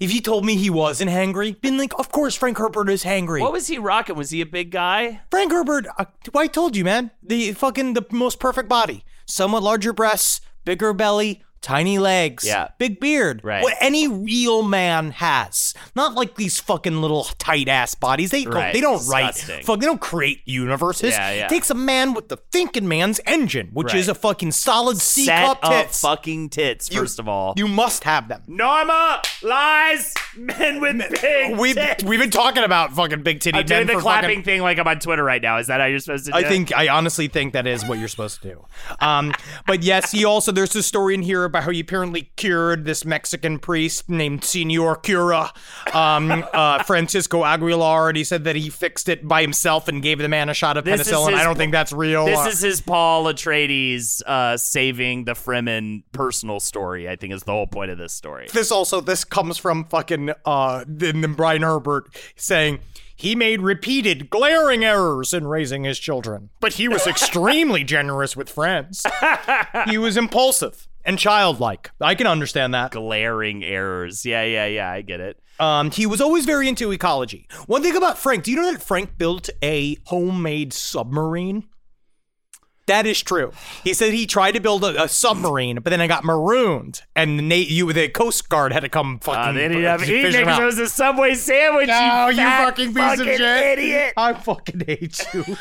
If 0.00 0.12
you 0.12 0.20
told 0.20 0.44
me 0.44 0.56
he 0.56 0.70
wasn't 0.70 1.10
hangry, 1.10 1.60
been 1.60 1.78
like, 1.78 1.96
of 1.98 2.10
course 2.10 2.34
Frank 2.34 2.58
Herbert 2.58 2.88
is 2.88 3.04
hangry. 3.04 3.40
What 3.40 3.52
was 3.52 3.68
he 3.68 3.78
rocking? 3.78 4.16
Was 4.16 4.30
he 4.30 4.40
a 4.40 4.46
big 4.46 4.70
guy? 4.70 5.20
Frank 5.30 5.52
Herbert, 5.52 5.86
uh, 5.96 6.06
I 6.34 6.46
told 6.48 6.76
you, 6.76 6.84
man, 6.84 7.12
the 7.22 7.52
fucking 7.52 7.92
the 7.94 8.04
most 8.10 8.40
perfect 8.40 8.68
body, 8.68 9.04
somewhat 9.26 9.62
larger 9.62 9.92
breasts, 9.92 10.40
bigger 10.64 10.92
belly, 10.92 11.44
tiny 11.62 11.98
legs, 11.98 12.44
Yeah. 12.44 12.68
big 12.78 13.00
beard, 13.00 13.40
Right. 13.42 13.62
What 13.62 13.74
any 13.80 14.08
real 14.08 14.62
man 14.62 15.12
has, 15.12 15.74
not 15.94 16.14
like 16.14 16.34
these 16.36 16.58
fucking 16.60 17.00
little 17.00 17.24
tight 17.38 17.68
ass 17.68 17.94
bodies. 17.94 18.30
They 18.30 18.44
don't, 18.44 18.54
Right. 18.54 18.72
they 18.72 18.80
don't 18.80 19.06
write, 19.06 19.36
fuck, 19.64 19.80
they 19.80 19.86
don't 19.86 20.00
create 20.00 20.40
universes. 20.44 21.12
Yeah, 21.14 21.32
yeah. 21.32 21.48
Takes 21.48 21.70
a 21.70 21.74
man 21.74 22.14
with 22.14 22.28
the 22.28 22.36
thinking 22.50 22.88
man's 22.88 23.20
engine, 23.26 23.68
which 23.72 23.88
Right. 23.88 23.96
is 23.96 24.08
a 24.08 24.14
fucking 24.14 24.52
solid 24.52 24.98
C 24.98 25.24
Set 25.24 25.44
cup 25.46 25.58
up 25.62 25.70
tits. 25.86 26.00
fucking 26.00 26.50
tits. 26.50 26.90
You- 26.90 27.00
first 27.00 27.18
of 27.18 27.28
all, 27.28 27.54
You 27.56 27.68
must 27.68 28.04
have 28.04 28.28
them. 28.28 28.42
Norma 28.48 29.22
lies 29.42 30.14
men 30.36 30.80
with 30.80 30.98
big 31.20 31.56
We've 31.56 31.74
tits. 31.76 32.02
we've 32.04 32.20
been 32.20 32.30
talking 32.30 32.64
about 32.64 32.92
fucking 32.94 33.22
big 33.22 33.40
titty 33.40 33.58
I'm 33.58 33.66
doing 33.66 33.86
the 33.86 33.94
clapping 33.96 34.30
fucking 34.30 34.42
thing 34.44 34.62
like 34.62 34.78
I'm 34.78 34.88
on 34.88 34.98
Twitter 34.98 35.22
right 35.24 35.40
now. 35.42 35.58
Is 35.58 35.66
that 35.68 35.80
how 35.80 35.86
you're 35.86 35.98
supposed 36.00 36.24
to 36.26 36.32
do 36.32 36.36
I 36.36 36.42
think 36.44 36.72
I 36.76 36.88
honestly 36.88 37.28
think 37.28 37.52
that 37.52 37.66
is 37.66 37.84
what 37.84 37.98
you're 37.98 38.08
supposed 38.08 38.42
to 38.42 38.48
do. 38.48 38.64
Um, 39.00 39.32
but 39.66 39.82
yes, 39.82 40.10
he 40.10 40.24
also 40.24 40.52
there's 40.52 40.74
a 40.76 40.82
story 40.82 41.14
in 41.14 41.22
here 41.22 41.44
about 41.52 41.64
how 41.64 41.70
he 41.70 41.80
apparently 41.80 42.30
cured 42.36 42.84
this 42.86 43.04
Mexican 43.04 43.58
priest 43.58 44.08
named 44.08 44.42
Senor 44.42 44.96
Cura, 44.96 45.52
um, 45.92 46.44
uh, 46.52 46.82
Francisco 46.84 47.44
Aguilar, 47.44 48.08
and 48.08 48.16
he 48.16 48.24
said 48.24 48.44
that 48.44 48.56
he 48.56 48.70
fixed 48.70 49.08
it 49.08 49.28
by 49.28 49.42
himself 49.42 49.86
and 49.86 50.02
gave 50.02 50.18
the 50.18 50.28
man 50.28 50.48
a 50.48 50.54
shot 50.54 50.76
of 50.78 50.84
This 50.84 51.02
penicillin. 51.08 51.34
I 51.34 51.44
don't 51.44 51.56
think 51.56 51.72
that's 51.72 51.92
real. 51.92 52.24
This 52.24 52.38
Uh, 52.38 52.48
is 52.48 52.60
his 52.60 52.80
Paul 52.80 53.24
Atreides 53.26 54.22
uh, 54.26 54.56
saving 54.56 55.24
the 55.26 55.32
Fremen 55.34 56.02
personal 56.12 56.58
story. 56.58 57.08
I 57.08 57.16
think 57.16 57.32
is 57.34 57.42
the 57.42 57.52
whole 57.52 57.66
point 57.66 57.90
of 57.90 57.98
this 57.98 58.12
story. 58.14 58.48
this 58.52 58.70
also 58.72 59.00
this 59.00 59.24
comes 59.24 59.58
from 59.58 59.84
fucking 59.84 60.30
uh 60.46 60.84
then 60.88 61.20
then 61.20 61.34
Brian 61.34 61.62
Herbert 61.62 62.06
saying 62.36 62.80
he 63.14 63.34
made 63.36 63.60
repeated 63.60 64.30
glaring 64.30 64.84
errors 64.84 65.32
in 65.32 65.46
raising 65.46 65.84
his 65.84 65.98
children, 65.98 66.50
but 66.60 66.72
he 66.74 66.88
was 66.88 67.06
extremely 67.06 67.84
generous 67.84 68.36
with 68.36 68.48
friends. 68.48 69.04
he 69.88 69.98
was 69.98 70.16
impulsive 70.16 70.88
and 71.04 71.18
childlike. 71.18 71.90
I 72.00 72.14
can 72.14 72.26
understand 72.26 72.74
that. 72.74 72.92
Glaring 72.92 73.64
errors. 73.64 74.24
Yeah, 74.24 74.44
yeah, 74.44 74.66
yeah. 74.66 74.90
I 74.90 75.02
get 75.02 75.20
it. 75.20 75.38
Um, 75.60 75.90
he 75.90 76.06
was 76.06 76.20
always 76.20 76.44
very 76.44 76.68
into 76.68 76.90
ecology. 76.92 77.46
One 77.66 77.82
thing 77.82 77.96
about 77.96 78.18
Frank, 78.18 78.44
do 78.44 78.50
you 78.50 78.56
know 78.56 78.72
that 78.72 78.82
Frank 78.82 79.16
built 79.18 79.48
a 79.62 79.96
homemade 80.06 80.72
submarine? 80.72 81.64
That 82.86 83.06
is 83.06 83.22
true. 83.22 83.52
He 83.84 83.94
said 83.94 84.12
he 84.12 84.26
tried 84.26 84.52
to 84.52 84.60
build 84.60 84.82
a, 84.82 85.04
a 85.04 85.08
submarine, 85.08 85.78
but 85.82 85.90
then 85.90 86.00
it 86.00 86.08
got 86.08 86.24
marooned, 86.24 87.02
and 87.14 87.38
the, 87.38 87.42
Na- 87.42 87.54
you, 87.54 87.92
the 87.92 88.08
Coast 88.08 88.48
Guard 88.48 88.72
had 88.72 88.80
to 88.80 88.88
come 88.88 89.20
fucking. 89.20 89.40
Uh, 89.40 89.52
they 89.52 89.68
didn't 89.68 89.84
have 89.84 90.00
fish 90.00 90.10
eating 90.10 90.40
because 90.40 90.58
it 90.58 90.64
was 90.64 90.78
a 90.80 90.88
Subway 90.88 91.34
sandwich. 91.34 91.86
No, 91.86 92.28
you, 92.28 92.40
you 92.40 92.46
fucking 92.48 92.92
piece 92.92 93.20
of 93.20 93.26
shit. 93.26 93.78
idiot. 93.78 94.14
I 94.16 94.32
fucking 94.34 94.80
hate 94.84 95.24
you. 95.32 95.44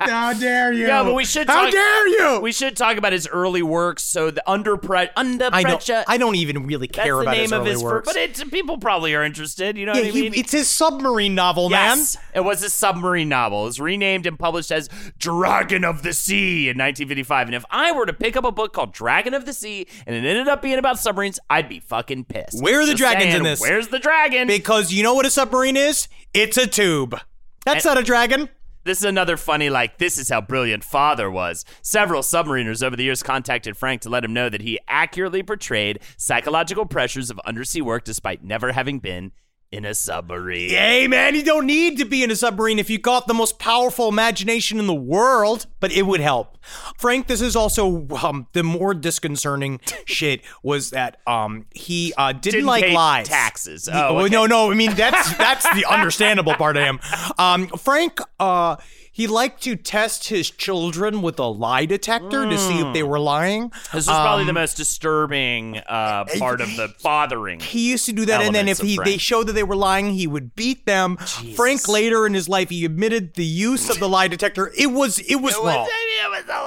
How 0.00 0.32
dare 0.32 0.72
you? 0.72 0.86
Yeah, 0.86 1.02
but 1.04 1.14
we 1.14 1.24
should. 1.24 1.46
How 1.48 1.62
talk, 1.64 1.72
dare 1.72 2.08
you? 2.08 2.40
We 2.40 2.52
should 2.52 2.76
talk 2.76 2.96
about 2.96 3.12
his 3.12 3.26
early 3.28 3.62
works. 3.62 4.02
So 4.02 4.30
the 4.30 4.42
under 4.50 4.76
pre- 4.76 5.08
under 5.16 5.48
I 5.52 5.62
pressure. 5.62 6.04
I 6.06 6.18
don't 6.18 6.36
even 6.36 6.66
really 6.66 6.86
that's 6.86 7.04
care 7.04 7.14
the 7.16 7.20
about 7.22 7.32
name 7.32 7.42
his 7.42 7.52
of 7.52 7.64
his. 7.66 7.80
fir- 7.82 7.88
works. 7.88 8.06
but 8.06 8.16
it's 8.16 8.42
people 8.44 8.78
probably 8.78 9.14
are 9.14 9.22
interested. 9.24 9.76
You 9.76 9.86
know 9.86 9.94
yeah, 9.94 10.00
what 10.00 10.08
I 10.08 10.10
he- 10.10 10.22
mean? 10.22 10.34
it's 10.34 10.52
his 10.52 10.68
submarine 10.68 11.34
novel, 11.34 11.70
Yes, 11.70 12.16
it 12.34 12.40
was 12.40 12.62
a 12.62 12.70
submarine 12.70 13.28
novel. 13.28 13.62
It 13.62 13.66
was 13.66 13.80
renamed 13.80 14.26
and 14.26 14.38
published 14.38 14.70
as 14.72 14.88
Dragon 15.18 15.84
of 15.84 16.02
the 16.02 16.12
Sea 16.12 16.68
in 16.68 16.76
1955. 16.78 17.48
And 17.48 17.54
if 17.54 17.64
I 17.70 17.92
were 17.92 18.06
to 18.06 18.12
pick 18.12 18.36
up 18.36 18.44
a 18.44 18.52
book 18.52 18.72
called 18.72 18.92
Dragon 18.92 19.34
of 19.34 19.46
the 19.46 19.52
Sea 19.52 19.86
and 20.06 20.14
it 20.16 20.24
ended 20.24 20.48
up 20.48 20.62
being 20.62 20.78
about 20.78 20.98
submarines, 20.98 21.38
I'd 21.48 21.68
be 21.68 21.80
fucking 21.80 22.24
pissed. 22.24 22.62
Where 22.62 22.80
are 22.80 22.86
the 22.86 22.92
Just 22.94 22.98
dragons 23.14 23.34
in 23.34 23.42
this? 23.42 23.60
Where's 23.60 23.88
the 23.88 23.98
dragon? 23.98 24.46
Because 24.46 24.92
you 24.92 25.02
know 25.02 25.14
what 25.14 25.26
a 25.26 25.30
submarine 25.30 25.76
is? 25.76 26.08
It's 26.34 26.56
a 26.56 26.66
tube. 26.66 27.18
That's 27.64 27.84
not 27.84 27.98
a 27.98 28.02
dragon. 28.02 28.48
This 28.82 28.98
is 28.98 29.04
another 29.04 29.36
funny, 29.36 29.68
like, 29.68 29.98
this 29.98 30.16
is 30.16 30.30
how 30.30 30.40
brilliant 30.40 30.84
father 30.84 31.30
was. 31.30 31.66
Several 31.82 32.22
submariners 32.22 32.82
over 32.82 32.96
the 32.96 33.04
years 33.04 33.22
contacted 33.22 33.76
Frank 33.76 34.00
to 34.02 34.08
let 34.08 34.24
him 34.24 34.32
know 34.32 34.48
that 34.48 34.62
he 34.62 34.78
accurately 34.88 35.42
portrayed 35.42 36.00
psychological 36.16 36.86
pressures 36.86 37.30
of 37.30 37.38
undersea 37.40 37.82
work 37.82 38.04
despite 38.04 38.42
never 38.42 38.72
having 38.72 38.98
been 38.98 39.32
in 39.72 39.84
a 39.84 39.94
submarine. 39.94 40.70
Hey, 40.70 41.06
man, 41.06 41.34
you 41.36 41.44
don't 41.44 41.64
need 41.66 41.98
to 41.98 42.04
be 42.04 42.24
in 42.24 42.30
a 42.30 42.36
submarine 42.36 42.78
if 42.80 42.90
you 42.90 42.98
got 42.98 43.28
the 43.28 43.34
most 43.34 43.58
powerful 43.60 44.08
imagination 44.08 44.80
in 44.80 44.86
the 44.88 44.94
world, 44.94 45.66
but 45.78 45.92
it 45.92 46.02
would 46.02 46.20
help. 46.20 46.58
Frank, 46.98 47.28
this 47.28 47.40
is 47.40 47.54
also 47.54 48.06
um, 48.22 48.48
the 48.52 48.64
more 48.64 48.94
disconcerting 48.94 49.80
shit 50.06 50.42
was 50.64 50.90
that 50.90 51.20
um, 51.26 51.66
he 51.72 52.12
uh, 52.16 52.32
didn't, 52.32 52.42
Didn't 52.52 52.66
like 52.66 52.90
lies. 52.92 53.28
taxes. 53.28 53.88
Oh, 53.90 54.14
well, 54.14 54.24
okay. 54.24 54.34
no, 54.34 54.46
no. 54.46 54.72
I 54.72 54.74
mean, 54.74 54.94
that's 54.94 55.36
that's 55.36 55.72
the 55.74 55.84
understandable 55.90 56.54
part 56.54 56.76
of 56.76 56.82
him. 56.84 56.98
Um, 57.38 57.68
Frank, 57.68 58.18
uh, 58.40 58.76
he 59.12 59.26
liked 59.26 59.62
to 59.64 59.76
test 59.76 60.28
his 60.28 60.50
children 60.50 61.20
with 61.22 61.38
a 61.38 61.46
lie 61.46 61.84
detector 61.84 62.48
to 62.48 62.56
see 62.58 62.78
if 62.80 62.92
they 62.94 63.02
were 63.02 63.18
lying. 63.18 63.70
This 63.92 64.06
was 64.06 64.06
probably 64.06 64.44
the 64.44 64.50
Um, 64.50 64.54
most 64.54 64.76
disturbing 64.76 65.78
uh, 65.78 66.24
part 66.38 66.60
of 66.60 66.74
the 66.76 66.88
fathering. 66.98 67.60
He 67.60 67.90
used 67.90 68.06
to 68.06 68.12
do 68.12 68.24
that, 68.26 68.40
and 68.42 68.54
then 68.54 68.68
if 68.68 68.78
he 68.78 68.98
they 69.04 69.16
showed 69.18 69.46
that 69.48 69.54
they 69.54 69.62
were 69.62 69.76
lying, 69.76 70.10
he 70.12 70.26
would 70.26 70.54
beat 70.54 70.86
them. 70.86 71.16
Frank 71.56 71.88
later 71.88 72.26
in 72.26 72.34
his 72.34 72.48
life, 72.48 72.70
he 72.70 72.84
admitted 72.84 73.34
the 73.34 73.44
use 73.44 73.90
of 73.90 73.98
the 73.98 74.08
lie 74.08 74.28
detector. 74.28 74.72
It 74.76 74.86
was 74.92 75.18
it 75.20 75.36
was 75.36 75.54
wrong. 75.56 75.88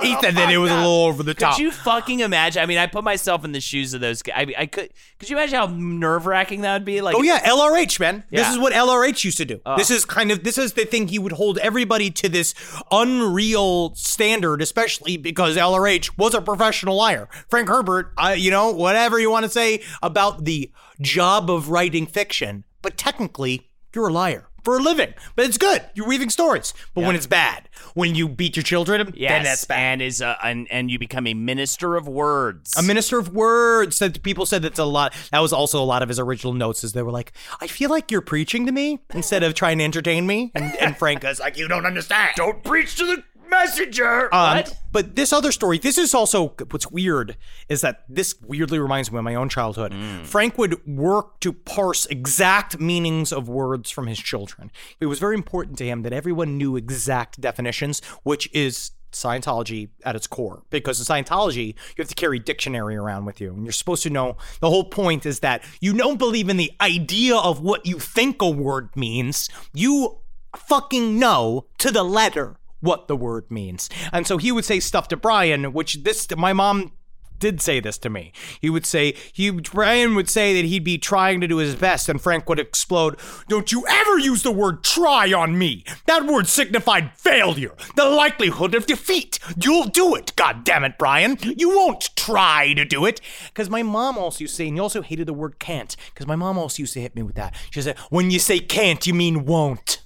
He 0.02 0.16
said 0.22 0.36
that 0.36 0.50
it 0.52 0.58
was 0.58 0.72
a 0.72 0.76
little 0.76 1.06
over 1.06 1.24
the 1.24 1.34
top. 1.34 1.56
Could 1.56 1.62
you 1.64 1.72
fucking 1.72 2.20
imagine? 2.20 2.62
I 2.62 2.66
mean, 2.66 2.78
I 2.78 2.88
put 2.88 3.04
myself 3.04 3.46
in 3.46 3.52
the 3.52 3.62
shoes 3.62 3.94
of 3.94 4.02
those. 4.02 4.22
I, 4.34 4.46
mean, 4.46 4.56
I 4.58 4.66
could. 4.66 4.90
Could 5.20 5.30
you 5.30 5.38
imagine 5.38 5.56
how 5.56 5.68
nerve 5.68 6.26
wracking 6.26 6.62
that 6.62 6.74
would 6.74 6.86
be? 6.86 7.02
Like, 7.02 7.16
Oh 7.16 7.22
yeah, 7.22 7.40
LRH 7.48 8.00
man. 8.00 8.24
This 8.32 8.50
is 8.50 8.58
what 8.58 8.74
LRH 8.74 9.24
used 9.24 9.38
to 9.38 9.46
do. 9.46 9.62
This 9.78 9.90
is 9.90 10.06
kind 10.06 10.32
of 10.32 10.44
this 10.44 10.58
is 10.58 10.74
the 10.74 10.86
thing 10.86 11.08
he 11.08 11.20
would 11.20 11.34
hold 11.34 11.58
everybody 11.60 12.10
to 12.12 12.30
this 12.34 12.54
unreal 12.92 13.96
standard, 13.96 14.62
especially 14.62 15.18
because 15.18 15.56
LRH 15.56 16.18
was 16.18 16.34
a 16.34 16.42
professional 16.42 16.96
liar. 16.96 17.30
Frank 17.50 17.70
Herbert, 17.70 18.12
I, 18.18 18.34
you 18.34 18.52
know, 18.52 18.72
whatever 18.72 19.20
you 19.20 19.32
want 19.32 19.46
to 19.46 19.50
say 19.50 19.82
about 20.02 20.46
the 20.46 20.72
job 21.00 21.50
of 21.50 21.70
writing 21.70 22.06
fiction, 22.06 22.64
but 22.82 22.98
technically 22.98 23.70
you're 23.94 24.10
a 24.10 24.14
liar 24.14 24.50
for 24.64 24.78
a 24.78 24.82
living. 24.82 25.14
But 25.36 25.46
it's 25.46 25.58
good. 25.58 25.84
You're 25.94 26.08
weaving 26.08 26.30
stories. 26.30 26.74
But 26.94 27.04
when 27.04 27.16
it's 27.16 27.28
bad, 27.28 27.70
when 27.94 28.16
you 28.16 28.28
beat 28.28 28.56
your 28.56 28.64
children, 28.64 29.14
yes, 29.16 29.32
then 29.32 29.44
that's 29.44 29.66
bad. 29.66 29.78
and 29.94 30.02
is 30.02 30.22
uh, 30.22 30.36
and 30.44 30.68
and 30.72 30.90
you 30.90 30.98
become 31.00 31.28
a 31.28 31.34
minister 31.34 31.96
of 31.96 32.08
words. 32.08 32.76
A 32.78 32.82
minister 32.82 33.18
of 33.20 33.34
words. 33.34 34.00
That 34.00 34.24
people 34.24 34.46
said 34.46 34.62
that's 34.62 34.80
a 34.80 34.86
lot. 34.86 35.14
That 35.32 35.40
was 35.40 35.54
also 35.54 35.82
a 35.82 35.86
lot 35.86 36.02
of 36.02 36.10
his 36.10 36.20
original 36.20 36.54
notes. 36.54 36.84
Is 36.84 36.94
they 36.94 37.04
were 37.04 37.12
like, 37.12 37.34
"I 37.62 37.68
feel 37.68 37.90
like 37.90 38.12
you're 38.12 38.22
preaching 38.22 38.66
to 38.66 38.72
me 38.72 39.00
instead 39.14 39.44
of 39.44 39.54
trying 39.54 39.78
to 39.80 39.84
entertain 39.84 40.26
me." 40.26 40.52
And, 40.56 40.76
and 40.78 40.98
Frank 40.98 41.24
is 41.24 41.40
like, 41.40 41.58
"You 41.58 41.68
don't 41.68 41.86
understand. 41.86 42.32
Don't 42.36 42.64
preach 42.64 42.96
to 42.98 43.06
the 43.06 43.24
messenger. 43.54 44.34
Um, 44.34 44.58
what? 44.58 44.78
But 44.92 45.16
this 45.16 45.34
other 45.34 45.52
story, 45.52 45.78
this 45.78 45.98
is 45.98 46.14
also 46.14 46.50
what's 46.70 46.90
weird 46.92 47.38
is 47.70 47.82
that 47.82 48.04
this 48.08 48.36
weirdly 48.42 48.80
reminds 48.80 49.12
me 49.12 49.18
of 49.18 49.24
my 49.24 49.36
own 49.36 49.50
childhood. 49.50 49.92
Mm. 49.92 50.26
Frank 50.26 50.58
would 50.58 50.86
work 50.86 51.40
to 51.42 51.54
parse 51.54 52.06
exact 52.08 52.80
meanings 52.80 53.32
of 53.32 53.48
words 53.48 53.90
from 53.90 54.08
his 54.08 54.20
children. 54.20 54.72
It 55.00 55.08
was 55.08 55.20
very 55.20 55.36
important 55.36 55.78
to 55.80 55.86
him 55.86 56.04
that 56.04 56.14
everyone 56.14 56.58
knew 56.58 56.76
exact 56.76 57.42
definitions, 57.42 58.02
which 58.24 58.50
is 58.54 58.92
Scientology 59.12 59.90
at 60.04 60.16
its 60.16 60.28
core. 60.28 60.64
Because 60.70 61.00
in 61.00 61.06
Scientology, 61.06 61.68
you 61.68 62.00
have 62.00 62.08
to 62.08 62.16
carry 62.16 62.40
dictionary 62.40 62.96
around 62.96 63.26
with 63.26 63.40
you, 63.40 63.54
and 63.54 63.64
you're 63.64 63.72
supposed 63.72 64.04
to 64.04 64.10
know. 64.10 64.38
The 64.60 64.70
whole 64.70 64.86
point 64.86 65.26
is 65.26 65.40
that 65.40 65.64
you 65.80 65.94
don't 65.94 66.18
believe 66.18 66.50
in 66.50 66.58
the 66.58 66.72
idea 66.82 67.36
of 67.36 67.62
what 67.62 67.86
you 67.86 68.00
think 68.00 68.42
a 68.42 68.50
word 68.50 68.90
means. 68.96 69.50
You 69.74 70.20
fucking 70.56 71.18
know 71.18 71.66
to 71.80 71.92
the 71.92 72.04
letter 72.04 72.58
what 72.84 73.08
the 73.08 73.16
word 73.16 73.50
means. 73.50 73.90
And 74.12 74.28
so 74.28 74.38
he 74.38 74.52
would 74.52 74.66
say 74.66 74.80
stuff 74.80 75.08
to 75.08 75.18
Brian, 75.18 75.74
which 75.74 76.04
this 76.04 76.28
my 76.36 76.54
mom 76.54 76.92
did 77.40 77.60
say 77.60 77.82
this 77.82 77.98
to 77.98 78.10
me. 78.10 78.32
He 78.62 78.70
would 78.70 78.86
say 78.86 79.16
he 79.34 79.52
Brian 79.52 80.16
would 80.16 80.30
say 80.30 80.54
that 80.54 80.66
he'd 80.66 80.86
be 80.86 80.98
trying 80.98 81.42
to 81.42 81.48
do 81.48 81.58
his 81.58 81.76
best, 81.76 82.08
and 82.08 82.22
Frank 82.22 82.48
would 82.48 82.60
explode. 82.60 83.20
Don't 83.50 83.70
you 83.70 83.86
ever 83.86 84.18
use 84.18 84.44
the 84.44 84.52
word 84.52 84.82
try 84.82 85.34
on 85.34 85.58
me. 85.58 85.84
That 86.06 86.26
word 86.26 86.48
signified 86.48 87.12
failure, 87.18 87.76
the 87.98 88.06
likelihood 88.06 88.76
of 88.76 88.86
defeat. 88.86 89.40
You'll 89.62 89.90
do 89.90 90.16
it, 90.16 90.34
God 90.38 90.64
damn 90.64 90.86
it, 90.86 90.98
Brian. 90.98 91.38
You 91.42 91.76
won't 91.76 92.16
try 92.16 92.74
to 92.76 92.86
do 92.86 93.06
it. 93.06 93.20
Because 93.48 93.70
my 93.70 93.84
mom 93.84 94.18
also 94.18 94.42
used 94.42 94.54
to 94.54 94.58
say, 94.58 94.68
and 94.68 94.78
you 94.78 94.84
also 94.84 95.02
hated 95.02 95.28
the 95.28 95.34
word 95.34 95.60
can't, 95.60 95.98
because 96.14 96.28
my 96.28 96.38
mom 96.38 96.58
also 96.58 96.84
used 96.84 96.94
to 96.94 97.02
hit 97.02 97.16
me 97.16 97.24
with 97.24 97.36
that. 97.36 97.56
She 97.72 97.82
said, 97.82 97.98
when 98.10 98.32
you 98.32 98.40
say 98.40 98.60
can't, 98.60 99.06
you 99.06 99.14
mean 99.14 99.46
won't. 99.46 100.03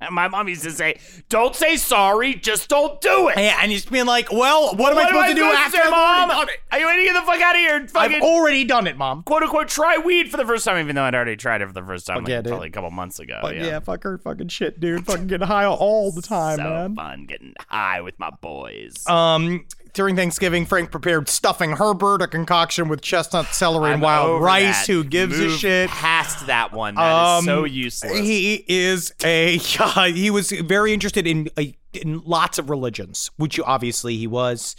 And 0.00 0.14
my 0.14 0.28
mom 0.28 0.48
used 0.48 0.62
to 0.62 0.70
say, 0.70 0.98
"Don't 1.28 1.56
say 1.56 1.76
sorry, 1.76 2.34
just 2.34 2.68
don't 2.68 3.00
do 3.00 3.28
it." 3.28 3.36
Yeah, 3.36 3.58
and 3.60 3.72
he's 3.72 3.84
being 3.84 4.06
like, 4.06 4.30
"Well, 4.32 4.76
what 4.76 4.92
am 4.92 4.98
I 4.98 5.06
supposed 5.08 5.28
to 5.30 5.34
do 5.34 5.44
after 5.44 5.78
say, 5.78 5.90
mom? 5.90 6.30
already 6.30 6.32
done 6.32 6.48
it?" 6.48 6.60
Are 6.70 6.78
you 6.78 6.86
ready 6.86 7.02
to 7.02 7.12
get 7.12 7.20
the 7.20 7.26
fuck 7.26 7.40
out 7.40 7.54
of 7.56 7.60
here? 7.60 7.88
Fucking 7.88 8.16
I've 8.16 8.22
already 8.22 8.64
done 8.64 8.86
it, 8.86 8.96
mom. 8.96 9.24
quote 9.24 9.42
unquote 9.42 9.68
try 9.68 9.98
weed 9.98 10.30
for 10.30 10.36
the 10.36 10.44
first 10.44 10.64
time, 10.64 10.78
even 10.78 10.94
though 10.94 11.02
I'd 11.02 11.14
already 11.14 11.36
tried 11.36 11.62
it 11.62 11.66
for 11.66 11.72
the 11.72 11.82
first 11.82 12.06
time, 12.06 12.24
like, 12.24 12.44
probably 12.44 12.68
a 12.68 12.70
couple 12.70 12.90
months 12.90 13.18
ago. 13.18 13.40
But 13.42 13.56
yeah. 13.56 13.66
yeah. 13.66 13.80
fuck 13.80 14.04
her, 14.04 14.18
fucking 14.18 14.48
shit, 14.48 14.78
dude. 14.78 15.04
Fucking 15.04 15.26
getting 15.26 15.46
high 15.46 15.66
all 15.66 16.12
the 16.12 16.22
time, 16.22 16.56
so 16.58 16.62
man. 16.62 16.94
fun 16.94 17.26
getting 17.26 17.54
high 17.68 18.00
with 18.00 18.18
my 18.18 18.30
boys. 18.40 19.04
Um, 19.08 19.66
during 19.94 20.16
Thanksgiving, 20.16 20.66
Frank 20.66 20.90
prepared 20.90 21.28
stuffing 21.28 21.72
Herbert, 21.72 22.22
a 22.22 22.28
concoction 22.28 22.88
with 22.88 23.00
chestnut, 23.00 23.46
celery, 23.46 23.86
and 23.92 23.94
I'm 23.94 24.00
wild 24.00 24.42
rice. 24.42 24.86
that. 24.86 24.92
Who 24.92 25.04
gives 25.04 25.38
a 25.38 25.50
shit? 25.56 25.90
Past 25.90 26.46
that 26.46 26.72
one, 26.72 26.94
that 26.94 27.38
is 27.38 27.44
so 27.44 27.60
Um, 27.60 27.66
useless. 27.66 28.18
He 28.18 28.64
is 28.68 29.12
a 29.24 29.56
he 30.12 30.30
was 30.30 30.50
very 30.50 30.92
interested 30.92 31.26
in 31.26 31.48
uh, 31.56 31.62
in 31.92 32.20
lots 32.24 32.58
of 32.58 32.70
religions, 32.70 33.30
which 33.36 33.58
obviously 33.60 34.16
he 34.16 34.26
was. 34.26 34.76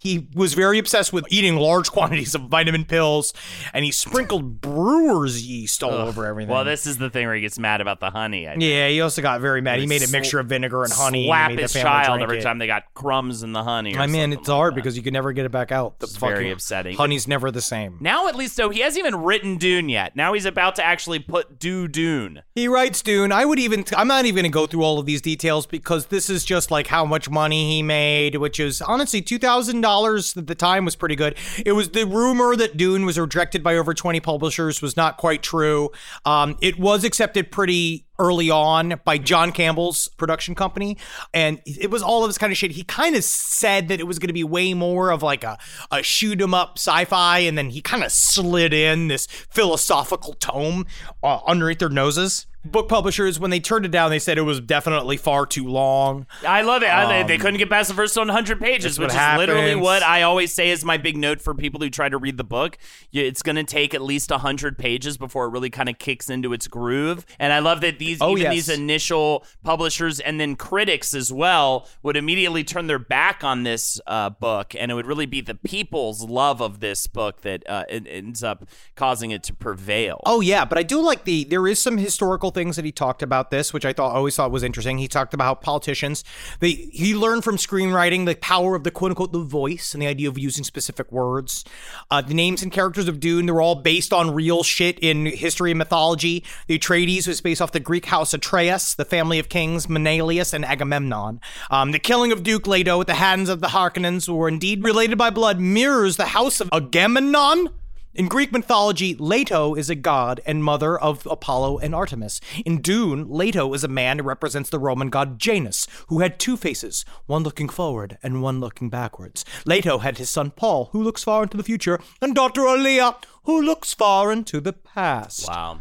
He 0.00 0.28
was 0.34 0.54
very 0.54 0.78
obsessed 0.78 1.12
with 1.12 1.26
eating 1.28 1.56
large 1.56 1.90
quantities 1.92 2.34
of 2.34 2.42
vitamin 2.48 2.86
pills, 2.86 3.34
and 3.74 3.84
he 3.84 3.92
sprinkled 3.92 4.60
brewer's 4.60 5.46
yeast 5.46 5.82
all 5.82 5.92
Ugh. 5.92 6.08
over 6.08 6.24
everything. 6.26 6.50
Well, 6.50 6.64
this 6.64 6.86
is 6.86 6.96
the 6.96 7.10
thing 7.10 7.26
where 7.26 7.34
he 7.34 7.42
gets 7.42 7.58
mad 7.58 7.82
about 7.82 8.00
the 8.00 8.08
honey. 8.10 8.48
I 8.48 8.54
yeah, 8.54 8.88
he 8.88 9.00
also 9.02 9.20
got 9.20 9.42
very 9.42 9.60
mad. 9.60 9.76
He 9.76 9.82
He 9.82 9.86
made 9.86 10.00
a 10.02 10.06
sl- 10.06 10.12
mixture 10.16 10.38
of 10.40 10.46
vinegar 10.46 10.84
and 10.84 10.92
honey. 10.92 11.26
slap 11.26 11.54
the 11.54 11.62
his 11.62 11.74
child 11.74 12.22
every 12.22 12.38
it. 12.38 12.42
time 12.42 12.56
they 12.56 12.66
got 12.66 12.84
crumbs 12.94 13.42
in 13.42 13.52
the 13.52 13.62
honey. 13.62 13.94
Or 13.94 14.00
I 14.00 14.06
mean, 14.06 14.32
it's 14.32 14.48
like 14.48 14.56
hard 14.56 14.72
that. 14.72 14.76
because 14.76 14.96
you 14.96 15.02
can 15.02 15.12
never 15.12 15.32
get 15.34 15.44
it 15.44 15.52
back 15.52 15.70
out. 15.70 15.98
The 15.98 16.06
It's 16.06 16.16
very 16.16 16.50
upsetting. 16.50 16.96
Honey's 16.96 17.28
never 17.28 17.50
the 17.50 17.60
same. 17.60 17.98
Now, 18.00 18.26
at 18.26 18.34
least, 18.34 18.56
though, 18.56 18.70
he 18.70 18.80
hasn't 18.80 19.04
even 19.06 19.20
written 19.22 19.58
Dune 19.58 19.90
yet. 19.90 20.16
Now 20.16 20.32
he's 20.32 20.46
about 20.46 20.76
to 20.76 20.82
actually 20.82 21.18
put 21.18 21.58
do 21.58 21.86
Dune. 21.88 22.42
He 22.54 22.68
writes 22.68 23.02
Dune. 23.02 23.32
I 23.32 23.44
would 23.44 23.58
even. 23.58 23.84
I'm 23.94 24.08
not 24.08 24.24
even 24.24 24.36
going 24.44 24.50
to 24.50 24.54
go 24.54 24.66
through 24.66 24.82
all 24.82 24.98
of 24.98 25.04
these 25.04 25.20
details 25.20 25.66
because 25.66 26.06
this 26.06 26.30
is 26.30 26.42
just 26.42 26.70
like 26.70 26.86
how 26.86 27.04
much 27.04 27.28
money 27.28 27.68
he 27.76 27.82
made, 27.82 28.36
which 28.36 28.58
is 28.58 28.80
honestly 28.80 29.20
two 29.20 29.38
thousand 29.38 29.82
dollars 29.82 29.89
at 30.36 30.46
the 30.46 30.54
time 30.54 30.84
was 30.84 30.96
pretty 30.96 31.16
good. 31.16 31.36
It 31.64 31.72
was 31.72 31.90
the 31.90 32.06
rumor 32.06 32.56
that 32.56 32.76
Dune 32.76 33.04
was 33.04 33.18
rejected 33.18 33.62
by 33.62 33.76
over 33.76 33.94
twenty 33.94 34.20
publishers 34.20 34.80
was 34.80 34.96
not 34.96 35.16
quite 35.16 35.42
true. 35.42 35.90
Um, 36.24 36.56
it 36.60 36.78
was 36.78 37.04
accepted 37.04 37.50
pretty 37.50 38.06
early 38.18 38.50
on 38.50 39.00
by 39.04 39.16
John 39.16 39.50
Campbell's 39.50 40.08
production 40.08 40.54
company, 40.54 40.98
and 41.32 41.60
it 41.64 41.90
was 41.90 42.02
all 42.02 42.22
of 42.22 42.28
this 42.28 42.38
kind 42.38 42.52
of 42.52 42.56
shit. 42.56 42.72
He 42.72 42.84
kind 42.84 43.16
of 43.16 43.24
said 43.24 43.88
that 43.88 43.98
it 43.98 44.06
was 44.06 44.18
going 44.18 44.28
to 44.28 44.34
be 44.34 44.44
way 44.44 44.74
more 44.74 45.10
of 45.10 45.22
like 45.22 45.42
a 45.44 45.58
a 45.90 46.02
shoot 46.02 46.40
'em 46.40 46.54
up 46.54 46.78
sci-fi, 46.78 47.38
and 47.40 47.58
then 47.58 47.70
he 47.70 47.80
kind 47.80 48.04
of 48.04 48.12
slid 48.12 48.72
in 48.72 49.08
this 49.08 49.26
philosophical 49.26 50.34
tome 50.34 50.86
uh, 51.22 51.40
underneath 51.46 51.78
their 51.78 51.88
noses. 51.88 52.46
Book 52.62 52.90
publishers, 52.90 53.40
when 53.40 53.50
they 53.50 53.58
turned 53.60 53.86
it 53.86 53.90
down, 53.90 54.10
they 54.10 54.18
said 54.18 54.36
it 54.36 54.42
was 54.42 54.60
definitely 54.60 55.16
far 55.16 55.46
too 55.46 55.66
long. 55.66 56.26
I 56.46 56.60
love 56.60 56.82
it. 56.82 56.90
I- 56.90 57.06
they- 57.22 57.28
they 57.28 57.34
Um, 57.36 57.40
couldn't 57.40 57.58
get 57.58 57.70
past 57.70 57.88
the 57.88 57.94
first 57.94 58.16
100 58.18 58.60
pages, 58.60 58.98
which 58.98 59.08
is 59.14 59.36
literally 59.38 59.74
what 59.74 60.02
I 60.02 60.20
always 60.22 60.52
say 60.52 60.68
is 60.70 60.84
my 60.84 60.98
big 60.98 61.16
note 61.16 61.40
for 61.40 61.54
people 61.54 61.80
who 61.80 61.88
try 61.88 62.10
to 62.10 62.18
read 62.18 62.36
the 62.36 62.44
book. 62.44 62.76
It's 63.12 63.40
going 63.42 63.56
to 63.56 63.64
take 63.64 63.94
at 63.94 64.02
least 64.02 64.30
100 64.30 64.76
pages 64.76 65.16
before 65.16 65.46
it 65.46 65.48
really 65.50 65.70
kind 65.70 65.88
of 65.88 65.98
kicks 65.98 66.28
into 66.28 66.52
its 66.52 66.68
groove. 66.68 67.24
And 67.38 67.52
I 67.54 67.60
love 67.60 67.80
that 67.80 67.98
these 67.98 68.18
Oh, 68.20 68.32
even 68.32 68.42
yes. 68.42 68.52
these 68.52 68.68
initial 68.68 69.44
publishers 69.64 70.20
and 70.20 70.38
then 70.38 70.54
critics 70.54 71.14
as 71.14 71.32
well 71.32 71.88
would 72.02 72.16
immediately 72.16 72.62
turn 72.62 72.88
their 72.88 72.98
back 72.98 73.42
on 73.42 73.62
this 73.62 73.98
uh, 74.06 74.28
book, 74.28 74.74
and 74.78 74.90
it 74.90 74.94
would 74.94 75.06
really 75.06 75.24
be 75.26 75.40
the 75.40 75.54
people's 75.54 76.24
love 76.24 76.60
of 76.60 76.80
this 76.80 77.06
book 77.06 77.40
that 77.40 77.62
uh, 77.68 77.84
it 77.88 78.06
ends 78.06 78.44
up 78.44 78.66
causing 78.96 79.30
it 79.30 79.42
to 79.44 79.54
prevail. 79.54 80.20
Oh 80.26 80.40
yeah, 80.42 80.66
but 80.66 80.76
I 80.76 80.82
do 80.82 81.00
like 81.00 81.24
the 81.24 81.44
there 81.44 81.66
is 81.66 81.80
some 81.80 81.96
historical 81.96 82.49
things 82.50 82.76
that 82.76 82.84
he 82.84 82.92
talked 82.92 83.22
about 83.22 83.50
this, 83.50 83.72
which 83.72 83.84
I 83.84 83.92
thought 83.92 84.14
always 84.14 84.36
thought 84.36 84.50
was 84.50 84.62
interesting. 84.62 84.98
He 84.98 85.08
talked 85.08 85.34
about 85.34 85.44
how 85.44 85.54
politicians 85.54 86.24
they 86.60 86.70
he 86.70 87.14
learned 87.14 87.44
from 87.44 87.56
screenwriting 87.56 88.26
the 88.26 88.34
power 88.36 88.74
of 88.74 88.84
the 88.84 88.90
quote 88.90 89.10
unquote 89.10 89.32
the 89.32 89.40
voice 89.40 89.94
and 89.94 90.02
the 90.02 90.06
idea 90.06 90.28
of 90.28 90.38
using 90.38 90.64
specific 90.64 91.10
words. 91.12 91.64
Uh, 92.10 92.20
the 92.20 92.34
names 92.34 92.62
and 92.62 92.72
characters 92.72 93.08
of 93.08 93.20
Dune 93.20 93.46
they're 93.46 93.60
all 93.60 93.76
based 93.76 94.12
on 94.12 94.34
real 94.34 94.62
shit 94.62 94.98
in 95.00 95.26
history 95.26 95.70
and 95.70 95.78
mythology. 95.78 96.44
The 96.66 96.78
Atreides 96.78 97.26
was 97.26 97.40
based 97.40 97.62
off 97.62 97.72
the 97.72 97.80
Greek 97.80 98.06
house 98.06 98.34
Atreus, 98.34 98.94
the 98.94 99.04
family 99.04 99.38
of 99.38 99.48
kings 99.48 99.88
Menelaus 99.88 100.52
and 100.52 100.64
Agamemnon. 100.64 101.40
Um, 101.70 101.92
the 101.92 101.98
killing 101.98 102.32
of 102.32 102.42
Duke 102.42 102.66
Leto 102.66 103.00
at 103.00 103.06
the 103.06 103.14
hands 103.14 103.48
of 103.48 103.60
the 103.60 103.68
Harkonnens, 103.68 104.26
who 104.26 104.34
were 104.34 104.48
indeed 104.48 104.84
related 104.84 105.18
by 105.18 105.30
blood, 105.30 105.60
mirrors 105.60 106.16
the 106.16 106.26
house 106.26 106.60
of 106.60 106.68
Agamemnon. 106.72 107.68
In 108.12 108.26
Greek 108.26 108.50
mythology, 108.50 109.14
Leto 109.14 109.76
is 109.76 109.88
a 109.88 109.94
god 109.94 110.40
and 110.44 110.64
mother 110.64 110.98
of 110.98 111.28
Apollo 111.30 111.78
and 111.78 111.94
Artemis. 111.94 112.40
In 112.66 112.80
Dune, 112.80 113.30
Leto 113.30 113.72
is 113.72 113.84
a 113.84 113.88
man 113.88 114.18
who 114.18 114.24
represents 114.24 114.68
the 114.68 114.80
Roman 114.80 115.10
god 115.10 115.38
Janus, 115.38 115.86
who 116.08 116.18
had 116.18 116.40
two 116.40 116.56
faces, 116.56 117.04
one 117.26 117.44
looking 117.44 117.68
forward 117.68 118.18
and 118.20 118.42
one 118.42 118.58
looking 118.58 118.88
backwards. 118.88 119.44
Leto 119.64 119.98
had 119.98 120.18
his 120.18 120.28
son 120.28 120.50
Paul, 120.50 120.88
who 120.90 121.00
looks 121.00 121.22
far 121.22 121.44
into 121.44 121.56
the 121.56 121.62
future, 121.62 122.00
and 122.20 122.34
daughter 122.34 122.66
Alia, 122.66 123.14
who 123.44 123.62
looks 123.62 123.94
far 123.94 124.32
into 124.32 124.60
the 124.60 124.72
past. 124.72 125.46
Wow. 125.46 125.78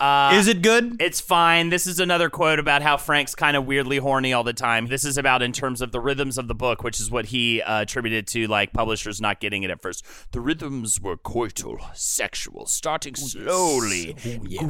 Uh, 0.00 0.30
Is 0.34 0.46
it 0.46 0.62
good? 0.62 1.00
It's 1.00 1.20
fine. 1.20 1.70
This 1.70 1.86
is 1.88 1.98
another 1.98 2.30
quote 2.30 2.60
about 2.60 2.82
how 2.82 2.96
Frank's 2.96 3.34
kind 3.34 3.56
of 3.56 3.66
weirdly 3.66 3.98
horny 3.98 4.32
all 4.32 4.44
the 4.44 4.52
time. 4.52 4.86
This 4.86 5.04
is 5.04 5.18
about 5.18 5.42
in 5.42 5.52
terms 5.52 5.80
of 5.80 5.90
the 5.90 5.98
rhythms 5.98 6.38
of 6.38 6.46
the 6.46 6.54
book, 6.54 6.84
which 6.84 7.00
is 7.00 7.10
what 7.10 7.26
he 7.26 7.60
uh, 7.62 7.82
attributed 7.82 8.28
to 8.28 8.46
like 8.46 8.72
publishers 8.72 9.20
not 9.20 9.40
getting 9.40 9.64
it 9.64 9.70
at 9.70 9.82
first. 9.82 10.04
The 10.30 10.40
rhythms 10.40 11.00
were 11.00 11.16
coital, 11.16 11.78
sexual, 11.96 12.66
starting 12.66 13.16
slowly, 13.16 14.14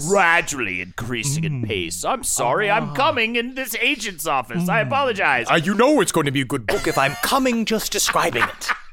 gradually 0.08 0.80
increasing 0.80 1.44
in 1.44 1.62
pace. 1.62 2.06
I'm 2.06 2.24
sorry, 2.24 2.70
I'm 2.70 2.94
coming 2.94 3.36
in 3.36 3.54
this 3.54 3.74
agent's 3.76 4.26
office. 4.26 4.68
I 4.68 4.80
apologize. 4.80 5.46
Uh, 5.50 5.60
you 5.62 5.74
know 5.74 6.00
it's 6.00 6.12
going 6.12 6.26
to 6.26 6.32
be 6.32 6.40
a 6.40 6.46
good 6.46 6.66
book 6.66 6.86
if 6.86 6.96
I'm 6.96 7.12
coming 7.22 7.66
just 7.66 7.92
describing 7.92 8.44
it. 8.44 8.68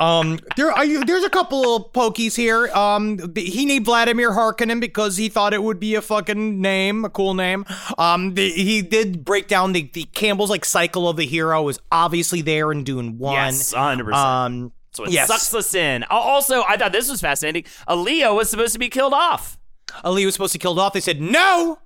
Um, 0.00 0.38
there 0.56 0.70
are 0.70 0.84
you, 0.84 1.04
there's 1.04 1.24
a 1.24 1.30
couple 1.30 1.76
of 1.76 1.92
pokies 1.92 2.36
here. 2.36 2.68
Um, 2.68 3.18
he 3.36 3.64
named 3.64 3.84
Vladimir 3.84 4.30
Harkonnen 4.30 4.80
because 4.80 5.16
he 5.16 5.28
thought 5.28 5.52
it 5.52 5.62
would 5.62 5.80
be 5.80 5.94
a 5.94 6.02
fucking 6.02 6.60
name, 6.60 7.04
a 7.04 7.10
cool 7.10 7.34
name. 7.34 7.64
Um, 7.98 8.34
the, 8.34 8.50
he 8.50 8.82
did 8.82 9.24
break 9.24 9.48
down 9.48 9.72
the, 9.72 9.90
the 9.92 10.04
Campbell's 10.04 10.50
like 10.50 10.64
cycle 10.64 11.08
of 11.08 11.16
the 11.16 11.26
hero 11.26 11.68
is 11.68 11.80
obviously 11.90 12.42
there 12.42 12.70
in 12.72 12.84
Dune 12.84 13.18
one. 13.18 13.34
Yes, 13.34 13.74
100%. 13.74 14.12
Um, 14.12 14.72
so 14.92 15.04
it 15.04 15.10
yes. 15.10 15.28
sucks 15.28 15.54
us 15.54 15.74
in. 15.74 16.04
Also, 16.10 16.62
I 16.62 16.76
thought 16.76 16.92
this 16.92 17.10
was 17.10 17.20
fascinating. 17.20 17.64
Alia 17.88 18.32
was 18.32 18.50
supposed 18.50 18.72
to 18.72 18.78
be 18.78 18.88
killed 18.88 19.14
off. 19.14 19.58
Ali 20.04 20.24
was 20.24 20.34
supposed 20.34 20.52
to 20.52 20.58
kill 20.58 20.72
it 20.72 20.80
off. 20.80 20.92
They 20.92 21.00
said 21.00 21.20
no. 21.20 21.78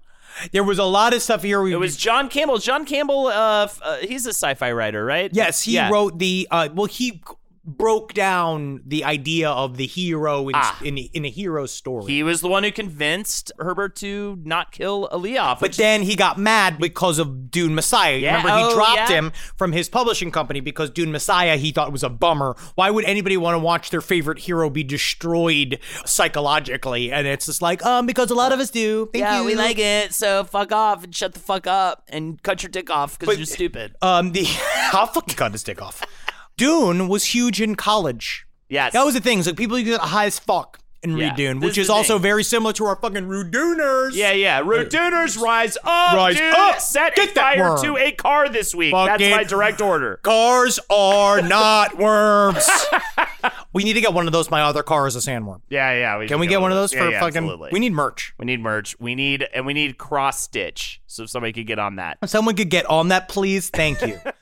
There 0.50 0.64
was 0.64 0.78
a 0.78 0.84
lot 0.84 1.12
of 1.14 1.22
stuff 1.22 1.42
here. 1.42 1.66
It 1.68 1.76
was 1.76 1.96
John 1.96 2.28
Campbell. 2.28 2.58
John 2.58 2.84
Campbell, 2.86 3.26
uh, 3.26 3.68
uh, 3.82 3.96
he's 3.98 4.26
a 4.26 4.30
sci-fi 4.32 4.72
writer, 4.72 5.04
right? 5.04 5.30
Yes, 5.32 5.62
he 5.62 5.74
Yeah. 5.74 5.90
wrote 5.90 6.18
the. 6.18 6.48
Uh, 6.50 6.68
well, 6.72 6.86
he 6.86 7.22
broke 7.64 8.12
down 8.12 8.80
the 8.84 9.04
idea 9.04 9.48
of 9.48 9.76
the 9.76 9.86
hero 9.86 10.48
in 10.48 10.54
Ah. 10.56 10.78
in, 10.82 10.98
in 10.98 11.24
a 11.24 11.28
hero 11.30 11.66
story. 11.66 12.12
He 12.12 12.22
was 12.22 12.40
the 12.40 12.48
one 12.48 12.64
who 12.64 12.72
convinced 12.72 13.52
Herbert 13.58 13.94
to 13.96 14.38
not 14.44 14.72
kill 14.72 15.08
Alia. 15.12 15.56
But 15.60 15.74
then 15.74 16.02
he 16.02 16.16
got 16.16 16.38
mad 16.38 16.78
because 16.78 17.18
of 17.18 17.50
Dune 17.50 17.74
Messiah. 17.74 18.16
Yeah, 18.16 18.38
Remember, 18.38 18.58
he 18.58 18.64
oh, 18.64 18.74
dropped 18.74 18.96
yeah. 18.96 19.08
him 19.08 19.32
from 19.56 19.72
his 19.72 19.88
publishing 19.88 20.32
company 20.32 20.60
because 20.60 20.90
Dune 20.90 21.12
Messiah 21.12 21.56
he 21.56 21.70
thought 21.70 21.92
was 21.92 22.02
a 22.02 22.08
bummer. 22.08 22.56
Why 22.74 22.90
would 22.90 23.04
anybody 23.04 23.36
want 23.36 23.54
to 23.54 23.60
watch 23.60 23.90
their 23.90 24.00
favorite 24.00 24.40
hero 24.40 24.68
be 24.68 24.82
destroyed 24.82 25.78
psychologically? 26.04 27.12
And 27.12 27.26
it's 27.26 27.46
just 27.46 27.62
like, 27.62 27.84
um, 27.84 28.06
because 28.06 28.30
a 28.30 28.34
lot 28.34 28.52
of 28.52 28.58
us 28.60 28.70
do. 28.70 29.08
Thank 29.12 29.22
yeah, 29.22 29.40
you. 29.40 29.46
we 29.46 29.54
like 29.54 29.78
it. 29.78 30.14
So 30.14 30.44
fuck 30.44 30.72
off 30.72 31.04
and 31.04 31.14
shut 31.14 31.34
the 31.34 31.40
fuck 31.40 31.66
up 31.66 32.04
and 32.08 32.42
cut 32.42 32.62
your 32.62 32.70
dick 32.70 32.90
off 32.90 33.18
because 33.18 33.36
you're 33.36 33.46
stupid. 33.46 33.94
Um, 34.02 34.32
the 34.32 34.46
I'll 34.92 35.06
fucking 35.06 35.36
cut 35.36 35.52
his 35.52 35.62
dick 35.62 35.80
off. 35.80 36.02
Dune 36.62 37.08
was 37.08 37.24
huge 37.26 37.60
in 37.60 37.74
college. 37.74 38.46
Yes. 38.68 38.92
That 38.92 39.04
was 39.04 39.14
the 39.14 39.20
thing. 39.20 39.42
So 39.42 39.52
people 39.52 39.80
get 39.82 40.00
high 40.00 40.26
as 40.26 40.38
fuck 40.38 40.78
and 41.02 41.18
Yeah, 41.18 41.34
Dune, 41.34 41.58
which 41.58 41.76
is 41.76 41.86
is 41.86 41.90
also 41.90 42.14
thing. 42.14 42.22
very 42.22 42.44
similar 42.44 42.72
to 42.74 42.84
our 42.84 42.94
fucking 42.96 43.26
Rude-Duners. 43.26 44.12
Yeah, 44.14 44.30
yeah. 44.30 44.60
Rude-Duners 44.64 45.36
rise 45.40 45.76
up, 45.82 46.14
Rise 46.14 46.36
dude. 46.36 46.54
up. 46.54 46.78
Set 46.80 47.16
Get 47.16 47.30
fire 47.30 47.70
worm. 47.70 47.82
to 47.82 47.96
a 47.96 48.12
car 48.12 48.48
this 48.48 48.72
week. 48.74 48.92
That's 48.94 49.20
my 49.20 49.42
direct 49.42 49.80
order. 49.80 50.18
Cars 50.22 50.78
are 50.88 51.42
not 51.42 51.98
worms. 51.98 52.64
we 53.72 53.82
need 53.82 53.94
to 53.94 54.00
get 54.00 54.12
one 54.12 54.26
of 54.28 54.32
those. 54.32 54.48
My 54.48 54.62
other 54.62 54.84
car 54.84 55.08
is 55.08 55.16
a 55.16 55.18
sandworm. 55.18 55.60
Yeah, 55.68 56.18
yeah. 56.20 56.26
Can 56.28 56.38
we 56.38 56.46
get 56.46 56.60
one 56.60 56.70
of 56.70 56.76
those 56.78 56.92
Yeah, 56.92 57.00
for 57.00 57.10
yeah, 57.10 57.18
fucking? 57.20 57.38
absolutely. 57.38 57.70
We 57.72 57.80
need 57.80 57.92
merch. 57.92 58.32
We 58.38 58.46
need 58.46 58.60
merch. 58.60 58.94
We 59.00 59.14
need 59.16 59.44
and 59.52 59.66
we 59.66 59.74
need 59.74 59.98
cross 59.98 60.40
stitch. 60.40 61.00
So 61.08 61.24
if 61.24 61.30
somebody 61.30 61.52
could 61.52 61.66
get 61.66 61.80
on 61.80 61.96
that. 61.96 62.18
Someone 62.26 62.54
could 62.54 62.70
get 62.70 62.86
on 62.86 63.08
that, 63.08 63.28
please. 63.28 63.70
Thank 63.70 64.00
you. 64.02 64.20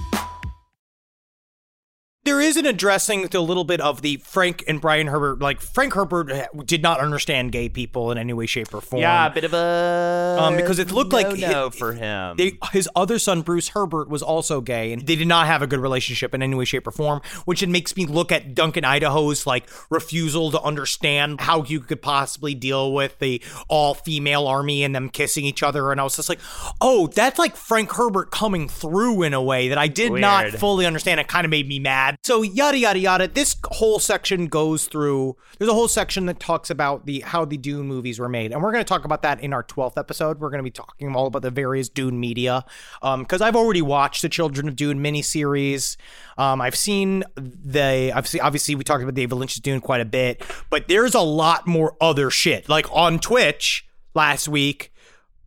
There 2.23 2.39
is 2.39 2.55
an 2.55 2.67
addressing 2.67 3.27
a 3.33 3.39
little 3.39 3.63
bit 3.63 3.81
of 3.81 4.03
the 4.03 4.17
Frank 4.17 4.63
and 4.67 4.79
Brian 4.79 5.07
Herbert. 5.07 5.39
Like 5.39 5.59
Frank 5.59 5.93
Herbert 5.93 6.31
uh, 6.31 6.45
did 6.65 6.83
not 6.83 6.99
understand 6.99 7.51
gay 7.51 7.67
people 7.67 8.11
in 8.11 8.19
any 8.19 8.31
way, 8.31 8.45
shape, 8.45 8.71
or 8.73 8.81
form. 8.81 9.01
Yeah, 9.01 9.25
a 9.25 9.31
bit 9.31 9.43
of 9.43 9.55
a 9.55 10.37
Um, 10.39 10.55
because 10.55 10.77
it 10.77 10.91
looked 10.91 11.13
like 11.13 11.35
no 11.39 11.71
for 11.71 11.93
him. 11.93 12.37
They, 12.37 12.59
his 12.71 12.87
other 12.95 13.17
son, 13.17 13.41
Bruce 13.41 13.69
Herbert, 13.69 14.07
was 14.07 14.21
also 14.21 14.61
gay, 14.61 14.93
and 14.93 15.01
they 15.07 15.15
did 15.15 15.27
not 15.27 15.47
have 15.47 15.63
a 15.63 15.67
good 15.67 15.79
relationship 15.79 16.35
in 16.35 16.43
any 16.43 16.53
way, 16.53 16.65
shape, 16.65 16.85
or 16.85 16.91
form. 16.91 17.21
Which 17.45 17.63
it 17.63 17.69
makes 17.69 17.97
me 17.97 18.05
look 18.05 18.31
at 18.31 18.53
Duncan 18.53 18.85
Idaho's 18.85 19.47
like 19.47 19.67
refusal 19.89 20.51
to 20.51 20.61
understand 20.61 21.41
how 21.41 21.63
you 21.63 21.79
could 21.79 22.03
possibly 22.03 22.53
deal 22.53 22.93
with 22.93 23.17
the 23.17 23.41
all-female 23.67 24.45
army 24.45 24.83
and 24.83 24.93
them 24.93 25.09
kissing 25.09 25.45
each 25.45 25.63
other. 25.63 25.91
And 25.91 25.99
I 25.99 26.03
was 26.03 26.17
just 26.17 26.29
like, 26.29 26.39
oh, 26.79 27.07
that's 27.07 27.39
like 27.39 27.55
Frank 27.55 27.91
Herbert 27.91 28.29
coming 28.29 28.67
through 28.67 29.23
in 29.23 29.33
a 29.33 29.41
way 29.41 29.69
that 29.69 29.79
I 29.79 29.87
did 29.87 30.11
not 30.11 30.49
fully 30.51 30.85
understand. 30.85 31.19
It 31.19 31.27
kind 31.27 31.45
of 31.45 31.49
made 31.49 31.67
me 31.67 31.79
mad. 31.79 32.10
So 32.23 32.41
yada 32.41 32.77
yada 32.77 32.99
yada. 32.99 33.27
This 33.27 33.55
whole 33.65 33.99
section 33.99 34.47
goes 34.47 34.87
through. 34.87 35.35
There's 35.57 35.69
a 35.69 35.73
whole 35.73 35.87
section 35.87 36.25
that 36.27 36.39
talks 36.39 36.69
about 36.69 37.05
the 37.05 37.21
how 37.21 37.45
the 37.45 37.57
Dune 37.57 37.87
movies 37.87 38.19
were 38.19 38.29
made, 38.29 38.51
and 38.51 38.61
we're 38.61 38.71
going 38.71 38.83
to 38.83 38.87
talk 38.87 39.05
about 39.05 39.21
that 39.23 39.41
in 39.41 39.53
our 39.53 39.63
12th 39.63 39.97
episode. 39.97 40.39
We're 40.39 40.49
going 40.49 40.59
to 40.59 40.63
be 40.63 40.71
talking 40.71 41.15
all 41.15 41.27
about 41.27 41.41
the 41.41 41.51
various 41.51 41.89
Dune 41.89 42.19
media, 42.19 42.65
because 43.01 43.41
I've 43.41 43.55
already 43.55 43.81
watched 43.81 44.21
the 44.21 44.29
Children 44.29 44.67
of 44.67 44.75
Dune 44.75 44.99
miniseries. 44.99 45.97
Um, 46.37 46.61
I've 46.61 46.75
seen 46.75 47.23
the. 47.35 48.11
I've 48.13 48.27
seen. 48.27 48.41
Obviously, 48.41 48.75
we 48.75 48.83
talked 48.83 49.03
about 49.03 49.15
David 49.15 49.35
Lynch's 49.35 49.59
Dune 49.59 49.81
quite 49.81 50.01
a 50.01 50.05
bit, 50.05 50.43
but 50.69 50.87
there's 50.87 51.15
a 51.15 51.21
lot 51.21 51.67
more 51.67 51.95
other 52.01 52.29
shit. 52.29 52.69
Like 52.69 52.85
on 52.91 53.19
Twitch 53.19 53.85
last 54.13 54.47
week, 54.47 54.91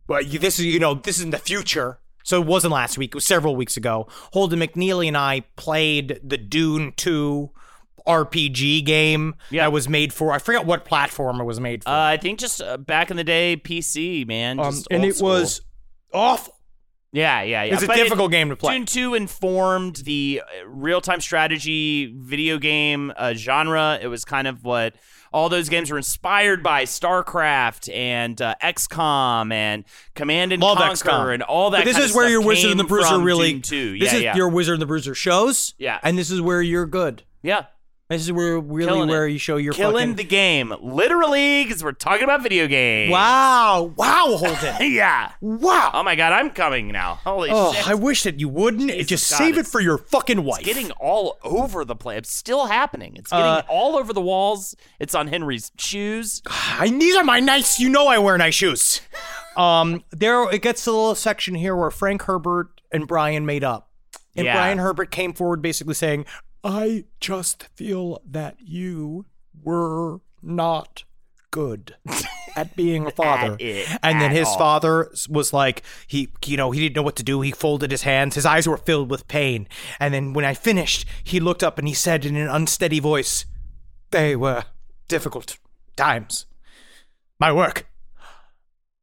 but 0.07 0.29
this 0.29 0.59
is 0.59 0.65
you 0.65 0.79
know 0.79 0.95
this 0.95 1.17
is 1.17 1.23
in 1.23 1.31
the 1.31 1.37
future 1.37 1.99
so 2.25 2.41
it 2.41 2.45
wasn't 2.45 2.73
last 2.73 2.97
week 2.97 3.11
it 3.11 3.15
was 3.15 3.23
several 3.25 3.55
weeks 3.55 3.77
ago 3.77 4.05
holden 4.33 4.59
mcneely 4.59 5.07
and 5.07 5.15
i 5.17 5.39
played 5.55 6.19
the 6.21 6.37
dune 6.37 6.91
2 6.97 7.49
rpg 8.05 8.85
game 8.85 9.35
yeah. 9.49 9.63
that 9.63 9.71
was 9.71 9.87
made 9.87 10.11
for 10.11 10.31
i 10.33 10.37
forget 10.37 10.65
what 10.65 10.83
platform 10.85 11.39
it 11.39 11.45
was 11.45 11.59
made 11.59 11.83
for 11.83 11.89
Uh, 11.89 11.93
I 12.13 12.17
think 12.17 12.39
just 12.39 12.61
uh, 12.61 12.77
back 12.77 13.09
in 13.09 13.17
the 13.17 13.23
day, 13.23 13.55
PC 13.63 14.27
man, 14.27 14.59
um, 14.59 14.75
and 14.91 15.03
it 15.05 15.15
school. 15.15 15.29
was 15.29 15.61
awful 16.13 16.53
Yeah, 17.11 17.41
yeah, 17.43 17.63
yeah. 17.63 17.73
It's 17.73 17.83
a 17.83 17.87
But 17.87 17.95
difficult 17.95 18.29
game 18.31 18.49
to 18.49 18.55
play. 18.57 18.73
Dune 18.77 18.85
2 18.85 19.13
informed 19.15 19.95
the 19.97 20.41
uh, 20.43 20.67
real-time 20.67 21.21
strategy 21.21 22.13
video 22.13 22.57
game 22.59 23.13
uh, 23.17 23.33
genre. 23.33 23.97
It 24.01 24.07
was 24.07 24.25
kind 24.25 24.47
of 24.47 24.63
what 24.65 24.95
all 25.35 25.49
those 25.49 25.67
games 25.67 25.91
were 25.91 25.97
inspired 25.97 26.63
by 26.63 26.85
StarCraft 26.85 27.93
and 27.93 28.41
uh, 28.41 28.55
XCOM 28.63 29.51
and 29.51 29.83
Command 30.13 30.53
and 30.53 30.63
love 30.63 30.77
Conquer 30.77 30.93
XCOM. 30.95 31.33
and 31.33 31.43
all 31.43 31.71
that 31.71 31.79
But 31.79 31.85
this 31.93 31.97
is 31.97 32.15
where 32.15 32.29
your 32.29 32.41
wizard 32.41 32.71
and 32.71 32.79
the 32.79 32.85
bruiser 32.85 33.19
really 33.19 33.51
Dune 33.51 33.61
2. 33.61 33.99
this 33.99 34.11
yeah, 34.13 34.17
is 34.17 34.23
yeah. 34.23 34.35
your 34.37 34.47
wizard 34.47 34.75
and 34.75 34.81
the 34.81 34.85
bruiser 34.85 35.13
shows 35.13 35.73
Yeah. 35.77 35.99
and 36.03 36.17
this 36.17 36.31
is 36.31 36.39
where 36.41 36.61
you're 36.61 36.85
good 36.85 37.23
yeah. 37.43 37.65
This 38.09 38.21
is 38.21 38.31
where 38.31 38.59
really 38.59 38.85
Killing 38.85 39.09
it. 39.09 39.11
where 39.11 39.27
you 39.27 39.39
show 39.39 39.57
your 39.57 39.73
Killing 39.73 39.95
fucking 40.09 40.15
the 40.15 40.23
game. 40.23 40.73
Literally, 40.81 41.63
because 41.63 41.83
we're 41.83 41.91
talking 41.91 42.23
about 42.23 42.43
video 42.43 42.67
games. 42.67 43.11
wow 43.11 43.93
wow 43.95 44.37
holden 44.37 44.75
yeah. 44.93 45.31
wow 45.41 45.91
Oh 45.93 46.03
my 46.03 46.15
god, 46.15 46.31
I'm 46.33 46.51
coming 46.51 46.89
now. 46.91 47.15
Holy 47.23 47.49
oh 47.51 47.73
shit. 47.73 47.87
i 47.87 47.95
wish 47.95 48.23
that 48.23 48.39
you 48.39 48.47
wouldn't 48.49 48.89
Jesus 48.91 49.07
just 49.07 49.31
God, 49.31 49.37
save 49.37 49.55
it 49.55 49.59
it's- 49.61 49.71
for 49.71 49.81
your 49.81 49.97
fucking 49.97 50.43
wife 50.43 50.59
It's 50.59 50.67
getting 50.67 50.91
all 50.91 51.37
over 51.43 51.83
the 51.83 51.95
place. 51.95 52.19
It's 52.19 52.31
still 52.35 52.67
happening. 52.67 53.13
It's 53.15 53.31
getting 53.31 53.45
Uh, 53.45 53.63
all 53.69 53.95
over 53.95 54.13
the 54.13 54.21
walls. 54.21 54.75
It's 54.99 55.15
on 55.15 55.27
Henry's 55.27 55.71
shoes. 55.77 56.41
I, 56.47 56.89
these 56.89 57.15
are 57.15 57.23
my 57.23 57.39
nice. 57.39 57.79
You 57.79 57.89
know 57.89 58.07
I 58.07 58.17
wear 58.19 58.37
nice 58.37 58.53
shoes. 58.55 59.01
Um, 59.57 60.03
there 60.11 60.47
it 60.53 60.61
gets 60.61 60.83
to 60.83 60.91
a 60.91 60.93
little 60.93 61.15
section 61.15 61.55
here 61.55 61.75
where 61.75 61.89
Frank 61.91 62.23
Herbert 62.23 62.69
and 62.91 63.07
Brian 63.07 63.45
made 63.45 63.63
up, 63.63 63.89
and 64.35 64.45
Yeah. 64.45 64.53
Brian 64.53 64.77
Herbert 64.77 65.11
came 65.11 65.33
forward 65.33 65.61
basically 65.61 65.93
saying, 65.93 66.25
"I 66.65 67.05
just 67.21 67.67
feel 67.75 68.21
that 68.25 68.57
you 68.59 69.25
were 69.63 70.19
not 70.41 71.03
good 71.51 71.95
at 72.55 72.75
being 72.75 73.05
a 73.05 73.11
father." 73.23 73.55
And 74.03 74.19
then 74.19 74.31
his 74.31 74.47
all. 74.47 74.57
father 74.57 75.11
was 75.29 75.53
like, 75.53 75.83
he, 76.07 76.29
you 76.43 76.57
know, 76.57 76.71
he 76.71 76.81
didn't 76.81 76.95
know 76.95 77.03
what 77.03 77.15
to 77.17 77.23
do. 77.23 77.39
He 77.41 77.51
folded 77.51 77.91
his 77.91 78.01
hands. 78.01 78.35
His 78.35 78.45
eyes 78.45 78.67
were 78.67 78.77
filled 78.77 79.09
with 79.09 79.27
pain. 79.27 79.67
And 79.99 80.13
then 80.13 80.33
when 80.33 80.43
I 80.43 80.53
finished, 80.55 81.05
he 81.23 81.39
looked 81.39 81.63
up 81.63 81.77
and 81.77 81.87
he 81.87 81.93
said 81.93 82.25
in 82.25 82.35
an 82.35 82.49
unsteady 82.49 82.99
voice, 82.99 83.45
"They 84.11 84.35
were 84.35 84.65
difficult 85.07 85.57
times." 85.95 86.47
my 87.39 87.51
work. 87.51 87.87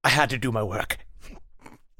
I 0.04 0.08
had 0.08 0.30
to 0.30 0.38
do 0.38 0.50
my 0.50 0.62
work. 0.62 0.98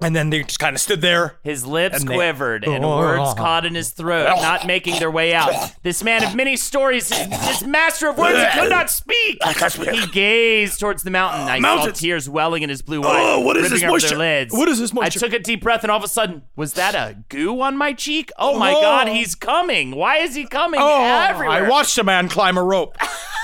And 0.05 0.15
then 0.17 0.31
they 0.31 0.43
just 0.43 0.59
kind 0.59 0.75
of 0.75 0.81
stood 0.81 1.01
there. 1.01 1.37
His 1.45 1.65
lips 1.67 2.01
And 2.01 2.09
they- 2.09 2.15
quivered 2.15 2.65
and 2.65 2.85
Oh. 2.85 2.97
words 2.99 3.35
caught 3.35 3.65
in 3.65 3.75
his 3.75 3.91
throat, 3.91 4.27
oh. 4.37 4.41
not 4.43 4.67
making 4.67 4.99
their 4.99 5.11
way 5.11 5.35
out. 5.35 5.53
This 5.83 6.03
man 6.03 6.25
of 6.25 6.35
many 6.35 6.57
stories, 6.57 7.09
this 7.09 7.63
master 7.63 8.09
of 8.09 8.19
words, 8.19 8.39
he 8.39 8.61
could 8.61 8.71
not 8.71 8.91
speak. 8.91 9.39
He 9.45 10.07
gazed 10.09 10.81
towards 10.81 11.03
the 11.03 11.11
mountain. 11.11 11.49
I 11.49 11.59
Mountains. 11.61 11.99
saw 11.99 12.03
tears 12.03 12.29
welling 12.29 12.63
in 12.63 12.69
his 12.69 12.83
blue 12.83 13.03
eyes. 13.05 13.23
Oh, 13.25 13.41
what 13.41 13.57
is 13.57 13.71
this 13.71 13.83
over 13.83 13.93
moisture? 13.93 14.09
their 14.11 14.19
lids. 14.19 14.53
What 14.55 14.69
is 14.69 14.79
this 14.79 14.91
I 14.93 14.95
moisture? 14.95 15.21
took 15.21 15.33
a 15.33 15.39
deep 15.39 15.63
breath, 15.63 15.83
and 15.83 15.91
all 15.91 15.99
of 15.99 16.05
a 16.05 16.09
sudden, 16.09 16.43
was 16.57 16.75
that 16.75 16.95
a 16.95 17.17
goo 17.29 17.61
on 17.61 17.77
my 17.77 17.93
cheek? 17.93 18.31
Oh 18.39 18.59
my 18.59 18.73
Oh. 18.73 18.81
God, 18.81 19.09
he's 19.09 19.35
coming! 19.35 19.93
Why 19.95 20.17
is 20.19 20.35
he 20.35 20.45
coming 20.47 20.81
Oh, 20.83 21.05
everywhere? 21.05 21.65
I 21.65 21.69
watched 21.69 21.97
a 21.99 22.05
man 22.05 22.29
climb 22.29 22.57
a 22.57 22.63
rope. 22.63 22.97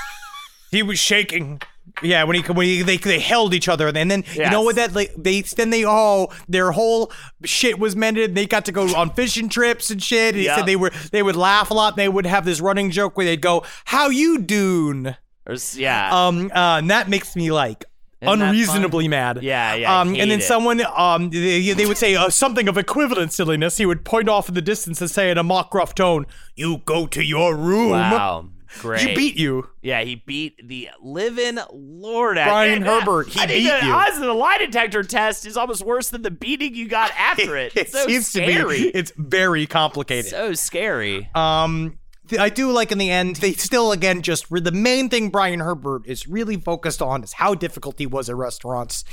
he 0.71 0.83
was 0.83 0.99
shaking. 0.99 1.61
Yeah, 2.01 2.23
when 2.23 2.35
he 2.35 2.41
when 2.51 2.65
he, 2.65 2.81
they 2.81 2.97
they 2.97 3.19
held 3.19 3.53
each 3.53 3.67
other, 3.67 3.87
and 3.87 4.11
then 4.11 4.23
you 4.33 4.49
know 4.49 4.61
what 4.61 4.75
that 4.75 4.93
like 4.93 5.13
they 5.17 5.41
then 5.41 5.69
they 5.69 5.83
all 5.83 6.33
their 6.47 6.71
whole 6.71 7.11
shit 7.43 7.79
was 7.79 7.95
mended. 7.95 8.35
They 8.35 8.45
got 8.45 8.65
to 8.65 8.71
go 8.71 8.95
on 8.95 9.11
fishing 9.13 9.49
trips 9.49 9.89
and 9.89 10.01
shit. 10.01 10.35
And 10.35 10.41
he 10.41 10.47
said 10.47 10.65
they 10.65 10.75
were 10.75 10.91
they 11.11 11.23
would 11.23 11.35
laugh 11.35 11.71
a 11.71 11.73
lot. 11.73 11.93
And 11.93 11.99
they 11.99 12.09
would 12.09 12.25
have 12.25 12.45
this 12.45 12.61
running 12.61 12.91
joke 12.91 13.17
where 13.17 13.25
they'd 13.25 13.41
go, 13.41 13.63
"How 13.85 14.09
you 14.09 14.39
doing?" 14.39 15.15
Or 15.45 15.55
yeah. 15.75 16.27
Um, 16.27 16.51
uh, 16.53 16.77
and 16.77 16.89
that 16.89 17.09
makes 17.09 17.35
me 17.35 17.51
like 17.51 17.85
Isn't 18.21 18.41
unreasonably 18.41 19.07
mad. 19.07 19.41
Yeah, 19.41 19.73
yeah, 19.73 19.99
Um, 19.99 20.09
and 20.09 20.29
then 20.29 20.39
it. 20.39 20.43
someone, 20.43 20.81
um, 20.95 21.29
they, 21.31 21.71
they 21.73 21.85
would 21.85 21.97
say 21.97 22.15
uh, 22.15 22.29
something 22.29 22.67
of 22.67 22.77
equivalent 22.77 23.33
silliness. 23.33 23.77
He 23.77 23.85
would 23.85 24.05
point 24.05 24.29
off 24.29 24.47
in 24.47 24.55
the 24.55 24.61
distance 24.61 25.01
and 25.01 25.09
say 25.09 25.31
in 25.31 25.37
a 25.37 25.43
mock 25.43 25.71
gruff 25.71 25.95
tone, 25.95 26.25
"You 26.55 26.81
go 26.85 27.07
to 27.07 27.23
your 27.23 27.55
room." 27.55 27.91
wow. 27.91 28.49
Great. 28.79 29.01
He 29.01 29.15
beat 29.15 29.35
you. 29.35 29.67
Yeah, 29.81 30.01
he 30.03 30.15
beat 30.15 30.67
the 30.67 30.89
living 31.01 31.57
Lord 31.73 32.35
Brian 32.35 32.83
Herbert, 32.83 33.27
he 33.29 33.39
I 33.39 33.45
beat 33.47 33.67
the 33.67 33.85
you. 33.87 33.91
odds 33.91 34.17
of 34.17 34.23
the 34.23 34.33
lie 34.33 34.59
detector 34.59 35.01
test 35.03 35.45
is 35.47 35.57
almost 35.57 35.83
worse 35.83 36.09
than 36.09 36.21
the 36.21 36.31
beating 36.31 36.75
you 36.75 36.87
got 36.87 37.11
after 37.17 37.57
it. 37.57 37.73
It 37.75 37.81
It's 37.81 37.91
so 37.91 38.05
seems 38.07 38.27
scary. 38.27 38.77
to 38.77 38.83
be. 38.83 38.89
It's 38.89 39.11
very 39.17 39.65
complicated. 39.65 40.29
so 40.29 40.53
scary. 40.53 41.29
Um, 41.33 41.97
I 42.37 42.49
do 42.49 42.71
like 42.71 42.91
in 42.91 42.97
the 42.97 43.09
end, 43.09 43.37
they 43.37 43.53
still 43.53 43.91
again 43.91 44.21
just 44.21 44.49
re- 44.51 44.59
the 44.61 44.71
main 44.71 45.09
thing 45.09 45.29
Brian 45.29 45.59
Herbert 45.59 46.03
is 46.05 46.27
really 46.27 46.57
focused 46.57 47.01
on 47.01 47.23
is 47.23 47.33
how 47.33 47.55
difficult 47.55 47.95
he 47.97 48.05
was 48.05 48.29
at 48.29 48.35
restaurants. 48.35 49.03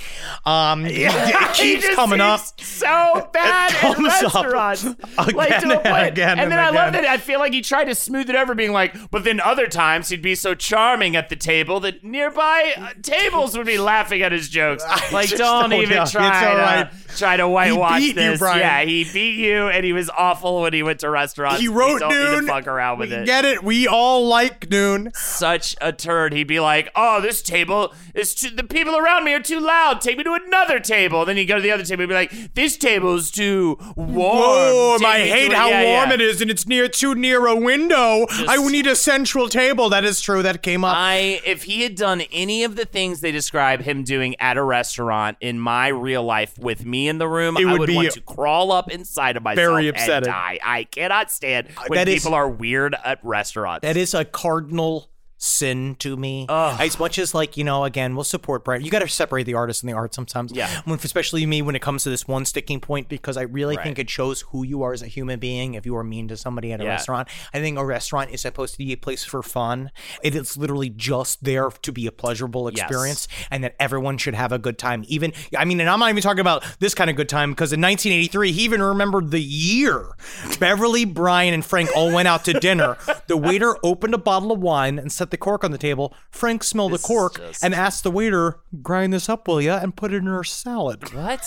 Um, 0.44 0.84
yeah, 0.86 1.50
it 1.50 1.54
keeps 1.54 1.94
coming 1.94 2.20
up. 2.20 2.40
So 2.60 3.28
bad 3.32 3.72
at 3.84 3.98
restaurants, 3.98 4.84
like 5.18 5.48
again 5.50 5.62
to 5.62 5.78
a 5.80 5.94
and 5.94 6.08
again 6.08 6.38
and 6.38 6.50
then 6.52 6.58
and 6.58 6.60
I 6.60 6.70
love 6.70 6.92
that. 6.92 7.04
I 7.04 7.16
feel 7.18 7.38
like 7.38 7.52
he 7.52 7.62
tried 7.62 7.84
to 7.84 7.94
smooth 7.94 8.28
it 8.28 8.36
over, 8.36 8.54
being 8.54 8.72
like, 8.72 8.94
but 9.10 9.24
then 9.24 9.40
other 9.40 9.66
times 9.66 10.08
he'd 10.08 10.22
be 10.22 10.34
so 10.34 10.54
charming 10.54 11.16
at 11.16 11.28
the 11.28 11.36
table 11.36 11.80
that 11.80 12.02
nearby 12.04 12.74
uh, 12.76 12.90
tables 13.02 13.56
would 13.56 13.66
be 13.66 13.78
laughing 13.78 14.22
at 14.22 14.32
his 14.32 14.48
jokes. 14.48 14.84
Like, 15.12 15.28
don't 15.30 15.70
don't 15.70 15.80
even 15.80 15.96
know. 15.96 16.04
try 16.06 16.28
It's 16.28 16.40
to 16.40 16.56
right. 16.56 16.90
try 17.16 17.36
to 17.36 17.48
whitewash 17.48 18.02
you, 18.02 18.12
this. 18.12 18.38
Brian. 18.38 18.58
Yeah, 18.60 18.82
he 18.84 19.04
beat 19.04 19.36
you, 19.36 19.68
and 19.68 19.84
he 19.84 19.92
was 19.92 20.10
awful 20.10 20.62
when 20.62 20.72
he 20.72 20.82
went 20.82 21.00
to 21.00 21.10
restaurants. 21.10 21.58
He 21.58 21.64
You 21.64 21.72
wrote 21.72 22.00
don't 22.00 22.10
need 22.10 22.14
Dune. 22.30 22.40
to 22.42 22.46
fuck 22.48 22.66
around 22.66 22.98
with 22.98 23.05
with 23.10 23.20
it. 23.20 23.26
Get 23.26 23.44
it? 23.44 23.62
We 23.62 23.86
all 23.86 24.26
like 24.26 24.70
Noon. 24.70 25.10
Such 25.14 25.76
a 25.80 25.92
turd. 25.92 26.32
He'd 26.32 26.44
be 26.48 26.60
like, 26.60 26.90
"Oh, 26.94 27.20
this 27.20 27.42
table 27.42 27.94
is 28.14 28.34
too, 28.34 28.50
the 28.50 28.64
people 28.64 28.96
around 28.96 29.24
me 29.24 29.32
are 29.34 29.40
too 29.40 29.60
loud. 29.60 30.00
Take 30.00 30.18
me 30.18 30.24
to 30.24 30.32
another 30.34 30.80
table." 30.80 31.24
Then 31.24 31.36
he'd 31.36 31.46
go 31.46 31.56
to 31.56 31.62
the 31.62 31.70
other 31.72 31.84
table 31.84 32.02
and 32.02 32.08
be 32.08 32.14
like, 32.14 32.54
"This 32.54 32.76
table's 32.76 33.30
too 33.30 33.78
warm." 33.96 34.16
Warm. 34.16 34.98
Take 35.00 35.08
I 35.08 35.18
hate 35.26 35.52
how 35.52 35.68
Yeah, 35.68 35.84
warm 35.84 36.08
yeah. 36.10 36.14
it 36.14 36.20
is, 36.20 36.40
and 36.40 36.50
it's 36.50 36.66
near 36.66 36.88
too 36.88 37.14
near 37.14 37.46
a 37.46 37.54
window. 37.56 38.26
I 38.48 38.56
need 38.66 38.86
a 38.86 38.96
central 38.96 39.48
table. 39.48 39.88
That 39.90 40.04
is 40.04 40.20
true. 40.20 40.42
That 40.42 40.62
came 40.62 40.84
up. 40.84 40.96
I 40.96 41.40
if 41.44 41.64
he 41.64 41.82
had 41.82 41.94
done 41.94 42.22
any 42.32 42.64
of 42.64 42.76
the 42.76 42.84
things 42.84 43.20
they 43.20 43.32
describe 43.32 43.82
him 43.82 44.02
doing 44.02 44.34
at 44.40 44.56
a 44.56 44.62
restaurant 44.62 45.36
in 45.40 45.58
my 45.60 45.88
real 45.88 46.22
life 46.24 46.58
with 46.58 46.84
me 46.84 47.08
in 47.08 47.18
the 47.18 47.28
room, 47.28 47.56
It 47.56 47.66
I 47.66 47.72
would 47.72 47.80
would 47.80 47.86
be 47.86 47.94
want 47.96 48.12
to 48.12 48.20
crawl 48.20 48.72
up 48.72 48.90
inside 48.90 49.36
of 49.36 49.42
myself 49.42 49.56
very 49.74 49.88
and 49.88 49.96
upsetting. 49.96 50.30
die. 50.32 50.58
I 50.64 50.84
cannot 50.84 51.30
stand 51.30 51.68
uh, 51.76 51.82
when 51.88 51.96
That 51.98 52.08
is- 52.08 52.22
people 52.22 52.34
are 52.34 52.48
weird 52.48 52.95
at 53.04 53.18
restaurants. 53.22 53.82
That 53.82 53.96
is 53.96 54.14
a 54.14 54.24
cardinal 54.24 55.10
sin 55.38 55.94
to 56.00 56.16
me. 56.16 56.46
As 56.48 56.98
much 56.98 57.18
as 57.18 57.34
like 57.34 57.56
you 57.56 57.64
know, 57.64 57.84
again, 57.84 58.14
we'll 58.14 58.24
support 58.24 58.64
Brian. 58.64 58.84
You 58.84 58.90
got 58.90 59.00
to 59.00 59.08
separate 59.08 59.44
the 59.44 59.54
artist 59.54 59.82
and 59.82 59.90
the 59.90 59.94
art 59.96 60.14
sometimes. 60.14 60.52
Yeah. 60.52 60.68
When, 60.84 60.98
especially 61.02 61.44
me 61.46 61.62
when 61.62 61.76
it 61.76 61.82
comes 61.82 62.02
to 62.04 62.10
this 62.10 62.26
one 62.26 62.44
sticking 62.44 62.80
point, 62.80 63.08
because 63.08 63.36
I 63.36 63.42
really 63.42 63.76
Right. 63.76 63.84
think 63.84 63.98
it 63.98 64.08
shows 64.08 64.42
who 64.52 64.64
you 64.64 64.82
are 64.82 64.92
as 64.92 65.02
a 65.02 65.06
human 65.06 65.38
being. 65.38 65.74
If 65.74 65.84
you 65.86 65.94
are 65.96 66.04
mean 66.04 66.28
to 66.28 66.36
somebody 66.36 66.72
at 66.72 66.80
a 66.80 66.84
Yeah. 66.84 66.90
restaurant, 66.90 67.28
I 67.52 67.58
think 67.60 67.78
a 67.78 67.84
restaurant 67.84 68.30
is 68.30 68.40
supposed 68.40 68.72
to 68.74 68.78
be 68.78 68.92
a 68.92 68.96
place 68.96 69.24
for 69.24 69.42
fun. 69.42 69.90
It 70.22 70.34
is 70.34 70.56
literally 70.56 70.88
just 70.90 71.44
there 71.44 71.68
to 71.70 71.92
be 71.92 72.06
a 72.06 72.12
pleasurable 72.12 72.70
Yes. 72.72 72.82
experience, 72.82 73.28
and 73.50 73.62
that 73.64 73.74
everyone 73.78 74.18
should 74.18 74.34
have 74.34 74.52
a 74.52 74.58
good 74.58 74.78
time. 74.78 75.04
Even 75.08 75.32
I 75.56 75.64
mean, 75.64 75.80
and 75.80 75.88
I'm 75.90 75.98
not 76.00 76.10
even 76.10 76.22
talking 76.22 76.40
about 76.40 76.64
this 76.80 76.94
kind 76.94 77.10
of 77.10 77.16
good 77.16 77.28
time 77.28 77.50
because 77.50 77.72
in 77.72 77.80
1983, 77.80 78.52
he 78.52 78.62
even 78.62 78.82
remembered 78.82 79.30
the 79.30 79.40
year. 79.42 80.16
Beverly, 80.60 81.04
Brian, 81.04 81.52
and 81.54 81.64
Frank 81.64 81.90
all 81.94 82.10
went 82.12 82.28
out 82.28 82.44
to 82.46 82.52
dinner. 82.54 82.96
The 83.26 83.36
waiter 83.36 83.76
opened 83.82 84.14
a 84.14 84.18
bottle 84.18 84.52
of 84.52 84.60
wine 84.60 84.98
and 84.98 85.10
set 85.26 85.30
the 85.32 85.36
cork 85.36 85.64
on 85.64 85.72
the 85.72 85.78
table. 85.78 86.14
Frank 86.30 86.62
smelled 86.62 86.92
This 86.92 87.02
the 87.02 87.08
cork 87.08 87.36
just- 87.38 87.64
and 87.64 87.74
asked 87.74 88.04
the 88.04 88.10
waiter, 88.10 88.60
"Grind 88.82 89.12
this 89.12 89.28
up, 89.28 89.48
will 89.48 89.60
ya?" 89.60 89.78
and 89.82 89.96
put 89.96 90.12
it 90.12 90.18
in 90.18 90.26
her 90.26 90.44
salad. 90.44 91.12
What? 91.12 91.42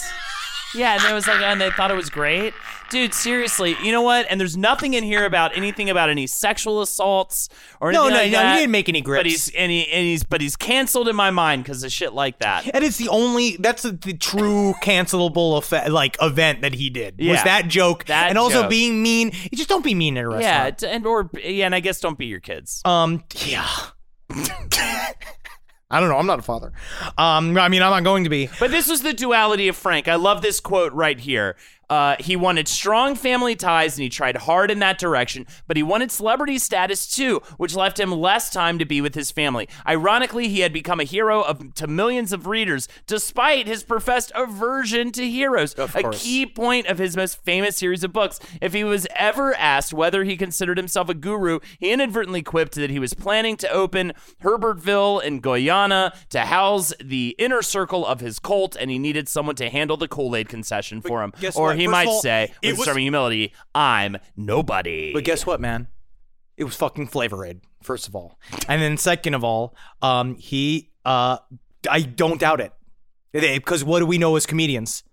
Yeah, 0.76 0.94
and 0.94 1.04
it 1.04 1.14
was 1.14 1.26
like, 1.28 1.42
and 1.42 1.60
they 1.60 1.72
thought 1.72 1.90
it 1.90 1.96
was 1.96 2.10
great, 2.12 2.54
dude. 2.92 3.14
Seriously, 3.16 3.76
you 3.84 3.92
know 3.92 4.04
what? 4.04 4.28
And 4.30 4.40
there's 4.40 4.56
nothing 4.56 4.94
in 4.94 5.04
here 5.04 5.26
about 5.26 5.58
anything 5.58 5.90
about 5.90 6.10
any 6.12 6.28
sexual 6.28 6.82
assaults 6.82 7.50
or 7.82 7.92
No, 7.92 8.06
anything 8.08 8.32
no, 8.34 8.38
like 8.38 8.46
no, 8.46 8.52
he 8.54 8.60
didn't 8.60 8.72
make 8.72 8.88
any 8.90 9.02
But 9.02 9.26
he's 9.26 9.50
and, 9.50 9.72
he, 9.72 9.88
and 9.88 10.06
he's 10.06 10.24
but 10.24 10.42
he's 10.42 10.56
canceled 10.56 11.08
in 11.08 11.16
my 11.16 11.32
mind 11.32 11.64
because 11.64 11.84
of 11.84 11.92
shit 11.92 12.14
like 12.14 12.38
that. 12.40 12.70
And 12.72 12.84
it's 12.84 12.98
the 12.98 13.10
only 13.10 13.58
that's 13.58 13.82
the, 13.82 13.94
the 13.94 14.14
true 14.14 14.74
cancelable 14.84 15.58
effect, 15.58 15.90
like 15.90 16.18
event 16.22 16.62
that 16.62 16.74
he 16.76 16.90
did 16.92 17.18
was 17.20 17.42
that 17.44 17.68
joke, 17.68 18.06
That 18.06 18.30
and 18.30 18.38
also 18.38 18.62
joke. 18.62 18.70
being 18.70 19.02
mean. 19.02 19.32
You 19.52 19.58
just 19.58 19.70
don't 19.70 19.84
be 19.84 19.96
mean 19.96 20.18
at 20.18 20.26
a 20.26 20.30
restaurant. 20.30 20.78
t- 20.78 20.88
and 20.88 21.06
or 21.06 21.30
yeah, 21.44 21.66
and 21.66 21.74
I 21.74 21.80
guess 21.80 22.00
don't 22.00 22.18
be 22.18 22.28
your 22.28 22.40
kids. 22.42 22.82
Um, 22.86 23.24
yeah. 23.46 23.68
I 25.92 26.00
don't 26.00 26.10
know. 26.10 26.18
I'm 26.18 26.28
not 26.28 26.38
a 26.38 26.44
father. 26.44 26.72
Um, 27.18 27.58
I 27.58 27.68
mean, 27.68 27.82
I'm 27.82 27.90
not 27.90 28.04
going 28.04 28.24
to 28.24 28.30
be. 28.30 28.50
But 28.60 28.70
this 28.70 28.88
was 28.88 29.02
the 29.02 29.14
duality 29.14 29.68
of 29.68 29.76
Frank. 29.76 30.08
I 30.08 30.16
love 30.16 30.44
this 30.44 30.60
quote 30.60 30.94
right 30.94 31.20
here. 31.20 31.56
Uh, 31.90 32.16
he 32.20 32.36
wanted 32.36 32.68
strong 32.68 33.16
family 33.16 33.56
ties 33.56 33.98
and 33.98 34.04
he 34.04 34.10
tried 34.10 34.38
hard 34.38 34.70
in 34.70 34.80
that 34.80 35.00
direction, 35.00 35.46
but 35.68 35.76
he 35.76 35.84
wanted 35.84 36.12
celebrity 36.12 36.58
status 36.60 37.08
too, 37.08 37.42
which 37.58 37.76
left 37.76 38.00
him 38.00 38.12
less 38.12 38.50
time 38.50 38.78
to 38.78 38.86
be 38.86 39.02
with 39.02 39.16
his 39.16 39.32
family. 39.32 39.68
Ironically, 39.88 40.48
he 40.50 40.60
had 40.60 40.72
become 40.72 41.00
a 41.00 41.04
hero 41.04 41.42
of, 41.42 41.74
to 41.76 41.88
millions 41.88 42.32
of 42.32 42.46
readers, 42.46 42.88
despite 43.08 43.66
his 43.68 43.84
professed 43.84 44.32
aversion 44.36 45.12
to 45.14 45.28
heroes. 45.28 45.74
A 45.78 46.04
key 46.24 46.46
point 46.46 46.88
of 46.88 46.98
his 47.00 47.18
most 47.18 47.44
famous 47.44 47.78
series 47.78 48.04
of 48.04 48.14
books. 48.14 48.40
If 48.62 48.74
he 48.74 48.84
was 48.84 49.08
ever 49.16 49.56
asked 49.56 49.94
whether 49.94 50.24
he 50.24 50.38
considered 50.38 50.78
himself 50.78 51.10
a 51.10 51.14
guru, 51.14 51.60
he 51.80 51.92
inadvertently 51.92 52.44
quipped 52.44 52.76
that 52.76 52.90
he 52.90 53.00
was 53.00 53.14
planning 53.14 53.58
to 53.58 53.70
open 53.70 54.14
Herbertville 54.44 55.24
in 55.24 55.40
Guyana 55.40 56.14
to 56.30 56.42
house 56.42 56.94
the 57.04 57.36
inner 57.40 57.62
circle 57.62 58.06
of 58.06 58.20
his 58.20 58.38
cult, 58.40 58.76
and 58.80 58.92
he 58.92 59.00
needed 59.00 59.28
someone 59.28 59.56
to 59.56 59.70
handle 59.70 59.98
the 59.98 60.08
Kool 60.08 60.36
Aid 60.36 60.50
concession 60.50 61.02
for 61.02 61.24
him. 61.24 61.34
guess 61.40 61.56
Or 61.56 61.68
what? 61.70 61.79
He 61.80 61.88
might 61.88 62.08
all, 62.08 62.22
say, 62.22 62.54
with 62.64 62.78
was- 62.78 62.96
humility, 62.96 63.54
I'm 63.74 64.18
nobody. 64.36 65.14
But 65.14 65.24
guess 65.24 65.46
what, 65.46 65.60
man? 65.62 65.88
It 66.58 66.64
was 66.66 66.76
fucking 66.76 67.08
Flavor 67.08 67.46
Aid, 67.46 67.62
first 67.82 68.08
of 68.08 68.16
all. 68.16 68.38
And 68.68 68.82
then 68.82 68.98
second 68.98 69.34
of 69.34 69.44
all, 69.44 69.76
um, 70.02 70.36
he 70.36 70.90
uh 71.06 71.38
I 71.90 72.02
don't 72.02 72.40
doubt 72.40 72.60
it. 72.62 72.74
Because 73.32 73.84
what 73.84 74.00
do 74.00 74.06
we 74.06 74.18
know 74.18 74.36
as 74.36 74.46
comedians? 74.46 75.04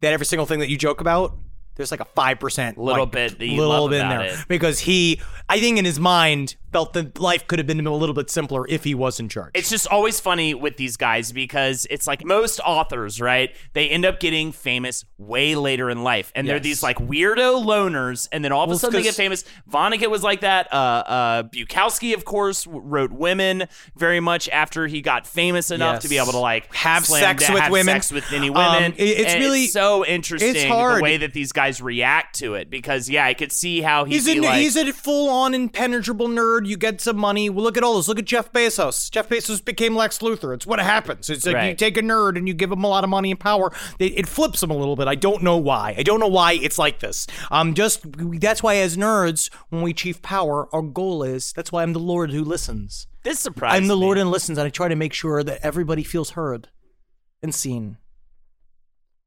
That 0.00 0.12
every 0.12 0.26
single 0.26 0.46
thing 0.46 0.60
that 0.60 0.70
you 0.70 0.78
joke 0.78 1.00
about, 1.02 1.36
there's 1.76 1.90
like 1.90 2.00
a 2.00 2.06
five 2.06 2.40
percent 2.40 2.78
Little 2.78 3.06
bit 3.06 3.38
that 3.38 3.46
you 3.46 3.58
little 3.58 3.82
love 3.82 3.90
bit 3.90 4.00
in 4.00 4.08
there. 4.08 4.22
it. 4.22 4.38
Because 4.48 4.80
he 4.80 5.20
I 5.48 5.60
think 5.60 5.78
in 5.78 5.84
his 5.84 6.00
mind 6.00 6.56
felt 6.72 6.92
that 6.92 7.18
life 7.18 7.46
could 7.46 7.58
have 7.58 7.66
been 7.66 7.84
a 7.86 7.94
little 7.94 8.14
bit 8.14 8.30
simpler 8.30 8.66
if 8.68 8.84
he 8.84 8.94
was 8.94 9.18
in 9.18 9.28
charge. 9.28 9.50
It's 9.54 9.70
just 9.70 9.86
always 9.88 10.20
funny 10.20 10.54
with 10.54 10.76
these 10.76 10.96
guys 10.96 11.32
because 11.32 11.86
it's 11.90 12.06
like 12.06 12.24
most 12.24 12.60
authors, 12.60 13.20
right? 13.20 13.54
They 13.72 13.88
end 13.88 14.04
up 14.04 14.20
getting 14.20 14.52
famous 14.52 15.04
way 15.18 15.54
later 15.56 15.90
in 15.90 16.02
life. 16.04 16.30
And 16.34 16.48
they're 16.48 16.60
these 16.60 16.82
like 16.82 16.98
weirdo 16.98 17.64
loners. 17.64 18.28
And 18.32 18.44
then 18.44 18.52
all 18.52 18.64
of 18.64 18.68
Well, 18.68 18.76
a 18.76 18.80
sudden 18.80 18.96
they 18.96 19.02
get 19.02 19.14
famous. 19.14 19.44
Vonnegut 19.70 20.10
was 20.10 20.22
like 20.22 20.42
that. 20.42 20.72
Uh, 20.72 20.76
uh, 20.76 21.42
Bukowski, 21.44 22.14
of 22.14 22.24
course, 22.24 22.66
wrote 22.66 23.12
Women 23.12 23.66
very 23.96 24.20
much 24.20 24.48
after 24.48 24.86
he 24.86 25.00
got 25.00 25.26
famous 25.26 25.70
enough 25.70 26.00
to 26.00 26.08
be 26.08 26.18
able 26.18 26.32
to 26.32 26.38
like 26.38 26.72
Have 26.74 27.06
slam 27.06 27.20
sex 27.22 27.46
da- 27.46 27.52
with 27.54 27.62
have 27.62 27.72
women. 27.72 27.94
sex 27.94 28.12
with 28.12 28.32
any 28.32 28.48
Um, 28.48 28.54
women. 28.54 28.92
it- 28.96 29.02
it's 29.20 29.30
And 29.34 29.40
really- 29.42 29.66
so 29.66 30.04
interesting 30.06 30.50
it's 30.50 30.62
the 30.64 31.00
way 31.02 31.16
that 31.16 31.32
these 31.32 31.52
guys 31.52 31.80
react 31.82 32.38
to 32.38 32.54
it 32.54 32.70
because 32.70 33.08
yeah, 33.08 33.24
I 33.26 33.34
could 33.34 33.52
see 33.52 33.80
how 33.80 34.04
He's 34.04 34.26
be 34.26 34.38
a 34.38 34.42
like, 34.42 34.58
he's 34.60 34.76
a 34.76 34.92
full 34.92 35.28
on 35.30 35.54
impenetrable 35.54 36.28
nerd. 36.28 36.59
You 36.66 36.76
get 36.76 37.00
some 37.00 37.16
money. 37.16 37.50
Well, 37.50 37.62
look 37.62 37.76
at 37.76 37.82
all 37.82 37.96
this. 37.96 38.08
Look 38.08 38.18
at 38.18 38.24
Jeff 38.24 38.52
Bezos. 38.52 39.10
Jeff 39.10 39.28
Bezos 39.28 39.64
became 39.64 39.96
Lex 39.96 40.18
Luthor. 40.18 40.54
It's 40.54 40.66
what 40.66 40.78
happens. 40.80 41.30
It's 41.30 41.46
like 41.46 41.68
you 41.68 41.74
take 41.74 41.96
a 41.96 42.02
nerd 42.02 42.36
and 42.36 42.46
you 42.48 42.54
give 42.54 42.70
him 42.70 42.84
a 42.84 42.88
lot 42.88 43.04
of 43.04 43.10
money 43.10 43.30
and 43.30 43.38
power. 43.40 43.72
It, 43.98 44.18
it 44.18 44.28
flips 44.28 44.62
him 44.62 44.70
a 44.70 44.76
little 44.76 44.96
bit. 44.96 45.08
I 45.08 45.14
don't 45.14 45.42
know 45.42 45.56
why. 45.56 45.94
I 45.96 46.02
don't 46.02 46.20
know 46.20 46.28
why 46.28 46.52
it's 46.54 46.78
like 46.78 47.00
this. 47.00 47.26
Um, 47.50 47.74
just 47.74 48.00
that's 48.40 48.62
why 48.62 48.76
as 48.76 48.96
nerds, 48.96 49.52
when 49.68 49.82
we 49.82 49.90
achieve 49.90 50.22
power, 50.22 50.68
our 50.74 50.82
goal 50.82 51.22
is 51.22 51.52
that's 51.52 51.70
why 51.72 51.82
I'm 51.82 51.92
the 51.92 51.98
Lord 52.00 52.30
who 52.30 52.44
listens. 52.44 53.06
this 53.22 53.40
surprised 53.40 53.76
I'm 53.76 53.88
the 53.88 53.96
me. 53.96 54.00
Lord 54.02 54.18
and 54.18 54.30
listens, 54.30 54.58
and 54.58 54.66
I 54.66 54.70
try 54.70 54.88
to 54.88 54.96
make 54.96 55.12
sure 55.12 55.42
that 55.42 55.60
everybody 55.62 56.02
feels 56.02 56.30
heard 56.30 56.68
and 57.42 57.54
seen. 57.54 57.96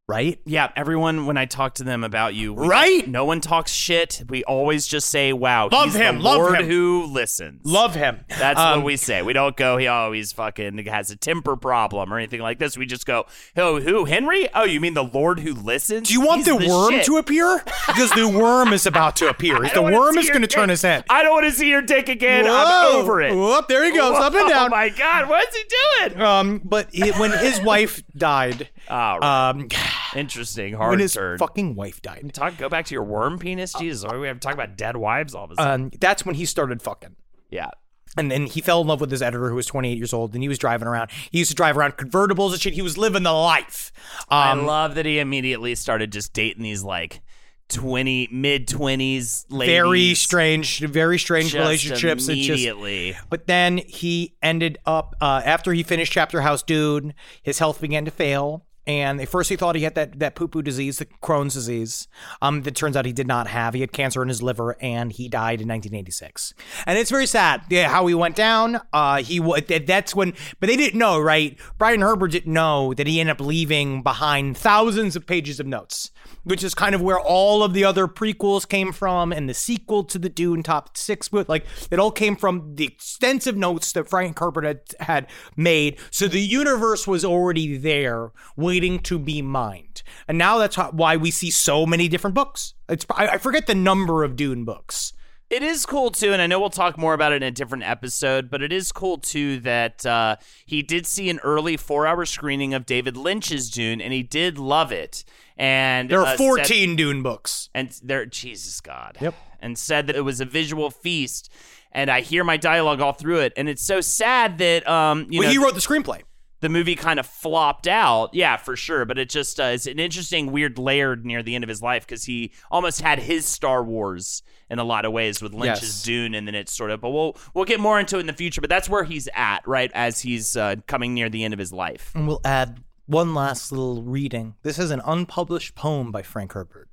Right? 0.06 0.38
Yeah, 0.46 0.70
everyone 0.76 1.26
when 1.28 1.38
I 1.38 1.46
talk 1.46 1.76
to 1.76 1.84
them 1.86 2.04
about 2.04 2.34
you, 2.34 2.54
we- 2.54 2.68
Right? 2.68 3.08
No 3.08 3.24
one 3.24 3.40
talks 3.40 3.72
shit. 3.72 4.22
We 4.28 4.44
always 4.44 4.86
just 4.86 5.10
say, 5.10 5.32
"Wow, 5.32 5.70
Love 5.72 5.86
he's 5.92 5.96
him, 5.96 6.18
the 6.18 6.24
love 6.26 6.38
Lord 6.40 6.60
him. 6.60 6.68
who 6.68 7.06
listens." 7.06 7.62
Love 7.66 7.96
him. 7.96 8.20
That's 8.38 8.60
Um, 8.60 8.80
what 8.80 8.86
we 8.86 8.98
say. 8.98 9.22
We 9.22 9.32
don't 9.32 9.56
go, 9.56 9.78
"He 9.78 9.88
always 9.88 10.34
fucking 10.34 10.86
has 10.88 11.10
a 11.10 11.16
temper 11.16 11.56
problem" 11.56 12.14
or 12.14 12.18
anything 12.18 12.42
like 12.42 12.60
this. 12.60 12.78
We 12.78 12.86
just 12.86 13.06
go, 13.06 13.28
"Oh, 13.56 13.80
who? 13.80 14.04
Henry? 14.04 14.50
Oh, 14.54 14.66
you 14.66 14.82
mean 14.82 14.94
the 14.94 15.06
Lord 15.06 15.40
who 15.40 15.54
listens?" 15.54 16.10
Do 16.10 16.14
you 16.14 16.20
want 16.20 16.40
He's 16.40 16.48
the 16.48 16.68
worm 16.68 16.92
shit. 16.96 17.06
to 17.06 17.16
appear? 17.16 17.64
Because 17.88 18.12
the 18.12 18.28
worm 18.28 18.74
is 18.74 18.86
about 18.86 19.16
to 19.18 19.30
appear. 19.30 19.58
The 19.74 19.82
worm 19.82 20.18
is 20.18 20.28
going 20.30 20.42
to 20.42 20.48
turn 20.48 20.68
his 20.68 20.82
head. 20.82 21.06
I 21.10 21.24
don't 21.24 21.32
want 21.32 21.46
to 21.46 21.52
see 21.54 21.70
your 21.70 21.82
dick 21.82 22.10
again. 22.10 22.46
I'm 22.46 22.96
over 22.98 23.22
it. 23.22 23.34
Whoop, 23.34 23.70
there 23.70 23.86
he 23.86 23.92
goes, 23.92 24.18
up 24.20 24.34
and 24.36 24.50
down. 24.50 24.66
Oh 24.68 24.70
my 24.70 24.90
god, 24.90 25.30
what's 25.30 25.56
he 25.56 25.64
doing? 26.10 26.22
Um, 26.22 26.62
but 26.66 26.90
he, 26.92 27.12
when 27.12 27.32
his 27.32 27.62
wife 27.62 28.04
died, 28.18 28.68
Oh, 28.90 29.18
right. 29.18 29.50
um, 29.50 29.68
interesting. 30.16 30.74
Hard 30.74 30.92
when 30.92 31.00
his 31.00 31.14
turn. 31.14 31.38
fucking 31.38 31.76
wife 31.76 32.02
died, 32.02 32.30
Talk. 32.34 32.58
Go 32.58 32.70
back 32.70 32.86
to 32.86 32.94
your 32.96 33.04
worm 33.04 33.40
penis. 33.40 33.74
Jesus, 33.74 34.04
why 34.06 34.12
do 34.14 34.20
we 34.20 34.28
have 34.28 34.38
to 34.40 34.46
talk 34.46 34.54
about 34.54 34.78
dead 34.78 34.98
wives 34.98 35.34
all 35.36 35.46
of 35.46 35.52
a 35.52 35.56
sudden? 35.56 35.84
um, 35.86 35.92
that's 36.00 36.26
when 36.26 36.36
he 36.36 36.46
started 36.46 36.82
fucking. 36.82 37.16
yeah. 37.50 37.70
And 38.16 38.30
then 38.30 38.46
he 38.46 38.62
fell 38.62 38.80
in 38.82 38.86
love 38.88 39.02
with 39.02 39.10
his 39.10 39.24
editor, 39.24 39.50
who 39.50 39.56
was 39.56 39.66
28 39.66 39.98
years 39.98 40.14
old, 40.14 40.36
and 40.36 40.44
he 40.44 40.48
was 40.48 40.60
driving 40.60 40.88
around. 40.88 41.10
He 41.32 41.40
used 41.40 41.50
to 41.50 41.56
drive 41.56 41.76
around 41.76 41.94
convertibles 41.98 42.52
and 42.52 42.62
shit. 42.62 42.74
He 42.74 42.84
was 42.84 42.96
living 42.96 43.24
the 43.24 43.32
life. 43.32 43.92
I 44.30 44.52
Um, 44.52 44.68
love 44.68 44.94
that 44.96 45.08
he 45.08 45.18
immediately 45.18 45.74
started 45.74 46.12
just 46.12 46.32
dating 46.32 46.62
these 46.62 46.84
like 46.84 47.22
twenty 47.70 48.28
mid 48.32 48.68
twenties 48.68 49.48
ladies. 49.50 49.74
very 49.74 50.14
strange, 50.14 50.80
very 50.82 51.18
strange 51.18 51.46
just 51.54 51.56
relationships. 51.58 52.28
It's 52.28 52.40
just 52.46 52.50
Immediately. 52.64 53.18
But 53.32 53.48
then 53.48 53.78
he 53.80 54.36
ended 54.44 54.78
up 54.86 55.16
uh, 55.20 55.42
after 55.44 55.74
he 55.74 55.82
finished 55.82 56.12
Chapterhouse 56.14 56.62
Dune, 56.62 57.16
his 57.42 57.58
health 57.58 57.82
began 57.82 58.06
to 58.06 58.12
fail. 58.12 58.68
And 58.86 59.22
at 59.22 59.30
first 59.30 59.50
he 59.50 59.56
thought 59.56 59.76
he 59.76 59.84
had 59.84 59.96
that 59.96 60.20
that 60.20 60.36
poo 60.36 60.48
poo 60.48 60.62
disease, 60.62 60.98
the 60.98 61.06
Crohn's 61.06 61.54
disease. 61.54 62.08
Um, 62.42 62.64
that 62.64 62.76
turns 62.76 62.98
out 62.98 63.06
he 63.06 63.14
did 63.14 63.28
not 63.28 63.48
have. 63.48 63.74
He 63.74 63.82
had 63.82 63.92
cancer 63.92 64.22
in 64.22 64.28
his 64.28 64.44
liver, 64.44 64.76
and 64.82 65.12
he 65.12 65.30
died 65.30 65.62
in 65.62 65.68
1986. 65.68 66.54
And 66.86 66.98
it's 66.98 67.10
very 67.10 67.26
sad. 67.26 67.64
Yeah, 67.70 67.90
how 67.90 68.06
he 68.08 68.14
went 68.14 68.36
down. 68.36 68.82
Uh, 68.92 69.24
he 69.24 69.40
that's 69.40 70.16
when, 70.16 70.34
but 70.60 70.68
they 70.68 70.76
didn't 70.76 71.00
know, 71.00 71.20
right? 71.20 71.58
Brian 71.78 72.02
Herbert 72.02 72.32
didn't 72.32 72.52
know 72.52 72.94
that 72.94 73.08
he 73.08 73.20
ended 73.20 73.38
up 73.38 73.46
leaving 73.46 74.02
behind 74.02 74.58
thousands 74.58 75.16
of 75.16 75.26
pages 75.26 75.60
of 75.60 75.68
notes, 75.68 76.12
which 76.44 76.64
is 76.64 76.74
kind 76.76 76.94
of 76.94 77.02
where 77.02 77.20
all 77.20 77.64
of 77.64 77.74
the 77.74 77.86
other 77.86 78.08
prequels 78.08 78.68
came 78.68 78.92
from, 78.92 79.32
and 79.32 79.48
the 79.48 79.54
sequel 79.54 80.04
to 80.06 80.20
the 80.20 80.30
Dune 80.30 80.64
Top 80.64 80.98
Six. 80.98 81.32
Like 81.32 81.66
it 81.90 82.00
all 82.00 82.12
came 82.12 82.36
from 82.36 82.76
the 82.76 82.86
extensive 82.86 83.56
notes 83.56 83.92
that 83.94 84.10
Frank 84.10 84.40
Herbert 84.40 84.66
had, 84.66 84.82
had 85.00 85.28
made. 85.56 86.00
So 86.12 86.28
the 86.28 86.42
universe 86.42 87.08
was 87.08 87.24
already 87.24 87.78
there, 87.78 88.32
waiting 88.74 88.98
to 89.00 89.20
be 89.20 89.40
mined. 89.42 90.02
And 90.28 90.38
now 90.38 90.58
that's 90.58 90.76
how, 90.76 90.90
why 90.92 91.16
we 91.16 91.30
see 91.30 91.52
so 91.52 91.86
many 91.86 92.08
different 92.08 92.34
books. 92.34 92.74
It's 92.90 93.06
I, 93.12 93.28
I 93.28 93.38
forget 93.38 93.68
the 93.68 93.76
number 93.76 94.24
of 94.24 94.36
Dune 94.36 94.66
books. 94.66 95.14
It 95.52 95.62
is 95.62 95.86
cool 95.86 96.10
too, 96.10 96.34
and 96.34 96.42
I 96.42 96.48
know 96.48 96.60
we'll 96.60 96.72
talk 96.72 96.98
more 96.98 97.14
about 97.14 97.32
it 97.32 97.36
in 97.36 97.44
a 97.44 97.52
different 97.52 97.84
episode, 97.84 98.50
but 98.50 98.64
it 98.64 98.74
is 98.74 98.92
cool 98.92 99.20
too 99.20 99.60
that 99.60 100.04
uh, 100.04 100.38
he 100.66 100.82
did 100.82 101.06
see 101.06 101.30
an 101.30 101.40
early 101.44 101.78
four-hour 101.78 102.26
screening 102.26 102.74
of 102.74 102.88
David 102.88 103.16
Lynch's 103.16 103.70
Dune, 103.70 104.02
and 104.02 104.12
he 104.12 104.24
did 104.24 104.58
love 104.58 104.92
it. 104.92 105.24
And 105.56 106.10
There 106.10 106.22
are 106.22 106.26
uh, 106.26 106.30
said- 106.30 106.38
14 106.40 106.96
Dune 106.96 107.22
books. 107.22 107.70
and 107.76 107.92
there, 108.02 108.26
Jesus 108.26 108.82
God, 108.82 109.18
Yep. 109.22 109.36
and 109.60 109.78
said 109.78 110.08
that 110.08 110.16
it 110.16 110.22
was 110.22 110.42
a 110.42 110.46
visual 110.46 110.90
feast. 110.90 111.52
And 111.92 112.10
I 112.10 112.22
hear 112.22 112.44
my 112.44 112.58
dialogue 112.58 113.02
all 113.02 113.14
through 113.14 113.42
it, 113.42 113.54
and 113.56 113.70
it's 113.70 113.86
so 113.86 114.02
sad 114.02 114.58
that 114.58 114.88
um, 114.88 115.28
you 115.30 115.40
well, 115.40 115.48
know, 115.48 115.52
he 115.52 115.60
wrote 115.60 115.76
the 115.76 115.82
screenplay. 115.82 116.22
The 116.64 116.70
movie 116.70 116.96
kind 116.96 117.20
of 117.20 117.26
flopped 117.28 117.88
out. 117.88 118.34
Yeah, 118.34 118.56
for 118.56 118.78
sure. 118.78 119.04
But 119.04 119.18
it 119.20 119.30
just 119.30 119.60
uh, 119.60 119.66
it's 119.66 119.86
an 119.86 120.00
interesting, 120.00 120.52
weird 120.52 120.80
layer 120.80 121.18
near 121.18 121.44
the 121.44 121.56
end 121.56 121.64
of 121.66 121.68
his 121.68 121.82
life 121.82 122.08
because 122.08 122.24
he 122.24 122.54
almost 122.72 123.02
had 123.02 123.20
his 123.20 123.46
Star 123.46 123.84
Wars 123.84 124.42
in 124.70 124.80
a 124.80 124.84
lot 124.86 125.04
of 125.04 125.12
ways 125.12 125.42
with 125.42 125.54
Lynch's 125.54 125.82
Yes. 125.84 126.04
Dune, 126.04 126.34
and 126.34 126.48
then 126.48 126.56
it's 126.56 126.72
sort 126.72 126.90
of. 126.90 127.02
But 127.02 127.10
we'll 127.10 127.36
we'll 127.54 127.66
get 127.66 127.82
more 127.82 128.00
into 128.00 128.16
it 128.16 128.22
in 128.22 128.28
the 128.28 128.34
future. 128.34 128.62
But 128.62 128.70
that's 128.70 128.88
where 128.88 129.04
he's 129.04 129.28
at, 129.36 129.68
right, 129.68 129.92
as 129.94 130.22
he's 130.22 130.56
uh, 130.56 130.78
coming 130.88 131.14
near 131.14 131.30
the 131.30 131.44
end 131.44 131.54
of 131.54 131.60
his 131.60 131.74
life. 131.74 132.12
And 132.16 132.28
we'll 132.28 132.42
add 132.46 132.82
one 133.06 133.34
last 133.34 133.74
little 133.74 134.02
reading. 134.02 134.56
This 134.64 134.80
is 134.80 134.90
an 134.90 135.02
unpublished 135.06 135.76
poem 135.76 136.14
by 136.14 136.22
Frank 136.22 136.54
Herbert. 136.54 136.90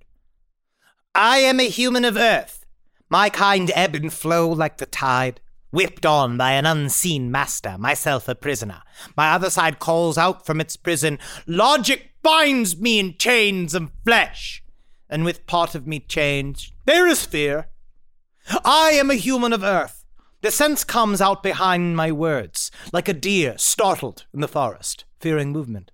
I 1.15 1.39
am 1.39 1.61
a 1.61 1.69
human 1.69 2.05
of 2.05 2.17
earth. 2.17 2.67
My 3.09 3.29
kind 3.31 3.71
ebb 3.75 3.95
and 3.95 4.13
flow 4.13 4.49
like 4.49 4.79
the 4.79 4.87
tide. 4.87 5.41
Whipped 5.71 6.05
on 6.05 6.37
by 6.37 6.53
an 6.53 6.67
unseen 6.67 7.31
master, 7.31 7.79
myself 7.79 8.29
a 8.29 8.35
prisoner. 8.35 8.83
My 9.17 9.31
other 9.31 9.51
side 9.51 9.79
calls 9.79 10.19
out 10.19 10.45
from 10.45 10.61
its 10.61 10.77
prison. 10.77 11.19
Logic 11.47 12.11
binds 12.23 12.77
me 12.77 12.99
in 12.99 13.17
chains 13.19 13.75
of 13.75 13.93
flesh. 14.05 14.65
And 15.09 15.25
with 15.25 15.47
part 15.47 15.75
of 15.77 15.87
me 15.87 16.01
changed, 16.01 16.73
there 16.87 17.07
is 17.07 17.25
fear. 17.25 17.69
I 18.65 18.91
am 18.91 19.11
a 19.11 19.15
human 19.15 19.53
of 19.53 19.63
earth. 19.63 20.05
The 20.41 20.51
sense 20.51 20.83
comes 20.83 21.21
out 21.21 21.43
behind 21.43 21.97
my 21.97 22.11
words, 22.11 22.71
like 22.93 23.09
a 23.09 23.13
deer 23.13 23.57
startled 23.59 24.25
in 24.35 24.41
the 24.41 24.49
forest, 24.49 25.05
fearing 25.21 25.53
movement. 25.53 25.93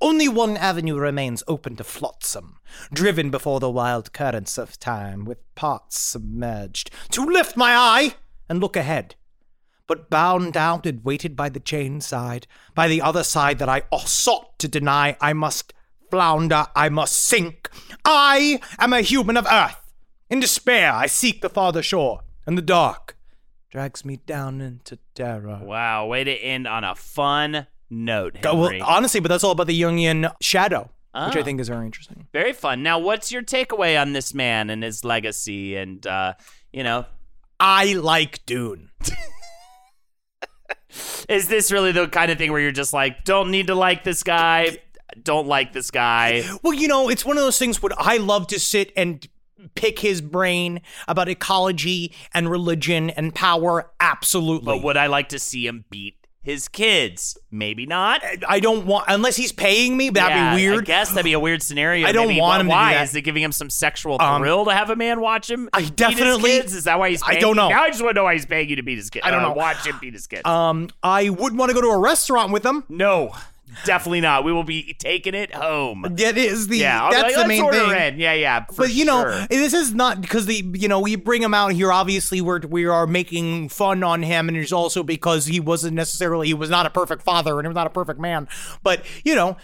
Only 0.00 0.28
one 0.28 0.56
avenue 0.56 0.98
remains 0.98 1.42
open 1.48 1.76
to 1.76 1.84
flotsam, 1.84 2.58
driven 2.92 3.30
before 3.30 3.58
the 3.58 3.70
wild 3.70 4.12
currents 4.12 4.58
of 4.58 4.78
time, 4.78 5.24
with 5.24 5.38
parts 5.54 5.98
submerged, 5.98 6.90
to 7.12 7.24
lift 7.24 7.56
my 7.56 7.74
eye 7.74 8.14
and 8.48 8.60
look 8.60 8.76
ahead. 8.76 9.14
But 9.86 10.10
bound 10.10 10.52
down 10.52 10.80
and 10.84 11.04
weighted 11.04 11.36
by 11.36 11.48
the 11.48 11.60
chain 11.60 12.00
side, 12.00 12.46
by 12.74 12.88
the 12.88 13.00
other 13.00 13.22
side 13.22 13.58
that 13.60 13.68
I 13.68 13.82
sought 14.04 14.58
to 14.58 14.68
deny, 14.68 15.16
I 15.20 15.32
must 15.32 15.72
flounder, 16.10 16.66
I 16.74 16.88
must 16.88 17.14
sink. 17.16 17.70
I 18.04 18.60
am 18.78 18.92
a 18.92 19.00
human 19.02 19.36
of 19.36 19.46
earth. 19.50 19.92
In 20.28 20.40
despair, 20.40 20.92
I 20.92 21.06
seek 21.06 21.40
the 21.40 21.48
farther 21.48 21.82
shore, 21.82 22.22
and 22.46 22.58
the 22.58 22.62
dark 22.62 23.16
drags 23.70 24.04
me 24.04 24.16
down 24.26 24.60
into 24.60 24.98
terror. 25.14 25.60
Wow, 25.62 26.06
way 26.06 26.24
to 26.24 26.32
end 26.32 26.66
on 26.66 26.82
a 26.82 26.96
fun 26.96 27.68
note, 27.88 28.40
Go- 28.40 28.56
well, 28.56 28.82
honestly, 28.82 29.20
but 29.20 29.28
that's 29.28 29.44
all 29.44 29.52
about 29.52 29.68
the 29.68 29.80
Jungian 29.80 30.32
shadow, 30.40 30.90
which 31.12 31.36
I 31.36 31.40
Oh. 31.40 31.42
think 31.44 31.60
is 31.60 31.68
very 31.68 31.86
interesting. 31.86 32.26
Very 32.32 32.52
fun. 32.52 32.82
Now, 32.82 32.98
what's 32.98 33.30
your 33.30 33.42
takeaway 33.42 34.00
on 34.00 34.14
this 34.14 34.34
man 34.34 34.68
and 34.70 34.82
his 34.82 35.04
legacy? 35.04 35.76
And 35.76 36.04
uh, 36.06 36.34
you 36.72 36.82
know, 36.82 37.06
I 37.58 37.94
like 37.94 38.44
Dune. 38.46 38.90
is 41.28 41.48
this 41.48 41.72
really 41.72 41.92
the 41.92 42.08
kind 42.08 42.30
of 42.30 42.38
thing 42.38 42.52
where 42.52 42.60
you're 42.60 42.72
just 42.72 42.92
like, 42.92 43.24
don't 43.24 43.50
need 43.50 43.68
to 43.68 43.74
like 43.74 44.04
this 44.04 44.22
guy, 44.22 44.78
don't 45.22 45.46
like 45.46 45.72
this 45.72 45.90
guy? 45.90 46.44
Well, 46.62 46.74
you 46.74 46.88
know, 46.88 47.08
it's 47.08 47.24
one 47.24 47.36
of 47.36 47.42
those 47.42 47.58
things 47.58 47.82
where 47.82 47.92
I 47.96 48.18
love 48.18 48.46
to 48.48 48.60
sit 48.60 48.92
and 48.96 49.26
pick 49.74 49.98
his 49.98 50.20
brain 50.20 50.80
about 51.08 51.28
ecology 51.28 52.14
and 52.32 52.50
religion 52.50 53.10
and 53.10 53.34
power. 53.34 53.90
Absolutely. 54.00 54.66
But 54.66 54.82
would 54.82 54.96
I 54.96 55.06
like 55.06 55.30
to 55.30 55.38
see 55.38 55.66
him 55.66 55.84
beat 55.90 56.15
his 56.46 56.68
kids? 56.68 57.36
Maybe 57.50 57.84
not. 57.86 58.22
I 58.48 58.60
don't 58.60 58.86
want 58.86 59.04
unless 59.08 59.36
he's 59.36 59.52
paying 59.52 59.96
me. 59.96 60.08
That'd 60.10 60.30
Yeah, 60.36 60.56
be 60.56 60.62
weird. 60.68 60.84
I 60.84 60.86
guess 60.86 61.10
that'd 61.10 61.24
be 61.24 61.32
a 61.34 61.40
weird 61.40 61.62
scenario. 61.62 62.06
I 62.06 62.12
don't 62.12 62.28
Maybe. 62.28 62.40
want 62.40 62.60
him 62.62 62.66
to 62.68 62.70
do 62.70 62.76
Why 62.76 62.94
that. 62.94 63.02
is 63.04 63.14
it 63.14 63.22
giving 63.22 63.42
him 63.42 63.52
some 63.52 63.68
sexual 63.68 64.20
Um, 64.22 64.40
thrill 64.40 64.64
to 64.64 64.72
have 64.72 64.88
a 64.88 64.96
man 64.96 65.20
watch 65.20 65.50
him? 65.50 65.68
I 65.74 65.82
definitely- 65.82 66.50
kids? 66.52 66.74
Is 66.74 66.84
that 66.84 66.98
why 66.98 67.10
he's? 67.10 67.22
I 67.22 67.34
don't 67.34 67.50
you? 67.50 67.54
know. 67.56 67.68
Now 67.68 67.82
I 67.82 67.88
just 67.90 68.02
want 68.02 68.14
to 68.14 68.20
know 68.20 68.24
why 68.24 68.34
he's 68.34 68.46
paying 68.46 68.68
you 68.70 68.76
to 68.76 68.82
beat 68.82 68.96
his 68.96 69.10
kid. 69.10 69.22
I 69.24 69.30
don't 69.30 69.40
uh, 69.44 69.48
know. 69.48 69.54
Watch 69.54 69.86
him 69.86 69.98
beat 70.00 70.14
his 70.14 70.26
kid. 70.26 70.46
Um, 70.46 70.88
I 71.02 71.28
would 71.28 71.56
want 71.56 71.70
to 71.70 71.74
go 71.74 71.80
to 71.82 71.88
a 71.88 71.98
restaurant 71.98 72.52
with 72.52 72.64
him. 72.64 72.84
no, 72.88 73.32
definitely 73.84 74.20
not. 74.20 74.44
We 74.44 74.52
will 74.52 74.64
be 74.64 74.94
taking 74.98 75.34
it 75.34 75.54
home. 75.54 76.06
That 76.16 76.36
is 76.36 76.68
the 76.68 76.78
yeah, 76.78 77.04
I'll 77.04 77.10
that's 77.10 77.36
like, 77.36 77.44
the 77.44 77.48
main 77.48 77.70
thing. 77.70 77.90
in. 77.90 78.18
Yeah, 78.18 78.32
yeah. 78.32 78.64
for 78.66 78.82
but 78.82 78.94
you 78.94 79.04
know, 79.04 79.46
this 79.48 79.74
is 79.74 79.94
not 79.94 80.20
because 80.20 80.46
the 80.46 80.64
you 80.74 80.88
know 80.88 81.00
we 81.00 81.16
bring 81.16 81.42
him 81.42 81.54
out 81.54 81.72
here. 81.72 81.92
Obviously, 81.92 82.40
we're 82.40 82.60
we 82.60 82.86
are 82.86 83.06
making 83.06 83.68
fun 83.68 84.02
on 84.02 84.22
him, 84.22 84.48
and 84.48 84.56
it's 84.56 84.72
also 84.72 85.02
because 85.02 85.46
he 85.46 85.60
wasn't 85.60 85.94
necessarily 85.94 86.48
he 86.48 86.54
was 86.54 86.70
not 86.70 86.86
a 86.86 86.90
perfect 86.90 87.22
father 87.22 87.58
and 87.58 87.66
he 87.66 87.68
was 87.68 87.74
not 87.74 87.86
a 87.86 87.90
perfect 87.90 88.20
man. 88.20 88.48
But 88.82 89.04
you 89.24 89.34
know, 89.34 89.56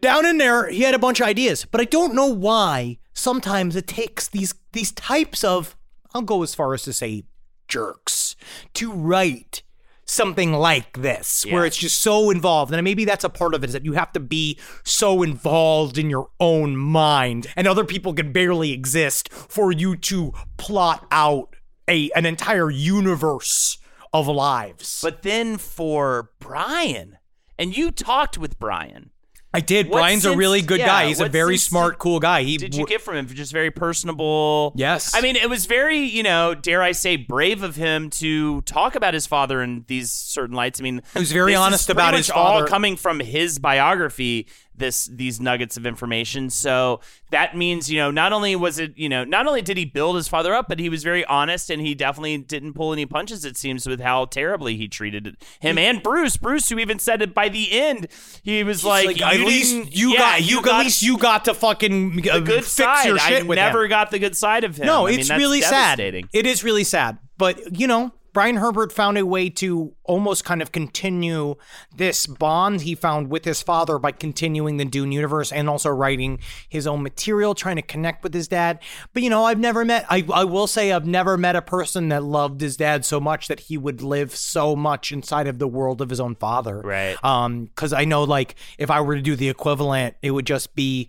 down 0.00 0.26
in 0.26 0.38
there, 0.38 0.68
he 0.68 0.82
had 0.82 0.94
a 0.94 0.98
bunch 0.98 1.20
of 1.20 1.26
ideas. 1.26 1.64
But 1.64 1.80
I 1.80 1.84
don't 1.84 2.14
know 2.14 2.26
why. 2.26 2.98
Sometimes 3.12 3.76
it 3.76 3.86
takes 3.86 4.28
these 4.28 4.54
these 4.72 4.92
types 4.92 5.42
of 5.42 5.76
I'll 6.14 6.22
go 6.22 6.42
as 6.42 6.54
far 6.54 6.74
as 6.74 6.82
to 6.82 6.92
say 6.92 7.24
jerks 7.68 8.36
to 8.74 8.92
write 8.92 9.62
something 10.06 10.52
like 10.52 11.00
this 11.02 11.44
where 11.46 11.66
it's 11.66 11.76
just 11.76 12.00
so 12.00 12.30
involved 12.30 12.72
and 12.72 12.84
maybe 12.84 13.04
that's 13.04 13.24
a 13.24 13.28
part 13.28 13.54
of 13.54 13.64
it 13.64 13.68
is 13.68 13.72
that 13.72 13.84
you 13.84 13.94
have 13.94 14.12
to 14.12 14.20
be 14.20 14.56
so 14.84 15.22
involved 15.22 15.98
in 15.98 16.08
your 16.08 16.30
own 16.38 16.76
mind 16.76 17.48
and 17.56 17.66
other 17.66 17.84
people 17.84 18.14
can 18.14 18.32
barely 18.32 18.72
exist 18.72 19.32
for 19.32 19.72
you 19.72 19.96
to 19.96 20.32
plot 20.56 21.04
out 21.10 21.56
a 21.88 22.10
an 22.12 22.24
entire 22.24 22.70
universe 22.70 23.78
of 24.12 24.28
lives 24.28 25.00
But 25.02 25.22
then 25.22 25.58
for 25.58 26.30
Brian, 26.38 27.18
and 27.58 27.76
you 27.76 27.90
talked 27.90 28.38
with 28.38 28.58
Brian. 28.58 29.10
I 29.56 29.60
did 29.60 29.88
What 29.88 29.98
brian's 29.98 30.24
a 30.24 30.36
really 30.36 30.62
good 30.62 30.80
yeah, 30.80 30.86
guy 30.86 31.06
he's 31.06 31.20
a 31.20 31.24
what 31.24 31.32
very 31.32 31.56
sense 31.56 31.68
smart 31.68 31.98
cool 31.98 32.20
guy 32.20 32.42
he 32.42 32.56
Did 32.56 32.74
you 32.74 32.82
w- 32.82 32.94
get 32.94 33.00
from 33.02 33.16
him? 33.16 33.26
Just 33.26 33.52
very 33.52 33.70
personable. 33.70 34.72
Yes. 34.76 35.14
I 35.14 35.20
mean, 35.20 35.36
it 35.36 35.48
was 35.48 35.66
very, 35.66 35.98
you 35.98 36.22
know, 36.22 36.54
dare 36.54 36.82
I 36.82 36.92
say, 36.92 37.16
brave 37.16 37.62
of 37.62 37.76
him 37.76 38.10
to 38.10 38.60
talk 38.62 38.94
about 38.94 39.14
his 39.14 39.26
father 39.26 39.62
in 39.62 39.84
these 39.88 40.12
certain 40.12 40.54
lights. 40.54 40.80
I 40.80 40.82
mean, 40.82 41.02
He 41.14 41.18
was 41.20 41.32
very 41.32 41.52
this 41.52 41.58
is 41.60 41.66
honest 41.66 41.86
pretty 41.86 41.96
about 41.98 42.12
much 42.12 42.18
his 42.18 42.30
All 42.30 42.64
coming 42.66 42.96
from 42.96 43.20
his 43.20 43.58
biography. 43.58 44.46
This 44.78 45.06
these 45.06 45.40
nuggets 45.40 45.76
of 45.76 45.86
information. 45.86 46.50
So 46.50 47.00
that 47.30 47.56
means, 47.56 47.90
you 47.90 47.98
know, 47.98 48.10
not 48.10 48.32
only 48.32 48.54
was 48.56 48.78
it, 48.78 48.92
you 48.96 49.08
know, 49.08 49.24
not 49.24 49.46
only 49.46 49.62
did 49.62 49.76
he 49.76 49.84
build 49.84 50.16
his 50.16 50.28
father 50.28 50.54
up, 50.54 50.68
but 50.68 50.78
he 50.78 50.88
was 50.88 51.02
very 51.02 51.24
honest 51.24 51.70
and 51.70 51.80
he 51.80 51.94
definitely 51.94 52.38
didn't 52.38 52.74
pull 52.74 52.92
any 52.92 53.06
punches. 53.06 53.44
It 53.44 53.56
seems 53.56 53.86
with 53.86 54.00
how 54.00 54.26
terribly 54.26 54.76
he 54.76 54.86
treated 54.86 55.36
him 55.60 55.78
and 55.78 56.02
Bruce. 56.02 56.36
Bruce, 56.36 56.68
who 56.68 56.78
even 56.78 56.98
said 56.98 57.22
it 57.22 57.34
by 57.34 57.48
the 57.48 57.72
end, 57.72 58.08
he 58.42 58.62
was 58.64 58.84
like, 58.84 59.06
like, 59.06 59.22
at 59.22 59.40
least 59.40 59.94
you 59.94 60.12
yeah, 60.12 60.18
got 60.18 60.42
you, 60.42 60.62
got 60.62 60.80
at 60.80 60.84
least 60.84 61.02
you 61.02 61.18
got 61.18 61.44
to 61.46 61.54
fucking 61.54 62.28
uh, 62.28 62.34
the 62.34 62.40
good 62.40 62.64
fix 62.64 62.72
side. 62.72 63.06
your 63.06 63.18
shit 63.18 63.44
I 63.44 63.46
with 63.46 63.56
never 63.56 63.84
him. 63.84 63.90
got 63.90 64.10
the 64.10 64.18
good 64.18 64.36
side 64.36 64.64
of 64.64 64.76
him. 64.76 64.86
No, 64.86 65.06
I 65.06 65.12
it's 65.12 65.28
that's 65.28 65.38
really 65.38 65.62
sad. 65.62 66.00
It 66.00 66.46
is 66.46 66.62
really 66.62 66.84
sad. 66.84 67.18
But, 67.38 67.78
you 67.78 67.86
know, 67.86 68.12
Brian 68.36 68.56
Herbert 68.56 68.92
found 68.92 69.16
a 69.16 69.24
way 69.24 69.48
to 69.48 69.94
almost 70.04 70.44
kind 70.44 70.60
of 70.60 70.70
continue 70.70 71.54
this 71.96 72.26
bond 72.26 72.82
he 72.82 72.94
found 72.94 73.30
with 73.30 73.46
his 73.46 73.62
father 73.62 73.98
by 73.98 74.12
continuing 74.12 74.76
the 74.76 74.84
Dune 74.84 75.10
universe 75.10 75.50
and 75.50 75.70
also 75.70 75.88
writing 75.88 76.40
his 76.68 76.86
own 76.86 77.02
material, 77.02 77.54
trying 77.54 77.76
to 77.76 77.82
connect 77.82 78.22
with 78.22 78.34
his 78.34 78.46
dad. 78.46 78.80
But, 79.14 79.22
you 79.22 79.30
know, 79.30 79.44
I've 79.44 79.58
never 79.58 79.86
met, 79.86 80.04
I, 80.10 80.22
I 80.30 80.44
will 80.44 80.66
say, 80.66 80.92
I've 80.92 81.06
never 81.06 81.38
met 81.38 81.56
a 81.56 81.62
person 81.62 82.10
that 82.10 82.24
loved 82.24 82.60
his 82.60 82.76
dad 82.76 83.06
so 83.06 83.20
much 83.20 83.48
that 83.48 83.60
he 83.60 83.78
would 83.78 84.02
live 84.02 84.36
so 84.36 84.76
much 84.76 85.12
inside 85.12 85.46
of 85.46 85.58
the 85.58 85.66
world 85.66 86.02
of 86.02 86.10
his 86.10 86.20
own 86.20 86.34
father. 86.34 86.82
Right. 86.82 87.16
Um, 87.24 87.64
because 87.64 87.94
I 87.94 88.04
know, 88.04 88.22
like, 88.24 88.56
if 88.76 88.90
I 88.90 89.00
were 89.00 89.14
to 89.14 89.22
do 89.22 89.34
the 89.34 89.48
equivalent, 89.48 90.14
it 90.20 90.32
would 90.32 90.46
just 90.46 90.74
be 90.74 91.08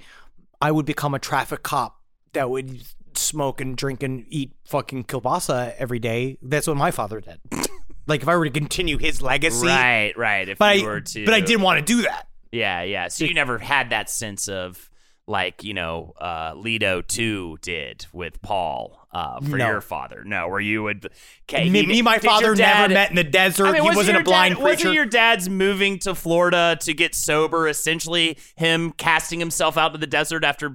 I 0.62 0.72
would 0.72 0.86
become 0.86 1.14
a 1.14 1.20
traffic 1.20 1.62
cop 1.62 2.00
that 2.32 2.50
would 2.50 2.84
smoke 3.28 3.62
and 3.62 3.76
drink 3.76 4.04
and 4.04 4.26
eat 4.30 4.54
fucking 4.66 5.04
kielbasa 5.06 5.76
every 5.78 6.00
day. 6.00 6.38
That's 6.42 6.68
what 6.68 6.78
my 6.78 6.92
father 6.92 7.22
did. 7.22 7.40
like 8.08 8.22
if 8.22 8.28
I 8.28 8.36
were 8.36 8.46
to 8.46 8.52
continue 8.52 8.98
his 8.98 9.22
legacy, 9.22 9.68
Right, 9.68 10.14
right. 10.18 10.48
If 10.50 10.58
But 10.58 10.78
you 10.78 10.84
I, 10.84 10.88
were 10.88 11.02
to, 11.02 11.26
but 11.26 11.34
I 11.34 11.42
didn't 11.42 11.62
want 11.62 11.86
to 11.86 11.94
do 11.94 12.04
that. 12.04 12.28
Yeah, 12.52 12.82
yeah. 12.84 13.10
So 13.10 13.26
you 13.26 13.34
never 13.34 13.58
had 13.58 13.90
that 13.90 14.10
sense 14.10 14.48
of 14.48 14.87
like 15.28 15.64
you 15.64 15.74
know 15.74 16.14
uh, 16.20 16.54
Leto 16.56 17.02
two 17.02 17.58
did 17.62 18.06
with 18.14 18.42
Paul 18.42 19.08
uh, 19.12 19.40
for 19.42 19.58
No. 19.58 19.68
your 19.70 19.82
father. 19.82 20.24
No, 20.26 20.48
where 20.48 20.60
you 20.60 20.84
would. 20.84 21.10
Okay, 21.50 21.70
Me, 21.70 21.86
me, 21.86 22.02
my 22.02 22.18
father 22.20 22.56
dad- 22.56 22.82
never 22.90 22.94
met 22.94 23.10
in 23.10 23.16
the 23.16 23.24
desert. 23.24 23.66
I 23.68 23.72
mean, 23.74 23.82
he 23.82 23.88
wasn't 23.88 23.98
wasn't 23.98 24.18
a 24.20 24.24
blind 24.24 24.56
dad, 24.56 24.62
creature. 24.62 24.72
Wasn't 24.90 24.94
your 24.96 25.06
dad's 25.06 25.50
moving 25.50 26.00
to 26.00 26.16
Florida 26.16 26.78
to 26.82 26.94
get 26.94 27.14
sober? 27.16 27.68
Essentially, 27.68 28.38
him 28.56 28.92
casting 28.92 29.40
himself 29.40 29.78
out 29.78 29.94
to 29.94 29.98
the 29.98 30.08
desert 30.08 30.44
after 30.44 30.70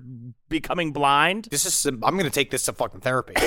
becoming 0.49 0.93
blind. 0.93 1.49
this 1.51 1.65
is. 1.67 1.87
I'm 1.87 2.01
gonna 2.01 2.31
take 2.31 2.51
this 2.51 2.65
to 2.65 2.73
fucking 2.73 3.01
therapy. 3.01 3.35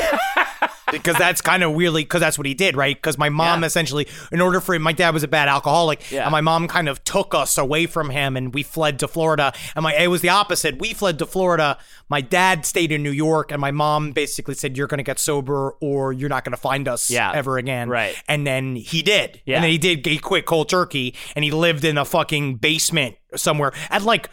because 0.92 1.16
that's 1.18 1.42
kind 1.42 1.64
of 1.64 1.74
weirdly 1.74 2.04
because 2.04 2.22
that's 2.22 2.38
what 2.38 2.46
he 2.48 2.54
did, 2.54 2.76
right? 2.76 2.96
Because 2.96 3.18
my 3.18 3.30
mom 3.30 3.62
Yeah. 3.62 3.68
essentially, 3.68 4.08
in 4.32 4.42
order 4.42 4.60
for 4.62 4.76
him, 4.76 4.82
my 4.82 4.94
dad 4.94 5.14
was 5.14 5.24
a 5.24 5.28
bad 5.28 5.48
alcoholic, 5.48 6.12
Yeah. 6.12 6.24
and 6.24 6.32
my 6.32 6.42
mom 6.42 6.68
kind 6.68 6.88
of 6.90 7.04
took 7.04 7.34
us 7.34 7.58
away 7.58 7.86
from 7.86 8.10
him, 8.10 8.36
and 8.38 8.54
we 8.54 8.64
fled 8.64 9.00
to 9.00 9.08
Florida. 9.08 9.54
And 9.76 9.84
my 9.84 9.94
it 9.96 10.08
was 10.08 10.22
the 10.22 10.30
opposite. 10.30 10.80
We 10.80 10.94
fled 10.94 11.20
to 11.20 11.26
Florida. 11.26 11.78
My 12.10 12.22
dad 12.22 12.66
stayed 12.66 12.92
in 12.92 13.02
New 13.04 13.12
York, 13.12 13.52
and 13.52 13.60
my 13.60 13.72
mom 13.72 14.12
basically 14.12 14.54
said, 14.56 14.78
"You're 14.78 14.88
going 14.88 15.00
to 15.00 15.04
get 15.04 15.20
sober, 15.20 15.72
or 15.82 16.14
you're 16.14 16.30
not 16.30 16.44
going 16.44 16.52
to 16.52 16.58
find 16.62 16.88
us 16.88 17.10
Yeah. 17.10 17.32
ever 17.34 17.58
again." 17.58 17.90
Right. 17.90 18.16
And 18.28 18.46
then 18.46 18.76
he 18.76 19.02
did. 19.02 19.42
Yeah. 19.46 19.56
And 19.56 19.64
then 19.64 19.72
he 19.72 19.78
did. 19.78 20.06
He 20.06 20.18
quit 20.20 20.46
cold 20.46 20.70
turkey, 20.70 21.16
and 21.36 21.44
he 21.44 21.52
lived 21.52 21.84
in 21.84 21.98
a 21.98 22.06
fucking 22.06 22.56
basement 22.56 23.16
somewhere 23.36 23.74
at 23.90 24.04
like. 24.04 24.30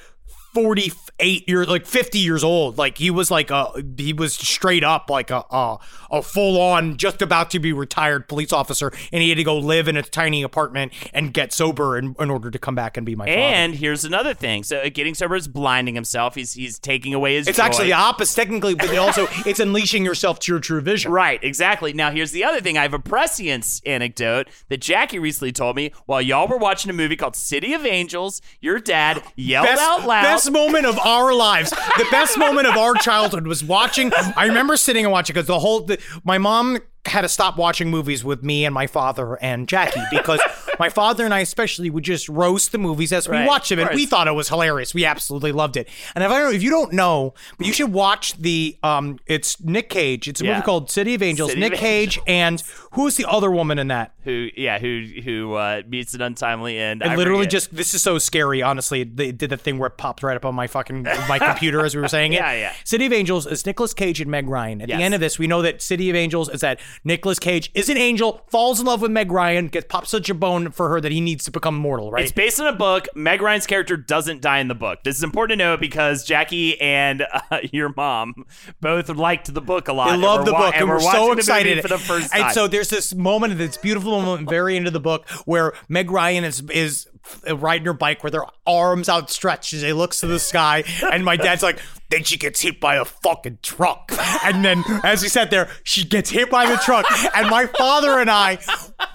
48 0.54 1.48
years 1.48 1.68
like 1.68 1.86
50 1.86 2.18
years 2.18 2.42
old 2.42 2.78
like 2.78 2.98
he 2.98 3.10
was 3.10 3.30
like 3.30 3.50
a 3.50 3.70
he 3.96 4.12
was 4.12 4.34
straight 4.34 4.84
up 4.84 5.08
like 5.08 5.30
a 5.30 5.44
a, 5.50 5.78
a 6.10 6.22
full 6.22 6.60
on 6.60 6.96
just 6.96 7.22
about 7.22 7.50
to 7.50 7.58
be 7.58 7.72
retired 7.72 8.28
police 8.28 8.52
officer 8.52 8.92
and 9.12 9.22
he 9.22 9.28
had 9.28 9.38
to 9.38 9.44
go 9.44 9.56
live 9.56 9.88
in 9.88 9.96
a 9.96 10.02
tiny 10.02 10.42
apartment 10.42 10.92
and 11.12 11.32
get 11.32 11.52
sober 11.52 11.96
in, 11.96 12.16
in 12.18 12.30
order 12.30 12.50
to 12.50 12.58
come 12.58 12.74
back 12.74 12.96
and 12.96 13.06
be 13.06 13.14
my 13.14 13.26
father 13.26 13.38
And 13.38 13.74
here's 13.74 14.04
another 14.04 14.34
thing. 14.34 14.62
So 14.62 14.78
uh, 14.78 14.88
getting 14.92 15.14
sober 15.14 15.36
is 15.36 15.48
blinding 15.48 15.94
himself. 15.94 16.34
He's 16.34 16.54
he's 16.54 16.78
taking 16.78 17.14
away 17.14 17.36
his. 17.36 17.48
it's 17.48 17.58
joy. 17.58 17.64
actually 17.64 17.86
the 17.86 17.92
opposite 17.94 18.34
technically 18.34 18.74
but 18.74 18.96
also 18.96 19.26
it's 19.46 19.60
unleashing 19.60 20.04
yourself 20.04 20.38
to 20.40 20.52
your 20.52 20.60
true 20.60 20.80
vision 20.80 21.12
Right, 21.12 21.42
exactly. 21.42 21.92
Now, 21.92 22.10
here's 22.10 22.32
the 22.32 22.44
other 22.44 22.60
thing. 22.60 22.78
I 22.78 22.82
have 22.82 22.94
a 22.94 22.98
prescience 22.98 23.82
anecdote 23.84 24.48
that 24.68 24.80
Jackie 24.80 25.18
recently 25.18 25.52
told 25.52 25.76
me 25.76 25.92
while 26.06 26.22
y'all 26.22 26.48
were 26.48 26.56
watching 26.56 26.90
a 26.90 26.94
movie 26.94 27.16
called 27.16 27.36
City 27.36 27.74
of 27.74 27.84
Angels. 27.84 28.40
Your 28.60 28.78
dad 28.78 29.22
yelled 29.36 29.66
best, 29.66 29.82
out 29.82 30.06
loud. 30.06 30.22
Best 30.42 30.52
moment 30.52 30.86
of 30.86 30.98
our 30.98 31.32
lives. 31.32 31.70
The 31.70 32.06
best 32.10 32.36
moment 32.36 32.66
of 32.66 32.76
our 32.76 32.94
childhood 32.94 33.46
was 33.46 33.62
watching. 33.62 34.12
I 34.36 34.46
remember 34.46 34.76
sitting 34.76 35.04
and 35.04 35.12
watching 35.12 35.34
because 35.34 35.46
the 35.46 35.60
whole 35.60 35.84
the, 35.84 36.00
my 36.24 36.38
mom 36.38 36.78
had 37.04 37.20
to 37.20 37.28
stop 37.28 37.56
watching 37.56 37.90
movies 37.90 38.24
with 38.24 38.42
me 38.42 38.64
and 38.64 38.74
my 38.74 38.88
father 38.88 39.38
and 39.40 39.68
Jackie 39.68 40.02
because 40.10 40.40
my 40.82 40.88
father 40.88 41.24
and 41.24 41.32
I 41.32 41.40
especially 41.40 41.88
would 41.90 42.04
just 42.04 42.28
roast 42.28 42.72
the 42.72 42.78
movies 42.78 43.12
as 43.12 43.28
we 43.28 43.36
Right, 43.36 43.46
watched 43.46 43.68
them 43.68 43.78
and 43.78 43.90
we 43.94 44.04
thought 44.06 44.26
it 44.26 44.32
was 44.32 44.48
hilarious. 44.48 44.92
We 44.94 45.04
absolutely 45.04 45.52
loved 45.52 45.76
it. 45.76 45.88
And 46.14 46.24
if 46.24 46.30
I 46.30 46.38
don't, 46.40 46.54
if 46.54 46.62
you 46.62 46.70
don't 46.70 46.92
know, 46.92 47.34
but 47.56 47.66
you 47.66 47.72
should 47.72 47.92
watch 47.92 48.36
the 48.38 48.76
um 48.82 49.18
it's 49.26 49.60
Nick 49.60 49.88
Cage. 49.88 50.26
It's 50.28 50.40
a 50.40 50.44
Yeah. 50.44 50.54
movie 50.54 50.64
called 50.64 50.90
City 50.90 51.14
of 51.14 51.22
Angels. 51.22 51.50
City 51.50 51.64
of 51.64 51.70
Nick 51.70 51.78
Cage 51.78 52.18
and 52.26 52.62
who's 52.92 53.16
the 53.16 53.26
other 53.28 53.50
woman 53.50 53.78
in 53.78 53.88
that? 53.88 54.12
who, 54.24 54.48
yeah, 54.56 54.78
who 54.78 55.04
who 55.24 55.54
uh, 55.54 55.82
meets 55.88 56.14
an 56.14 56.22
untimely 56.22 56.78
end. 56.78 57.02
And 57.02 57.10
I 57.10 57.16
literally 57.16 57.46
just 57.46 57.74
this 57.74 57.92
is 57.92 58.02
so 58.02 58.18
scary. 58.18 58.62
Honestly, 58.62 59.02
they 59.02 59.32
did 59.32 59.50
the 59.50 59.56
thing 59.56 59.78
where 59.78 59.88
it 59.88 59.96
popped 59.98 60.22
right 60.22 60.36
up 60.36 60.44
on 60.44 60.54
my 60.54 60.68
fucking 60.68 61.02
my 61.28 61.38
computer 61.40 61.84
as 61.84 61.94
we 61.96 62.00
were 62.00 62.08
saying 62.08 62.32
it. 62.34 62.36
Yeah, 62.42 62.52
yeah. 62.52 62.72
City 62.84 63.06
of 63.06 63.12
Angels 63.12 63.46
is 63.46 63.66
Nicolas 63.66 63.92
Cage 63.94 64.20
and 64.20 64.30
Meg 64.30 64.48
Ryan. 64.48 64.80
At 64.82 64.88
Yes. 64.88 64.98
the 64.98 65.04
end 65.04 65.14
of 65.14 65.20
this, 65.20 65.38
we 65.40 65.46
know 65.46 65.60
that 65.62 65.82
City 65.82 66.08
of 66.10 66.16
Angels 66.16 66.48
is 66.48 66.60
that 66.60 66.78
Nicolas 67.04 67.38
Cage 67.38 67.70
is 67.74 67.88
an 67.88 67.96
angel, 67.96 68.42
falls 68.48 68.78
in 68.80 68.86
love 68.86 69.00
with 69.02 69.10
Meg 69.10 69.30
Ryan, 69.30 69.68
gets 69.68 69.86
pops 69.88 70.10
such 70.10 70.28
a 70.30 70.34
bone 70.34 70.70
for 70.74 70.88
her 70.88 71.00
that 71.00 71.12
he 71.12 71.20
needs 71.20 71.44
to 71.44 71.50
become 71.50 71.76
mortal. 71.76 72.10
Right? 72.10 72.22
It's 72.22 72.32
based 72.32 72.60
on 72.60 72.66
a 72.66 72.76
book. 72.76 73.08
Meg 73.14 73.42
Ryan's 73.42 73.66
character 73.66 73.96
doesn't 73.96 74.40
die 74.40 74.58
in 74.58 74.68
the 74.68 74.74
book. 74.74 75.02
This 75.04 75.16
is 75.16 75.22
important 75.22 75.58
to 75.58 75.64
know 75.64 75.76
because 75.76 76.24
Jackie 76.24 76.80
and 76.80 77.24
uh, 77.50 77.58
your 77.72 77.92
mom 77.96 78.44
both 78.80 79.08
liked 79.08 79.52
the 79.52 79.60
book 79.60 79.88
a 79.88 79.92
lot. 79.92 80.08
I 80.08 80.16
love 80.16 80.44
the 80.44 80.52
wa- 80.52 80.66
book, 80.66 80.76
and 80.76 80.88
we're 80.88 80.94
we're 80.94 81.00
so 81.00 81.32
excited 81.32 81.82
for 81.82 81.88
the 81.88 81.98
first 81.98 82.32
time. 82.32 82.44
And 82.44 82.52
so 82.52 82.66
there's 82.66 82.90
this 82.90 83.14
moment, 83.14 83.58
this 83.58 83.76
beautiful 83.76 84.20
moment, 84.20 84.48
very 84.48 84.76
into 84.76 84.90
the 84.90 85.00
book, 85.00 85.28
where 85.44 85.74
Meg 85.88 86.10
Ryan 86.10 86.44
is 86.44 86.62
is 86.70 87.08
Uh, 87.48 87.56
riding 87.56 87.86
her 87.86 87.92
bike 87.92 88.22
with 88.24 88.34
her 88.34 88.44
arms 88.66 89.08
outstretched 89.08 89.72
as 89.72 89.80
she 89.80 89.92
looks 89.92 90.20
to 90.20 90.26
the 90.26 90.38
sky, 90.38 90.84
and 91.12 91.24
my 91.24 91.36
dad's 91.36 91.62
like, 91.62 91.78
then 92.10 92.24
she 92.24 92.36
gets 92.36 92.60
hit 92.60 92.80
by 92.80 92.96
a 92.96 93.04
fucking 93.04 93.58
truck, 93.62 94.12
and 94.44 94.64
then 94.64 94.84
as 95.04 95.22
we 95.22 95.28
sat 95.28 95.50
there, 95.50 95.68
she 95.84 96.04
gets 96.04 96.30
hit 96.30 96.50
by 96.50 96.66
the 96.66 96.76
truck, 96.78 97.06
and 97.36 97.48
my 97.48 97.66
father 97.66 98.18
and 98.18 98.28
I 98.30 98.58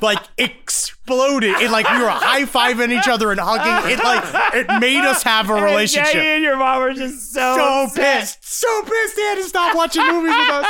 like 0.02 0.20
exploded. 0.38 1.56
It 1.62 1.70
like 1.72 1.90
we 1.90 1.98
were 2.02 2.10
high 2.10 2.44
fiving 2.44 2.98
each 2.98 3.08
other 3.08 3.32
and 3.32 3.40
hugging. 3.40 3.92
It 3.92 4.00
like 4.04 4.24
it 4.56 4.80
made 4.80 5.04
us 5.06 5.24
have 5.24 5.50
a 5.50 5.54
And 5.56 5.64
relationship. 5.64 6.14
Jackie 6.14 6.28
and 6.28 6.44
your 6.44 6.58
mom 6.58 6.80
were 6.82 6.94
just 6.94 7.34
so 7.34 7.56
so 7.56 7.84
upset. 7.84 8.20
pissed, 8.22 8.46
so 8.46 8.82
pissed 8.84 9.16
they 9.16 9.22
had 9.24 9.36
to 9.36 9.44
stop 9.44 9.76
watching 9.76 10.06
movies 10.08 10.34
with 10.36 10.50
us. 10.50 10.68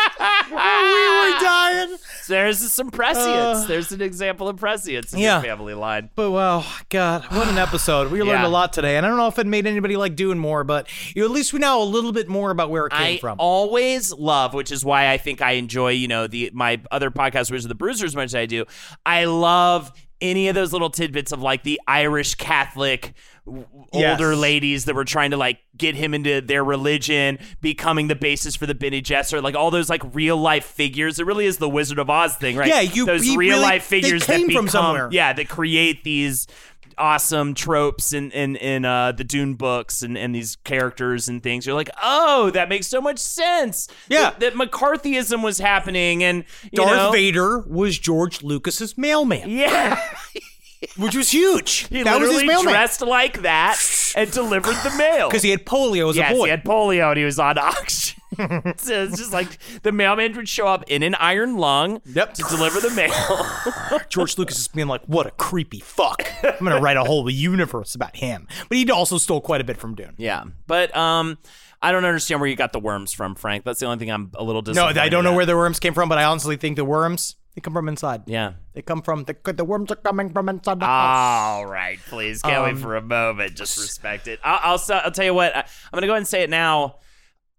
we 0.50 0.56
were 0.56 1.40
dying. 1.40 1.98
There's 2.28 2.60
some 2.72 2.90
prescience. 2.92 3.66
there's 3.68 3.92
an 3.92 4.02
example 4.02 4.48
of 4.48 4.58
prescience 4.58 5.14
in 5.14 5.20
Uh, 5.20 5.22
yeah. 5.22 5.34
your 5.36 5.44
family 5.44 5.74
line. 5.74 6.10
But 6.16 6.32
wow, 6.32 6.66
God, 6.90 7.24
what 7.32 7.48
an 7.48 7.58
episode! 7.58 8.12
We 8.12 8.20
learned 8.20 8.42
Yeah. 8.44 8.48
a 8.48 8.50
lot 8.50 8.74
today, 8.74 8.98
and 8.98 9.06
I 9.06 9.10
don't 9.10 9.18
know 9.18 9.28
if 9.28 9.40
it 9.40 9.48
made 9.48 9.66
anybody 9.66 9.98
like 9.98 10.16
doing 10.16 10.38
more, 10.38 10.64
but 10.64 10.88
you 11.16 11.22
know, 11.22 11.26
at 11.28 11.32
least 11.32 11.54
we 11.54 11.60
know 11.60 11.82
a 11.82 11.86
little 11.86 12.12
bit 12.12 12.28
more 12.30 12.52
about 12.52 12.70
where 12.70 12.86
it 12.88 12.92
came 12.94 13.16
I 13.16 13.18
from. 13.20 13.38
always 13.40 14.12
love, 14.14 14.54
which 14.54 14.72
is 14.72 14.84
why 14.86 15.10
I 15.12 15.18
think 15.18 15.42
I 15.42 15.52
enjoy, 15.54 15.92
you 15.92 16.08
know, 16.08 16.28
the 16.28 16.52
my 16.54 16.80
other 16.92 17.12
podcast, 17.12 17.52
which 17.52 17.60
is 17.60 17.68
the 17.68 17.76
Bruiser, 17.76 18.06
as 18.06 18.16
much 18.16 18.26
as 18.26 18.36
I 18.36 18.46
do. 18.46 18.66
I 19.06 19.26
love 19.26 19.92
any 20.22 20.48
of 20.48 20.56
those 20.56 20.74
little 20.74 20.90
tidbits 20.90 21.32
of 21.32 21.42
like 21.42 21.64
the 21.64 21.80
Irish 21.88 22.36
Catholic 22.36 23.14
w- 23.46 23.66
Yes. 23.94 24.20
older 24.20 24.36
ladies 24.36 24.86
that 24.86 24.96
were 24.96 25.06
trying 25.06 25.32
to 25.32 25.38
like 25.38 25.60
get 25.78 25.96
him 25.96 26.14
into 26.14 26.42
their 26.42 26.64
religion, 26.64 27.40
becoming 27.62 28.08
the 28.08 28.16
basis 28.16 28.56
for 28.56 28.66
the 28.66 28.76
Bene 28.76 29.02
Gesserit, 29.02 29.44
like 29.44 29.56
all 29.56 29.72
those 29.72 29.90
like 29.90 30.02
real 30.14 30.36
life 30.38 30.66
figures. 30.66 31.20
It 31.20 31.26
really 31.26 31.46
is 31.46 31.58
the 31.58 31.70
Wizard 31.70 32.00
of 32.00 32.10
Oz 32.10 32.36
thing, 32.36 32.58
right? 32.58 32.68
Yeah, 32.68 32.82
you- 32.82 33.06
those 33.06 33.22
real 33.30 33.38
really- 33.38 33.62
life 33.62 33.84
figures 33.84 34.26
that 34.26 34.40
from 34.40 34.48
become, 34.48 34.68
somewhere. 34.68 35.10
yeah, 35.12 35.32
that 35.34 35.48
create 35.48 36.04
these 36.04 36.48
awesome 36.98 37.54
tropes 37.54 38.14
in 38.14 38.32
in, 38.32 38.56
in 38.56 38.86
uh, 38.86 39.12
the 39.12 39.24
Dune 39.24 39.56
books 39.56 40.02
and, 40.02 40.18
and 40.18 40.34
these 40.34 40.56
characters 40.58 41.28
and 41.28 41.42
things. 41.42 41.66
You're 41.66 41.76
like, 41.76 41.90
oh, 42.02 42.50
that 42.52 42.70
makes 42.70 42.88
so 42.88 43.02
much 43.02 43.20
sense. 43.20 43.88
Yeah. 44.10 44.32
that, 44.32 44.40
that 44.40 44.54
McCarthyism 44.54 45.44
was 45.44 45.60
happening, 45.60 46.24
and 46.24 46.46
Darth 46.74 46.92
know, 46.92 47.12
Vader 47.12 47.60
was 47.60 47.98
George 47.98 48.44
Lucas's 48.44 48.98
mailman, 48.98 49.50
Yeah, 49.50 50.02
which 50.98 51.16
was 51.16 51.32
huge. 51.32 51.88
he 51.90 52.04
that 52.04 52.20
was 52.20 52.30
his 52.30 52.36
literally 52.42 52.48
mailman 52.48 52.74
dressed 52.74 53.02
like 53.02 53.42
that 53.42 53.80
and 54.16 54.32
delivered 54.32 54.76
the 54.84 54.96
mail 54.98 55.28
because 55.30 55.44
he 55.44 55.50
had 55.50 55.66
polio 55.66 56.10
as 56.10 56.16
yes, 56.16 56.32
a 56.32 56.36
boy. 56.36 56.46
he 56.46 56.50
had 56.52 56.64
polio 56.64 57.10
and 57.10 57.18
he 57.18 57.24
was 57.26 57.40
on 57.40 57.58
oxygen. 57.58 58.16
so 58.78 59.04
it's 59.04 59.18
just 59.18 59.32
like 59.34 59.58
the 59.84 59.92
mailman 59.92 60.36
would 60.36 60.48
show 60.50 60.68
up 60.68 60.84
in 60.90 61.02
an 61.02 61.16
iron 61.16 61.58
lung 61.58 62.02
Yep. 62.06 62.34
to 62.36 62.44
deliver 62.44 62.80
the 62.80 62.92
mail. 62.92 64.00
George 64.10 64.38
Lucas 64.38 64.60
is 64.60 64.68
being 64.68 64.88
like, 64.88 65.02
"What 65.06 65.26
a 65.26 65.32
creepy 65.32 65.80
fuck." 65.80 66.28
I'm 66.44 66.54
gonna 66.66 66.80
write 66.82 66.98
a 66.98 67.04
whole 67.04 67.28
universe 67.30 67.96
about 67.96 68.16
him, 68.18 68.48
but 68.70 68.78
he 68.78 68.90
also 68.92 69.18
stole 69.18 69.42
quite 69.42 69.62
a 69.62 69.64
bit 69.64 69.78
from 69.78 69.96
Dune. 69.96 70.14
yeah, 70.18 70.44
but 70.68 70.96
um, 70.96 71.38
I 71.82 71.92
don't 71.92 72.06
understand 72.06 72.42
where 72.42 72.50
you 72.50 72.56
got 72.56 72.74
the 72.74 72.80
worms 72.80 73.14
from, 73.14 73.34
Frank. 73.36 73.64
That's 73.64 73.80
the 73.80 73.86
only 73.88 73.98
thing 73.98 74.12
I'm 74.12 74.32
a 74.36 74.44
little 74.44 74.62
No, 74.62 74.74
disappointed. 74.74 74.98
I 75.00 75.10
don't 75.10 75.24
know 75.24 75.32
at. 75.32 75.36
where 75.38 75.46
the 75.46 75.56
worms 75.56 75.80
came 75.80 75.94
from, 75.94 76.10
but 76.10 76.18
I 76.18 76.26
honestly 76.26 76.58
think 76.58 76.76
the 76.76 76.86
worms 76.86 77.36
they 77.58 77.62
come 77.62 77.74
from 77.74 77.90
inside. 77.90 78.22
Yeah. 78.28 78.54
They 78.74 78.84
come 78.84 79.02
from 79.02 79.24
the 79.24 79.36
the 79.52 79.66
worms 79.66 79.90
are 79.92 79.96
coming 79.96 80.30
from 80.32 80.48
inside 80.48 80.80
the 80.80 80.86
house. 80.86 81.56
All 81.58 81.66
right, 81.66 81.98
please 82.08 82.44
can't 82.44 82.64
wait 82.64 82.74
Um, 82.74 82.78
for 82.78 82.96
a 82.96 83.02
moment. 83.02 83.56
Just 83.56 83.80
respect 83.80 84.28
it. 84.28 84.40
I'll, 84.44 84.78
I'll, 84.78 85.02
I'll 85.04 85.10
tell 85.12 85.26
you 85.26 85.34
what. 85.34 85.56
I, 85.56 85.62
I'm 85.62 85.66
gonna 85.92 86.06
go 86.06 86.14
ahead 86.14 86.20
and 86.20 86.28
say 86.28 86.44
it 86.44 86.52
now. 86.52 86.98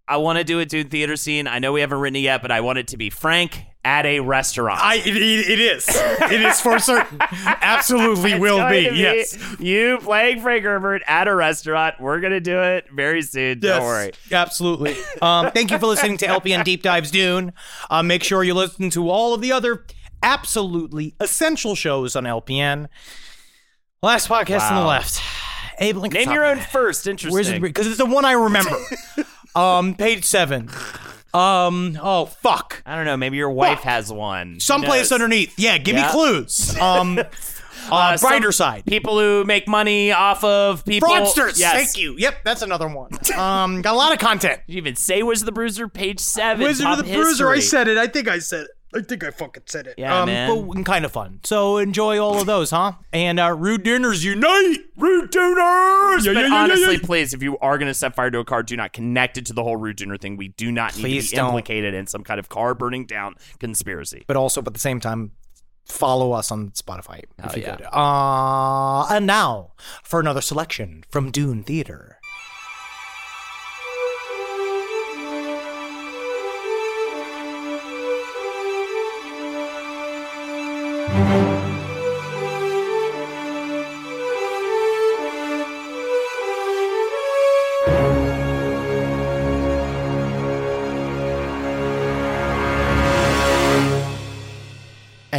I 0.07 0.15
want 0.15 0.37
to 0.37 0.45
do 0.45 0.61
a 0.61 0.65
Dune 0.65 0.87
theater 0.87 1.17
scene. 1.17 1.47
I 1.47 1.59
know 1.59 1.73
we 1.73 1.81
haven't 1.81 1.99
written 1.99 2.15
it 2.15 2.19
yet, 2.19 2.41
but 2.41 2.49
I 2.49 2.61
want 2.61 2.79
it 2.79 2.87
to 2.87 2.97
be 2.97 3.09
Frank 3.09 3.61
at 3.85 4.05
a 4.05 4.19
restaurant. 4.19 4.79
I 4.81 4.95
it, 4.95 5.07
it 5.07 5.59
is. 5.59 5.85
It 5.87 6.41
is 6.41 6.59
for 6.59 6.79
certain. 6.79 7.17
Absolutely 7.45 8.37
will 8.37 8.69
be. 8.69 8.89
to 8.89 8.95
Yes. 8.95 9.37
You 9.59 9.99
playing 10.01 10.41
Frank 10.41 10.63
Herbert 10.63 11.01
at 11.07 11.27
a 11.27 11.35
restaurant. 11.35 11.95
We're 11.99 12.19
gonna 12.19 12.39
do 12.39 12.59
it 12.59 12.87
very 12.93 13.21
soon. 13.21 13.59
Don't 13.59 13.83
worry. 13.83 14.11
Absolutely. 14.31 14.95
Um, 15.21 15.51
thank 15.51 15.71
you 15.71 15.79
for 15.79 15.85
listening 15.85 16.17
to 16.17 16.27
LPN 16.27 16.63
Deep 16.63 16.83
Dives 16.83 17.11
Dune. 17.11 17.53
Uh, 17.89 18.03
make 18.03 18.23
sure 18.23 18.43
you 18.43 18.53
listen 18.53 18.89
to 18.91 19.09
all 19.09 19.33
of 19.33 19.41
the 19.41 19.51
other 19.51 19.85
absolutely 20.21 21.15
essential 21.19 21.75
shows 21.75 22.15
on 22.15 22.25
LPN. 22.25 22.87
Last 24.01 24.29
podcast 24.29 24.69
on 24.69 24.81
the 24.81 24.87
left. 24.87 25.21
Abe 25.79 25.97
Lincoln. 25.97 26.25
Name 26.25 26.31
your 26.31 26.45
own 26.45 26.59
first. 26.59 27.07
Interesting. 27.07 27.61
Because 27.61 27.87
it's 27.87 27.97
the 27.97 28.05
one 28.05 28.25
I 28.25 28.33
remember. 28.33 28.77
um, 29.55 29.95
page 29.95 30.25
seven. 30.25 30.69
Um. 31.33 31.97
Oh 32.01 32.25
fuck. 32.25 32.81
I 32.85 32.95
don't 32.95 33.05
know. 33.05 33.17
Maybe 33.17 33.37
your 33.37 33.51
wife 33.51 33.77
Fuck. 33.79 33.83
has 33.85 34.11
one. 34.11 34.53
Who 34.53 34.59
Someplace 34.59 35.11
knows? 35.11 35.13
underneath. 35.13 35.57
Yeah. 35.59 35.77
Give 35.77 35.95
Yeah. 35.95 36.07
me 36.07 36.11
clues. 36.11 36.75
Um. 36.81 37.19
Uh, 37.91 38.17
some 38.17 38.29
brighter 38.29 38.51
side. 38.51 38.85
People 38.85 39.17
who 39.17 39.43
make 39.45 39.67
money 39.67 40.11
off 40.11 40.43
of 40.43 40.85
people. 40.85 41.09
Fraudsters. 41.09 41.57
Yes. 41.57 41.73
Thank 41.73 41.97
you. 41.97 42.13
Yep, 42.17 42.43
that's 42.43 42.61
another 42.61 42.87
one. 42.87 43.09
Um, 43.35 43.81
got 43.81 43.93
a 43.93 43.97
lot 43.97 44.11
of 44.11 44.19
content. 44.19 44.59
Did 44.67 44.73
you 44.73 44.77
even 44.79 44.95
say 44.95 45.23
Wizard 45.23 45.43
of 45.43 45.45
the 45.47 45.51
Bruiser, 45.53 45.87
page 45.87 46.19
seven. 46.19 46.63
Wizard 46.63 46.85
of 46.85 46.97
the 46.97 47.03
Bruiser. 47.05 47.49
I 47.49 47.55
history. 47.55 47.61
said 47.61 47.87
it. 47.87 47.97
I 47.97 48.05
think 48.07 48.27
I 48.27 48.39
said 48.39 48.65
it. 48.65 48.71
I 48.95 49.01
think 49.01 49.23
I 49.23 49.29
fucking 49.29 49.63
said 49.67 49.85
it. 49.87 49.95
Yeah, 49.97 50.21
um, 50.21 50.25
man. 50.25 50.67
But 50.67 50.83
kind 50.85 51.05
of 51.05 51.11
fun. 51.11 51.41
So 51.43 51.77
enjoy 51.77 52.17
all 52.19 52.39
of 52.39 52.47
those, 52.47 52.71
huh? 52.71 52.93
And 53.13 53.39
uh, 53.39 53.55
Rude-Duners 53.55 54.23
Unite. 54.23 54.79
Rude-Duners. 54.97 56.25
Yeah, 56.25 56.33
But 56.33 56.39
yeah, 56.41 56.47
yeah, 56.47 56.55
honestly, 56.55 56.85
yeah, 56.85 56.91
yeah. 56.93 56.99
please, 57.05 57.33
if 57.33 57.43
you 57.43 57.57
are 57.59 57.77
going 57.77 57.87
to 57.87 57.93
set 57.93 58.15
fire 58.15 58.31
to 58.31 58.39
a 58.39 58.45
car, 58.45 58.63
do 58.63 58.75
not 58.75 58.93
connect 58.93 59.37
it 59.37 59.45
to 59.47 59.53
the 59.53 59.63
whole 59.63 59.77
Rude 59.77 59.97
Junior 59.97 60.17
thing. 60.17 60.37
We 60.37 60.49
do 60.49 60.71
not 60.71 60.97
need 60.97 61.21
to 61.21 61.29
be 61.31 61.35
don't. 61.35 61.47
implicated 61.49 61.93
in 61.93 62.07
some 62.07 62.23
kind 62.23 62.39
of 62.39 62.49
car 62.49 62.73
burning 62.73 63.05
down 63.05 63.35
conspiracy. 63.59 64.23
But 64.27 64.37
also, 64.37 64.61
at 64.61 64.73
the 64.73 64.79
same 64.79 64.99
time, 64.99 65.31
follow 65.85 66.31
us 66.33 66.51
on 66.51 66.69
Spotify 66.71 67.19
if 67.19 67.25
Oh, 67.43 67.55
you 67.55 67.61
yeah. 67.63 67.75
could. 67.77 67.85
Uh, 67.91 69.05
and 69.15 69.25
now 69.25 69.73
for 70.03 70.19
another 70.19 70.41
selection 70.41 71.03
from 71.09 71.31
Dune 71.31 71.63
Theater. 71.63 72.18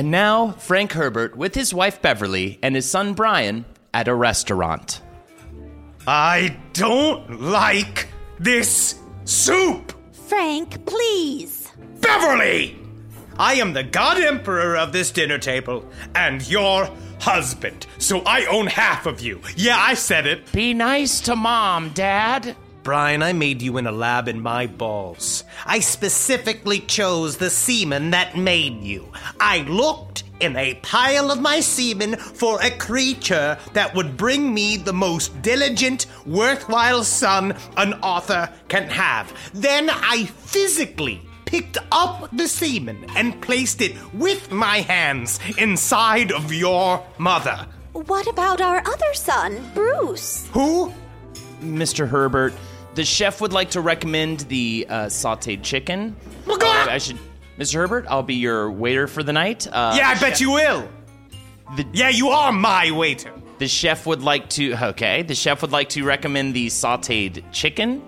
And 0.01 0.11
now, 0.11 0.53
Frank 0.53 0.93
Herbert 0.93 1.37
with 1.37 1.55
his 1.55 1.75
wife 1.75 2.01
Beverly 2.01 2.59
and 2.63 2.75
his 2.75 2.91
son 2.91 3.13
Brian 3.13 3.67
at 3.93 4.09
a 4.09 4.15
restaurant. 4.15 5.03
I 6.07 6.57
don't 6.73 7.43
like 7.43 8.09
this 8.39 8.99
soup! 9.27 9.93
Frank, 10.27 10.87
please. 10.87 11.71
Beverly! 12.01 12.79
I 13.39 13.57
am 13.57 13.75
the 13.75 13.83
God 13.83 14.19
Emperor 14.19 14.75
of 14.75 14.95
this 14.95 15.11
dinner 15.11 15.37
table 15.37 15.87
and 16.15 16.49
your 16.49 16.89
husband, 17.21 17.87
so 17.99 18.21
I 18.21 18.47
own 18.47 18.69
half 18.69 19.05
of 19.05 19.21
you. 19.21 19.43
Yeah, 19.55 19.77
I 19.79 19.93
said 19.93 20.27
it. 20.27 20.51
Be 20.51 20.73
nice 20.73 21.21
to 21.21 21.37
mom, 21.37 21.91
Dad. 21.91 22.57
Brian, 22.83 23.23
I 23.23 23.35
made 23.35 23.61
you 23.61 23.77
in 23.77 23.87
a 23.87 23.93
lab 23.93 24.27
in 24.27 24.41
my 24.41 24.67
balls. 24.67 25.45
I 25.67 25.81
specifically 25.81 26.81
chose 26.81 27.37
the 27.37 27.51
semen 27.51 28.11
that 28.13 28.39
made 28.39 28.83
you. 28.83 29.13
I 29.39 29.59
looked 29.63 30.25
in 30.41 30.57
a 30.57 30.75
pile 30.77 31.31
of 31.31 31.41
my 31.41 31.61
semen 31.61 32.17
for 32.17 32.59
a 32.63 32.71
creature 32.71 33.59
that 33.75 33.95
would 33.95 34.17
bring 34.17 34.55
me 34.55 34.79
the 34.79 34.95
most 34.95 35.43
diligent, 35.43 36.07
worthwhile 36.25 37.05
son 37.05 37.55
an 37.77 37.93
author 37.95 38.51
can 38.69 38.89
have. 38.89 39.31
Then 39.53 39.91
I 39.91 40.25
physically 40.25 41.21
picked 41.45 41.77
up 41.93 42.31
the 42.33 42.49
semen 42.49 43.05
and 43.15 43.43
placed 43.43 43.83
it 43.83 43.95
with 44.15 44.51
my 44.51 44.81
hands 44.81 45.39
inside 45.59 46.33
of 46.33 46.51
your 46.51 47.05
mother. 47.19 47.67
What 47.93 48.27
about 48.27 48.63
our 48.63 48.79
other 48.79 49.15
son, 49.15 49.71
Bruce? 49.75 50.49
Who? 50.53 50.95
Mr. 51.61 52.09
Herbert, 52.09 52.55
the 53.01 53.07
chef 53.07 53.41
would 53.41 53.55
like 53.55 53.71
to 53.71 53.81
recommend 53.81 54.41
the 54.41 54.85
uh, 54.87 55.07
sauteed 55.07 55.63
chicken. 55.63 56.15
Uh, 56.47 56.59
I 56.91 56.99
should, 56.99 57.17
Mr. 57.59 57.77
Herbert, 57.77 58.05
I'll 58.11 58.23
be 58.23 58.35
your 58.35 58.71
waiter 58.71 59.07
for 59.07 59.23
the 59.23 59.33
night. 59.33 59.67
Uh, 59.67 59.95
yeah, 59.97 60.11
I 60.11 60.13
chef- 60.13 60.21
bet 60.21 60.41
you 60.43 60.51
will. 60.51 60.87
The, 61.79 61.87
yeah, 61.95 62.11
you 62.11 62.29
are 62.29 62.53
my 62.53 62.91
waiter. 62.91 63.33
The 63.57 63.69
chef 63.69 64.05
would 64.05 64.21
like 64.21 64.51
to. 64.51 64.75
Okay, 64.89 65.23
the 65.23 65.35
chef 65.35 65.63
would 65.63 65.73
like 65.73 65.89
to 65.91 66.05
recommend 66.05 66.53
the 66.53 66.67
sauteed 66.67 67.43
chicken. 67.53 68.01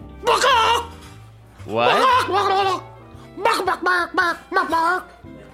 What? 1.65 1.91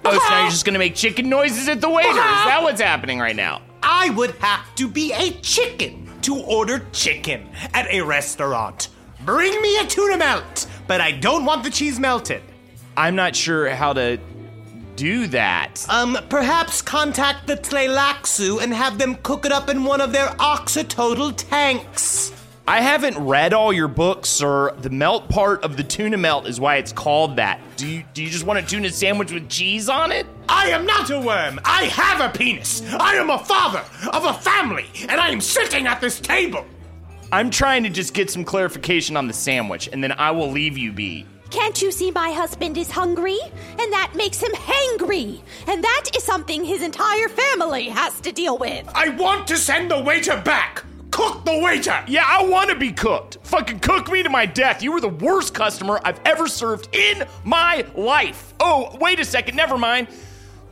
Oh, 0.03 0.11
so 0.11 0.29
now 0.29 0.41
you're 0.41 0.49
just 0.51 0.65
gonna 0.65 0.79
make 0.79 0.95
chicken 0.95 1.29
noises 1.29 1.69
at 1.69 1.79
the 1.79 1.89
waiter? 1.89 2.09
Is 2.09 2.15
that 2.15 2.59
what's 2.61 2.81
happening 2.81 3.19
right 3.19 3.37
now? 3.37 3.61
I 3.81 4.09
would 4.09 4.31
have 4.41 4.65
to 4.75 4.89
be 4.89 5.13
a 5.13 5.31
chicken 5.39 6.11
to 6.23 6.35
order 6.35 6.85
chicken 6.91 7.47
at 7.73 7.87
a 7.87 8.01
restaurant. 8.01 8.89
Bring 9.25 9.61
me 9.61 9.77
a 9.79 9.85
tuna 9.85 10.17
melt, 10.17 10.67
but 10.87 11.01
I 11.01 11.11
don't 11.11 11.45
want 11.45 11.63
the 11.63 11.69
cheese 11.69 11.99
melted. 11.99 12.41
I'm 12.95 13.15
not 13.15 13.35
sure 13.35 13.69
how 13.69 13.93
to 13.93 14.19
do 14.95 15.27
that. 15.27 15.85
Um, 15.89 16.17
perhaps 16.29 16.81
contact 16.81 17.47
the 17.47 17.55
Tleilaxu 17.55 18.61
and 18.61 18.73
have 18.73 18.97
them 18.97 19.15
cook 19.23 19.45
it 19.45 19.51
up 19.51 19.69
in 19.69 19.83
one 19.83 20.01
of 20.01 20.11
their 20.11 20.27
axlotl 20.27 21.33
tanks. 21.35 22.33
I 22.67 22.81
haven't 22.81 23.17
read 23.17 23.51
all 23.53 23.73
your 23.73 23.87
books, 23.87 24.29
sir. 24.29 24.75
The 24.75 24.91
melt 24.91 25.27
part 25.27 25.63
of 25.63 25.75
the 25.75 25.83
tuna 25.83 26.17
melt 26.17 26.47
is 26.47 26.59
why 26.59 26.75
it's 26.75 26.91
called 26.91 27.37
that. 27.37 27.59
Do 27.77 27.87
you 27.87 28.03
do 28.13 28.21
you 28.21 28.29
just 28.29 28.45
want 28.45 28.59
a 28.59 28.61
tuna 28.61 28.91
sandwich 28.91 29.31
with 29.31 29.49
cheese 29.49 29.89
on 29.89 30.11
it? 30.11 30.27
I 30.47 30.69
am 30.69 30.85
not 30.85 31.09
a 31.09 31.19
worm. 31.19 31.59
I 31.65 31.85
have 31.85 32.21
a 32.21 32.37
penis. 32.37 32.83
I 32.93 33.15
am 33.15 33.31
a 33.31 33.39
father 33.39 33.83
of 34.13 34.23
a 34.23 34.33
family, 34.33 34.85
and 35.07 35.19
I 35.19 35.29
am 35.29 35.41
sitting 35.41 35.87
at 35.87 35.99
this 35.99 36.19
table. 36.19 36.63
I'm 37.31 37.51
trying 37.51 37.83
to 37.83 37.89
just 37.89 38.15
get 38.15 38.31
some 38.31 38.43
clarification 38.43 39.15
on 39.15 39.27
the 39.27 39.33
sandwich, 39.33 39.87
and 39.91 40.03
then 40.03 40.13
I 40.13 40.31
will 40.31 40.49
leave 40.49 40.77
you 40.77 40.91
be. 40.91 41.27
Can't 41.51 41.79
you 41.79 41.91
see 41.91 42.09
my 42.09 42.31
husband 42.31 42.75
is 42.77 42.89
hungry? 42.89 43.37
And 43.79 43.93
that 43.93 44.13
makes 44.15 44.41
him 44.41 44.51
hangry. 44.51 45.41
And 45.67 45.83
that 45.83 46.09
is 46.15 46.23
something 46.23 46.63
his 46.63 46.81
entire 46.81 47.29
family 47.29 47.89
has 47.89 48.19
to 48.21 48.31
deal 48.31 48.57
with. 48.57 48.89
I 48.95 49.09
want 49.09 49.47
to 49.47 49.57
send 49.57 49.91
the 49.91 49.99
waiter 49.99 50.41
back. 50.41 50.83
Cook 51.11 51.45
the 51.45 51.59
waiter! 51.59 52.03
Yeah, 52.07 52.23
I 52.25 52.45
want 52.45 52.69
to 52.69 52.75
be 52.75 52.91
cooked. 52.91 53.39
Fucking 53.43 53.79
cook 53.79 54.11
me 54.11 54.23
to 54.23 54.29
my 54.29 54.45
death. 54.45 54.81
You 54.81 54.91
were 54.91 55.01
the 55.01 55.09
worst 55.09 55.53
customer 55.53 55.99
I've 56.03 56.19
ever 56.25 56.47
served 56.47 56.95
in 56.95 57.27
my 57.43 57.85
life. 57.95 58.53
Oh, 58.59 58.95
wait 58.99 59.19
a 59.19 59.25
second. 59.25 59.55
Never 59.55 59.77
mind. 59.77 60.07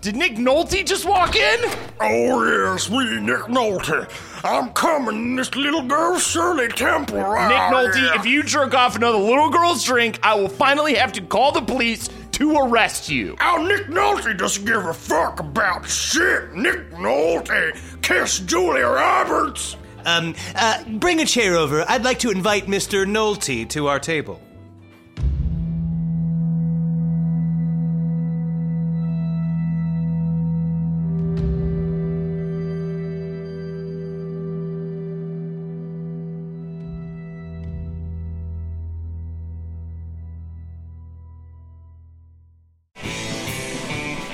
Did 0.01 0.15
Nick 0.15 0.35
Nolte 0.35 0.85
just 0.85 1.05
walk 1.05 1.35
in? 1.35 1.59
Oh, 1.99 2.43
yeah, 2.45 2.77
sweetie 2.77 3.19
Nick 3.19 3.41
Nolte. 3.47 4.07
I'm 4.43 4.69
coming, 4.73 5.35
this 5.35 5.53
little 5.55 5.81
girl 5.83 6.17
Shirley 6.19 6.67
Temple. 6.69 7.17
Nick 7.17 7.25
Ah, 7.25 7.69
Nolte, 7.73 7.95
yeah. 7.95 8.19
if 8.19 8.25
you 8.25 8.43
jerk 8.43 8.73
off 8.73 8.95
another 8.95 9.17
little 9.17 9.49
girl's 9.49 9.83
drink, 9.83 10.19
I 10.23 10.35
will 10.35 10.49
finally 10.49 10.95
have 10.95 11.11
to 11.13 11.21
call 11.21 11.51
the 11.51 11.61
police 11.61 12.09
to 12.33 12.55
arrest 12.57 13.09
you. 13.09 13.35
Oh, 13.41 13.65
Nick 13.67 13.87
Nolte 13.87 14.37
doesn't 14.37 14.63
give 14.65 14.85
a 14.85 14.93
fuck 14.93 15.39
about 15.39 15.87
shit. 15.89 16.53
Nick 16.53 16.91
Nolte, 16.91 18.01
kiss 18.01 18.39
Julia 18.39 18.85
Roberts. 18.87 19.75
Um, 20.05 20.35
uh, 20.55 20.83
bring 20.85 21.19
a 21.19 21.25
chair 21.25 21.55
over. 21.57 21.83
I'd 21.89 22.03
like 22.03 22.19
to 22.19 22.29
invite 22.29 22.67
Mr. 22.67 23.05
Nolte 23.05 23.67
to 23.69 23.87
our 23.87 23.99
table. 23.99 24.41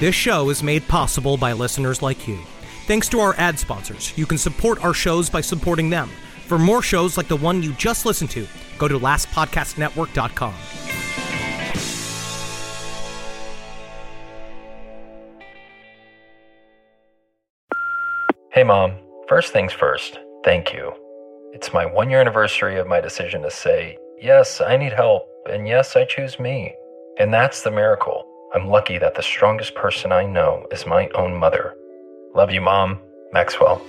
This 0.03 0.15
show 0.15 0.49
is 0.49 0.61
made 0.61 0.85
possible 0.89 1.37
by 1.37 1.53
listeners 1.53 2.01
like 2.01 2.27
you. 2.27 2.37
Thanks 2.87 3.07
to 3.07 3.21
our 3.21 3.35
ad 3.37 3.57
sponsors, 3.57 4.11
you 4.17 4.25
can 4.25 4.37
support 4.37 4.83
our 4.83 4.93
shows 4.93 5.29
by 5.29 5.39
supporting 5.39 5.89
them. 5.89 6.09
For 6.45 6.59
more 6.59 6.81
shows 6.81 7.15
like 7.15 7.29
the 7.29 7.37
one 7.37 7.63
you 7.63 7.71
just 7.75 8.05
listened 8.05 8.29
to, 8.31 8.45
go 8.77 8.89
to 8.89 8.99
lastpodcastnetwork.com. 8.99 10.53
Hey, 18.51 18.65
Mom. 18.65 18.97
First 19.29 19.53
things 19.53 19.71
first, 19.71 20.19
thank 20.43 20.73
you. 20.73 20.91
It's 21.53 21.71
my 21.71 21.85
one 21.85 22.09
year 22.09 22.19
anniversary 22.19 22.77
of 22.77 22.87
my 22.87 22.99
decision 22.99 23.41
to 23.43 23.49
say, 23.49 23.97
yes, 24.19 24.59
I 24.59 24.75
need 24.75 24.91
help, 24.91 25.25
and 25.49 25.65
yes, 25.65 25.95
I 25.95 26.03
choose 26.03 26.41
me. 26.41 26.75
And 27.19 27.33
that's 27.33 27.61
the 27.61 27.71
miracle. 27.71 28.32
I'm 28.53 28.67
lucky 28.67 28.99
that 28.99 29.15
the 29.15 29.23
strongest 29.23 29.73
person 29.73 30.11
I 30.11 30.25
know 30.25 30.67
is 30.71 30.85
my 30.85 31.09
own 31.15 31.33
mother. 31.33 31.73
Love 32.35 32.51
you, 32.51 32.61
Mom. 32.61 32.99
Maxwell. 33.31 33.81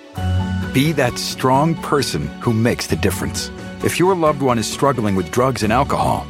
Be 0.72 0.92
that 0.92 1.18
strong 1.18 1.74
person 1.76 2.28
who 2.40 2.54
makes 2.54 2.86
the 2.86 2.96
difference. 2.96 3.50
If 3.84 3.98
your 3.98 4.16
loved 4.16 4.40
one 4.40 4.58
is 4.58 4.66
struggling 4.66 5.16
with 5.16 5.30
drugs 5.30 5.62
and 5.62 5.72
alcohol, 5.72 6.26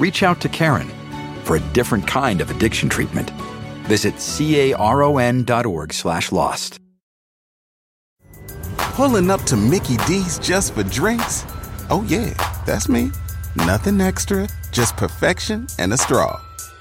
reach 0.00 0.24
out 0.24 0.40
to 0.40 0.48
Caron 0.48 0.90
for 1.44 1.56
a 1.56 1.60
different 1.72 2.08
kind 2.08 2.40
of 2.40 2.50
addiction 2.50 2.88
treatment. 2.88 3.30
Visit 3.86 4.18
caron.org 4.20 5.92
slash 5.92 6.32
lost. 6.32 6.80
Pulling 8.78 9.30
up 9.30 9.42
to 9.42 9.56
Mickey 9.56 9.96
D's 10.08 10.40
just 10.40 10.74
for 10.74 10.82
drinks? 10.82 11.44
Oh, 11.88 12.04
yeah, 12.08 12.34
that's 12.66 12.88
me. 12.88 13.12
Nothing 13.54 14.00
extra, 14.00 14.48
just 14.72 14.96
perfection 14.96 15.68
and 15.78 15.92
a 15.92 15.96
straw. 15.96 16.40